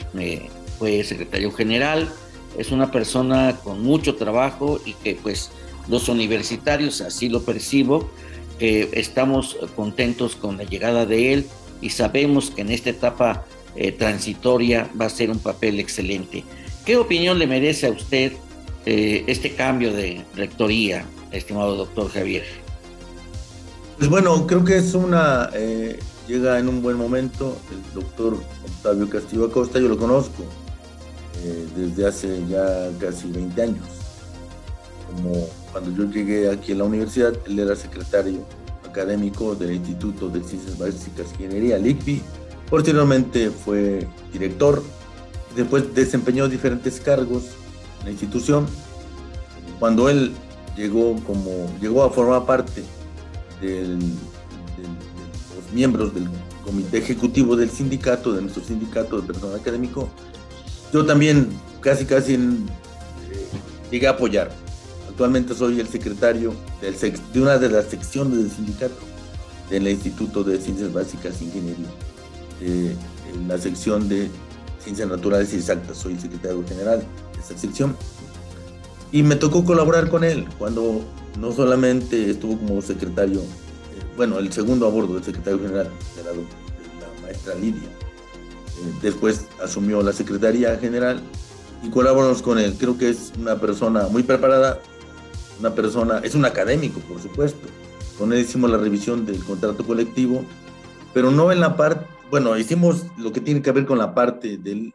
fue 0.79 1.03
secretario 1.05 1.53
general. 1.53 2.13
Es 2.59 2.73
una 2.73 2.91
persona 2.91 3.57
con 3.63 3.83
mucho 3.83 4.17
trabajo 4.17 4.81
y 4.85 4.95
que 4.95 5.15
pues 5.15 5.51
los 5.89 6.09
universitarios, 6.09 7.01
así 7.01 7.29
lo 7.29 7.43
percibo, 7.43 8.11
estamos 8.59 9.57
contentos 9.77 10.37
con 10.37 10.59
la 10.59 10.65
llegada 10.65 11.07
de 11.07 11.33
él 11.33 11.47
y 11.81 11.91
sabemos 11.91 12.51
que 12.51 12.63
en 12.63 12.71
esta 12.71 12.91
etapa 12.91 13.45
eh, 13.77 13.93
transitoria 13.93 14.91
va 15.01 15.07
a 15.07 15.11
ser 15.11 15.31
un 15.31 15.39
papel 15.39 15.81
excelente. 15.81 16.45
¿Qué 16.85 16.97
opinión 16.97 17.39
le 17.39 17.47
merece 17.47 17.87
a 17.87 17.91
usted 17.91 18.33
eh, 18.87 19.25
este 19.27 19.55
cambio 19.55 19.93
de 19.93 20.25
rectoría, 20.35 21.05
estimado 21.33 21.77
doctor 21.77 22.11
Javier? 22.11 22.45
Pues 23.99 24.09
bueno, 24.09 24.47
creo 24.47 24.65
que 24.65 24.79
es 24.79 24.95
una, 24.95 25.51
eh, 25.55 25.99
llega 26.27 26.59
en 26.59 26.69
un 26.69 26.83
buen 26.83 26.97
momento 26.97 27.59
el 27.71 27.95
doctor 27.95 28.39
Octavio 28.65 29.09
Castillo 29.09 29.45
Acosta, 29.45 29.79
yo 29.79 29.89
lo 29.89 29.99
conozco, 29.99 30.45
desde 31.75 32.07
hace 32.07 32.43
ya 32.49 32.91
casi 32.99 33.29
20 33.31 33.63
años. 33.63 33.87
Como 35.07 35.49
cuando 35.73 35.91
yo 35.93 36.11
llegué 36.11 36.51
aquí 36.51 36.73
a 36.73 36.77
la 36.77 36.85
universidad, 36.85 37.33
él 37.47 37.59
era 37.59 37.75
secretario 37.77 38.45
académico 38.91 39.55
del 39.55 39.75
Instituto 39.77 40.29
de 40.29 40.43
Ciencias 40.43 40.77
Básicas 40.77 41.27
y 41.39 41.45
Ingeniería, 41.45 41.79
LICPI. 41.79 42.23
Posteriormente 42.71 43.51
fue 43.51 44.07
director, 44.33 44.83
después 45.57 45.93
desempeñó 45.93 46.49
diferentes 46.49 47.01
cargos 47.01 47.43
en 47.99 48.05
la 48.07 48.11
institución. 48.13 48.67
Cuando 49.81 50.09
él 50.09 50.33
llegó, 50.77 51.17
como, 51.27 51.69
llegó 51.81 52.05
a 52.05 52.11
formar 52.11 52.47
parte 52.47 52.85
de 53.61 53.83
los 53.89 55.73
miembros 55.73 56.15
del 56.15 56.29
comité 56.65 56.99
ejecutivo 56.99 57.57
del 57.57 57.71
sindicato, 57.71 58.33
de 58.33 58.43
nuestro 58.43 58.63
sindicato 58.63 59.21
de 59.21 59.27
personal 59.27 59.59
académico, 59.59 60.09
yo 60.93 61.05
también 61.05 61.49
casi, 61.81 62.05
casi 62.05 62.35
eh, 62.35 62.39
llegué 63.91 64.07
a 64.07 64.11
apoyar. 64.11 64.51
Actualmente 65.09 65.55
soy 65.55 65.81
el 65.81 65.89
secretario 65.89 66.55
de 66.81 67.41
una 67.41 67.59
de 67.59 67.69
las 67.69 67.87
secciones 67.87 68.39
del 68.39 68.51
sindicato 68.51 69.11
del 69.69 69.89
Instituto 69.89 70.43
de 70.45 70.61
Ciencias 70.61 70.93
Básicas 70.93 71.41
e 71.41 71.45
Ingeniería, 71.45 71.89
en 72.61 73.49
la 73.49 73.59
sección 73.59 74.09
de 74.09 74.31
Ciencias 74.83 75.09
Naturales 75.09 75.53
y 75.53 75.57
Exactas. 75.57 75.99
Soy 75.99 76.19
secretario 76.19 76.65
general 76.67 77.01
de 77.01 77.41
esta 77.41 77.57
sección. 77.57 77.97
Y 79.13 79.23
me 79.23 79.37
tocó 79.37 79.65
colaborar 79.65 80.09
con 80.09 80.25
él 80.25 80.47
cuando 80.59 81.03
no 81.39 81.53
solamente 81.53 82.31
estuvo 82.31 82.59
como 82.59 82.81
secretario, 82.81 83.41
eh, 83.41 83.45
bueno, 84.17 84.39
el 84.39 84.53
segundo 84.53 84.87
a 84.87 84.91
bordo 84.91 85.15
del 85.15 85.25
secretario 85.25 85.59
general, 85.59 85.89
de 86.17 86.23
la, 86.23 86.31
la 86.31 87.23
maestra 87.23 87.55
Lidia. 87.55 87.89
Eh, 87.89 88.93
después 89.03 89.47
asumió 89.63 90.03
la 90.03 90.13
secretaría 90.13 90.77
general 90.79 91.21
y 91.83 91.91
colaboramos 91.91 92.43
con 92.43 92.59
él. 92.59 92.77
Creo 92.79 92.99
que 92.99 93.11
es 93.11 93.33
una 93.39 93.59
persona 93.59 94.07
muy 94.09 94.23
preparada, 94.23 94.81
una 95.59 95.75
persona, 95.75 96.21
es 96.23 96.35
un 96.35 96.45
académico, 96.45 97.01
por 97.01 97.21
supuesto. 97.21 97.67
Con 98.19 98.33
él 98.33 98.41
hicimos 98.41 98.71
la 98.71 98.79
revisión 98.79 99.25
del 99.27 99.43
contrato 99.43 99.85
colectivo, 99.87 100.45
pero 101.15 101.31
no 101.31 101.51
en 101.51 101.61
la 101.61 101.77
parte, 101.77 102.07
bueno, 102.31 102.57
hicimos 102.57 103.07
lo 103.19 103.33
que 103.33 103.41
tiene 103.41 103.61
que 103.61 103.73
ver 103.73 103.87
con 103.87 103.99
la 103.99 104.15
parte 104.15 104.57
de 104.57 104.93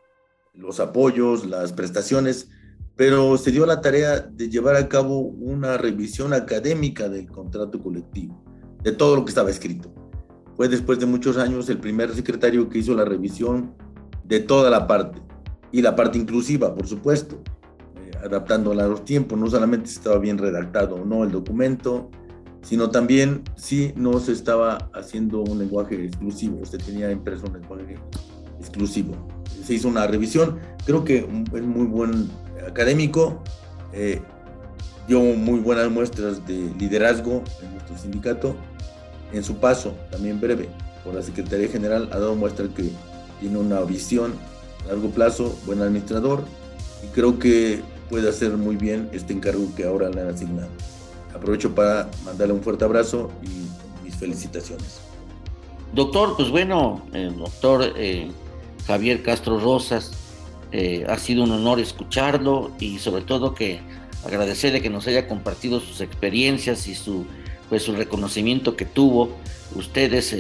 los 0.54 0.80
apoyos, 0.80 1.46
las 1.46 1.74
prestaciones, 1.74 2.50
pero 2.96 3.38
se 3.38 3.52
dio 3.52 3.66
la 3.66 3.82
tarea 3.82 4.22
de 4.22 4.50
llevar 4.50 4.78
a 4.78 4.88
cabo 4.88 5.20
una 5.20 5.78
revisión 5.78 6.34
académica 6.34 7.10
del 7.10 7.28
contrato 7.28 7.82
colectivo, 7.82 8.42
de 8.82 8.94
todo 8.94 9.18
lo 9.18 9.26
que 9.26 9.30
estaba 9.30 9.50
escrito. 9.50 9.94
Fue 10.56 10.70
después 10.70 11.00
de 11.00 11.06
muchos 11.06 11.38
años 11.38 11.70
el 11.70 11.80
primer 11.80 12.14
secretario 12.16 12.70
que 12.70 12.80
hizo 12.80 12.96
la 12.96 13.04
revisión 13.04 13.76
de 14.24 14.40
toda 14.40 14.70
la 14.70 14.88
parte, 14.88 15.22
y 15.74 15.82
la 15.82 15.94
parte 15.94 16.18
inclusiva, 16.18 16.74
por 16.74 16.88
supuesto, 16.88 17.44
eh, 17.98 18.12
adaptándola 18.24 18.86
a 18.86 18.88
los 18.88 19.04
tiempos, 19.04 19.38
no 19.38 19.50
solamente 19.50 19.90
estaba 19.90 20.18
bien 20.20 20.38
redactado 20.38 20.96
o 20.96 21.04
no 21.04 21.26
el 21.26 21.32
documento, 21.32 22.10
sino 22.66 22.90
también 22.90 23.44
si 23.56 23.94
no 23.96 24.20
se 24.20 24.32
estaba 24.32 24.90
haciendo 24.94 25.42
un 25.42 25.60
lenguaje 25.60 26.06
exclusivo, 26.06 26.60
usted 26.62 26.80
tenía 26.84 27.12
impreso 27.12 27.46
un 27.46 27.54
lenguaje 27.54 27.98
exclusivo. 28.60 29.14
Se 29.64 29.76
hizo 29.76 29.88
una 29.88 30.08
revisión, 30.08 30.60
creo 30.84 31.04
que 31.04 31.20
es 31.20 31.64
muy 31.64 31.86
buen 31.86 32.30
académico, 32.68 33.44
eh, 33.94 34.20
dio 35.08 35.22
muy 35.22 35.60
buenas 35.60 35.92
muestras 35.92 36.46
de 36.48 36.72
liderazgo 36.80 37.44
en 37.62 37.72
nuestro 37.74 37.98
sindicato. 37.98 38.56
En 39.32 39.44
su 39.44 39.58
paso, 39.58 39.94
también 40.12 40.42
breve, 40.42 40.68
por 41.04 41.14
la 41.14 41.22
Secretaría 41.22 41.68
General, 41.68 42.10
ha 42.12 42.20
dado 42.20 42.36
muestra 42.36 42.68
que 42.68 42.90
tiene 43.40 43.60
una 43.60 43.82
visión 43.82 44.34
largo 44.88 45.10
plazo, 45.10 45.56
buen 45.66 45.82
administrador 45.82 46.44
y 47.04 47.08
creo 47.14 47.38
que 47.38 47.82
puede 48.10 48.30
hacer 48.30 48.58
muy 48.58 48.76
bien 48.76 49.10
este 49.12 49.34
encargo 49.34 49.68
que 49.76 49.84
ahora 49.84 50.10
le 50.10 50.22
han 50.22 50.30
asignado. 50.30 50.70
Aprovecho 51.36 51.76
para 51.76 52.10
mandarle 52.24 52.54
un 52.54 52.62
fuerte 52.62 52.86
abrazo 52.86 53.32
y 53.44 54.04
mis 54.04 54.16
felicitaciones. 54.16 55.00
Doctor, 55.94 56.36
pues 56.36 56.50
bueno, 56.50 57.06
el 57.14 57.38
doctor 57.38 57.94
eh, 57.96 58.30
Javier 58.88 59.22
Castro 59.24 59.60
Rosas, 59.60 60.12
eh, 60.72 61.06
ha 61.08 61.18
sido 61.18 61.44
un 61.44 61.52
honor 61.52 61.80
escucharlo 61.80 62.72
y 62.80 63.00
sobre 63.00 63.22
todo 63.22 63.54
que 63.54 63.80
agradecerle 64.26 64.82
que 64.82 64.90
nos 64.90 65.08
haya 65.08 65.28
compartido 65.28 65.80
sus 65.80 66.02
experiencias 66.02 66.88
y 66.88 66.96
su, 66.96 67.26
pues, 67.70 67.84
su 67.84 67.96
reconocimiento 67.96 68.76
que 68.76 68.86
tuvo. 68.86 69.30
Ustedes, 69.76 70.34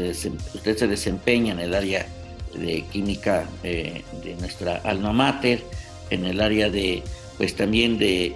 usted 0.53 0.77
se 0.77 0.87
desempeña 0.87 1.53
en 1.53 1.59
el 1.59 1.73
área 1.73 2.07
de 2.53 2.83
química 2.91 3.47
eh, 3.63 4.03
de 4.23 4.35
nuestra 4.35 4.77
alma 4.77 5.13
mater, 5.13 5.63
en 6.09 6.25
el 6.25 6.41
área 6.41 6.69
de, 6.69 7.03
pues 7.37 7.55
también 7.55 7.97
de, 7.97 8.35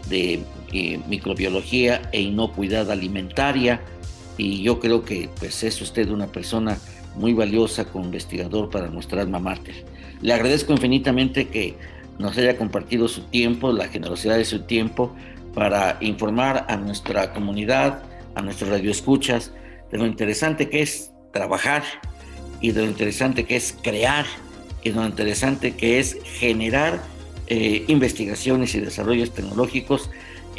eh, 0.73 0.99
microbiología 1.07 2.01
e 2.11 2.21
inocuidad 2.21 2.91
alimentaria, 2.91 3.81
y 4.37 4.61
yo 4.61 4.79
creo 4.79 5.03
que 5.03 5.29
pues 5.39 5.63
es 5.63 5.81
usted 5.81 6.09
una 6.09 6.27
persona 6.27 6.77
muy 7.15 7.33
valiosa 7.33 7.85
como 7.85 8.05
investigador 8.05 8.69
para 8.69 8.87
nuestra 8.87 9.21
alma 9.21 9.39
mater. 9.39 9.85
Le 10.21 10.33
agradezco 10.33 10.71
infinitamente 10.73 11.47
que 11.47 11.75
nos 12.17 12.37
haya 12.37 12.57
compartido 12.57 13.07
su 13.07 13.21
tiempo, 13.23 13.71
la 13.71 13.87
generosidad 13.87 14.37
de 14.37 14.45
su 14.45 14.61
tiempo, 14.61 15.15
para 15.53 15.97
informar 16.01 16.65
a 16.69 16.77
nuestra 16.77 17.33
comunidad, 17.33 18.03
a 18.35 18.41
nuestros 18.41 18.69
radioescuchas, 18.69 19.51
de 19.91 19.97
lo 19.97 20.05
interesante 20.05 20.69
que 20.69 20.81
es 20.81 21.11
trabajar 21.33 21.83
y 22.61 22.71
de 22.71 22.81
lo 22.81 22.87
interesante 22.87 23.45
que 23.45 23.55
es 23.55 23.75
crear 23.81 24.25
y 24.83 24.89
de 24.91 24.95
lo 24.95 25.05
interesante 25.05 25.75
que 25.75 25.99
es 25.99 26.17
generar 26.23 27.01
eh, 27.47 27.83
investigaciones 27.87 28.75
y 28.75 28.79
desarrollos 28.79 29.31
tecnológicos 29.33 30.09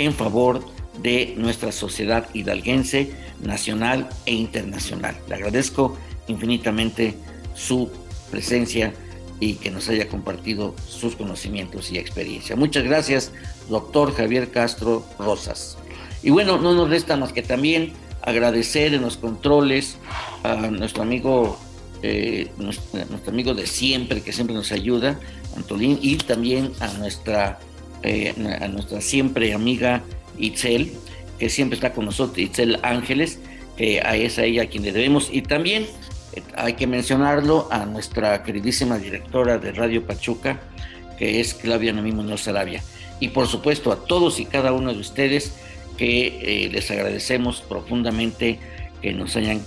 en 0.05 0.13
favor 0.13 0.65
de 1.03 1.35
nuestra 1.37 1.73
sociedad 1.73 2.29
hidalguense, 2.35 3.13
nacional 3.41 4.09
e 4.27 4.35
internacional. 4.35 5.17
Le 5.29 5.37
agradezco 5.37 5.97
infinitamente 6.29 7.15
su 7.55 7.91
presencia 8.31 8.93
y 9.41 9.55
que 9.55 9.71
nos 9.71 9.89
haya 9.89 10.09
compartido 10.09 10.75
sus 10.87 11.17
conocimientos 11.17 11.91
y 11.91 11.99
experiencia. 11.99 12.57
Muchas 12.57 12.85
gracias, 12.85 13.33
doctor 13.69 14.15
Javier 14.15 14.51
Castro 14.51 15.05
Rosas. 15.19 15.79
Y 16.23 16.31
bueno, 16.31 16.59
no 16.59 16.75
nos 16.75 16.91
resta 16.91 17.17
más 17.17 17.33
que 17.33 17.43
también 17.43 17.93
agradecer 18.23 18.93
en 18.93 19.01
los 19.01 19.17
controles 19.17 19.97
a 20.43 20.55
nuestro 20.69 21.03
amigo 21.03 21.59
eh, 22.03 22.51
nuestro, 22.57 23.03
amigo 23.27 23.53
de 23.53 23.67
siempre, 23.67 24.23
que 24.23 24.33
siempre 24.33 24.55
nos 24.55 24.73
ayuda, 24.73 25.21
Antolín, 25.55 25.99
y 26.01 26.17
también 26.17 26.73
a 26.81 26.89
nuestra, 26.95 27.59
eh, 28.03 28.35
a 28.61 28.69
nuestra 28.69 29.01
siempre 29.01 29.53
amiga 29.53 30.03
Itzel, 30.39 30.93
que 31.39 31.49
siempre 31.49 31.77
está 31.77 31.93
con 31.93 32.07
nosotros, 32.07 32.39
Itzel 32.39 32.79
Ángeles, 32.83 33.39
que 33.77 34.01
a 34.01 34.17
esa 34.17 34.45
ella 34.45 34.63
a 34.63 34.67
quien 34.67 34.83
le 34.83 34.93
debemos, 34.93 35.29
y 35.33 35.43
también 35.43 35.87
eh, 36.33 36.43
hay 36.57 36.75
que 36.75 36.87
mencionarlo 36.87 37.69
a 37.71 37.87
nuestra 37.87 38.43
queridísima 38.43 38.99
directora 38.99 39.59
de 39.59 39.73
Radio 39.73 40.07
Pachuca, 40.07 40.61
que 41.19 41.41
es 41.41 41.55
Claudia 41.55 41.93
Noemí 41.93 42.13
Muñoz 42.13 42.49
Arabia. 42.49 42.83
Y 43.21 43.29
por 43.29 43.47
supuesto 43.47 43.93
a 43.93 44.05
todos 44.07 44.41
y 44.41 44.47
cada 44.47 44.73
uno 44.73 44.95
de 44.95 45.01
ustedes 45.01 45.55
que 45.99 46.71
les 46.73 46.91
agradecemos 46.91 47.61
profundamente 47.61 48.59
que 49.03 49.13
nos 49.13 49.37
hayan 49.37 49.61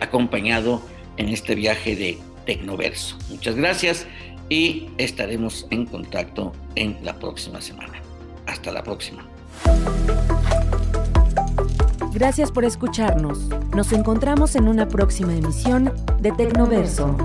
acompañado 0.00 0.80
en 1.18 1.28
este 1.28 1.54
viaje 1.54 1.94
de 1.94 2.18
Tecnoverso. 2.46 3.18
Muchas 3.28 3.56
gracias 3.56 4.06
y 4.48 4.90
estaremos 4.98 5.66
en 5.70 5.86
contacto 5.86 6.52
en 6.74 6.96
la 7.02 7.18
próxima 7.18 7.60
semana. 7.60 8.00
Hasta 8.46 8.72
la 8.72 8.82
próxima. 8.82 9.26
Gracias 12.12 12.50
por 12.50 12.64
escucharnos. 12.64 13.48
Nos 13.74 13.92
encontramos 13.92 14.56
en 14.56 14.68
una 14.68 14.88
próxima 14.88 15.34
emisión 15.34 15.92
de 16.20 16.32
Tecnoverso. 16.32 17.16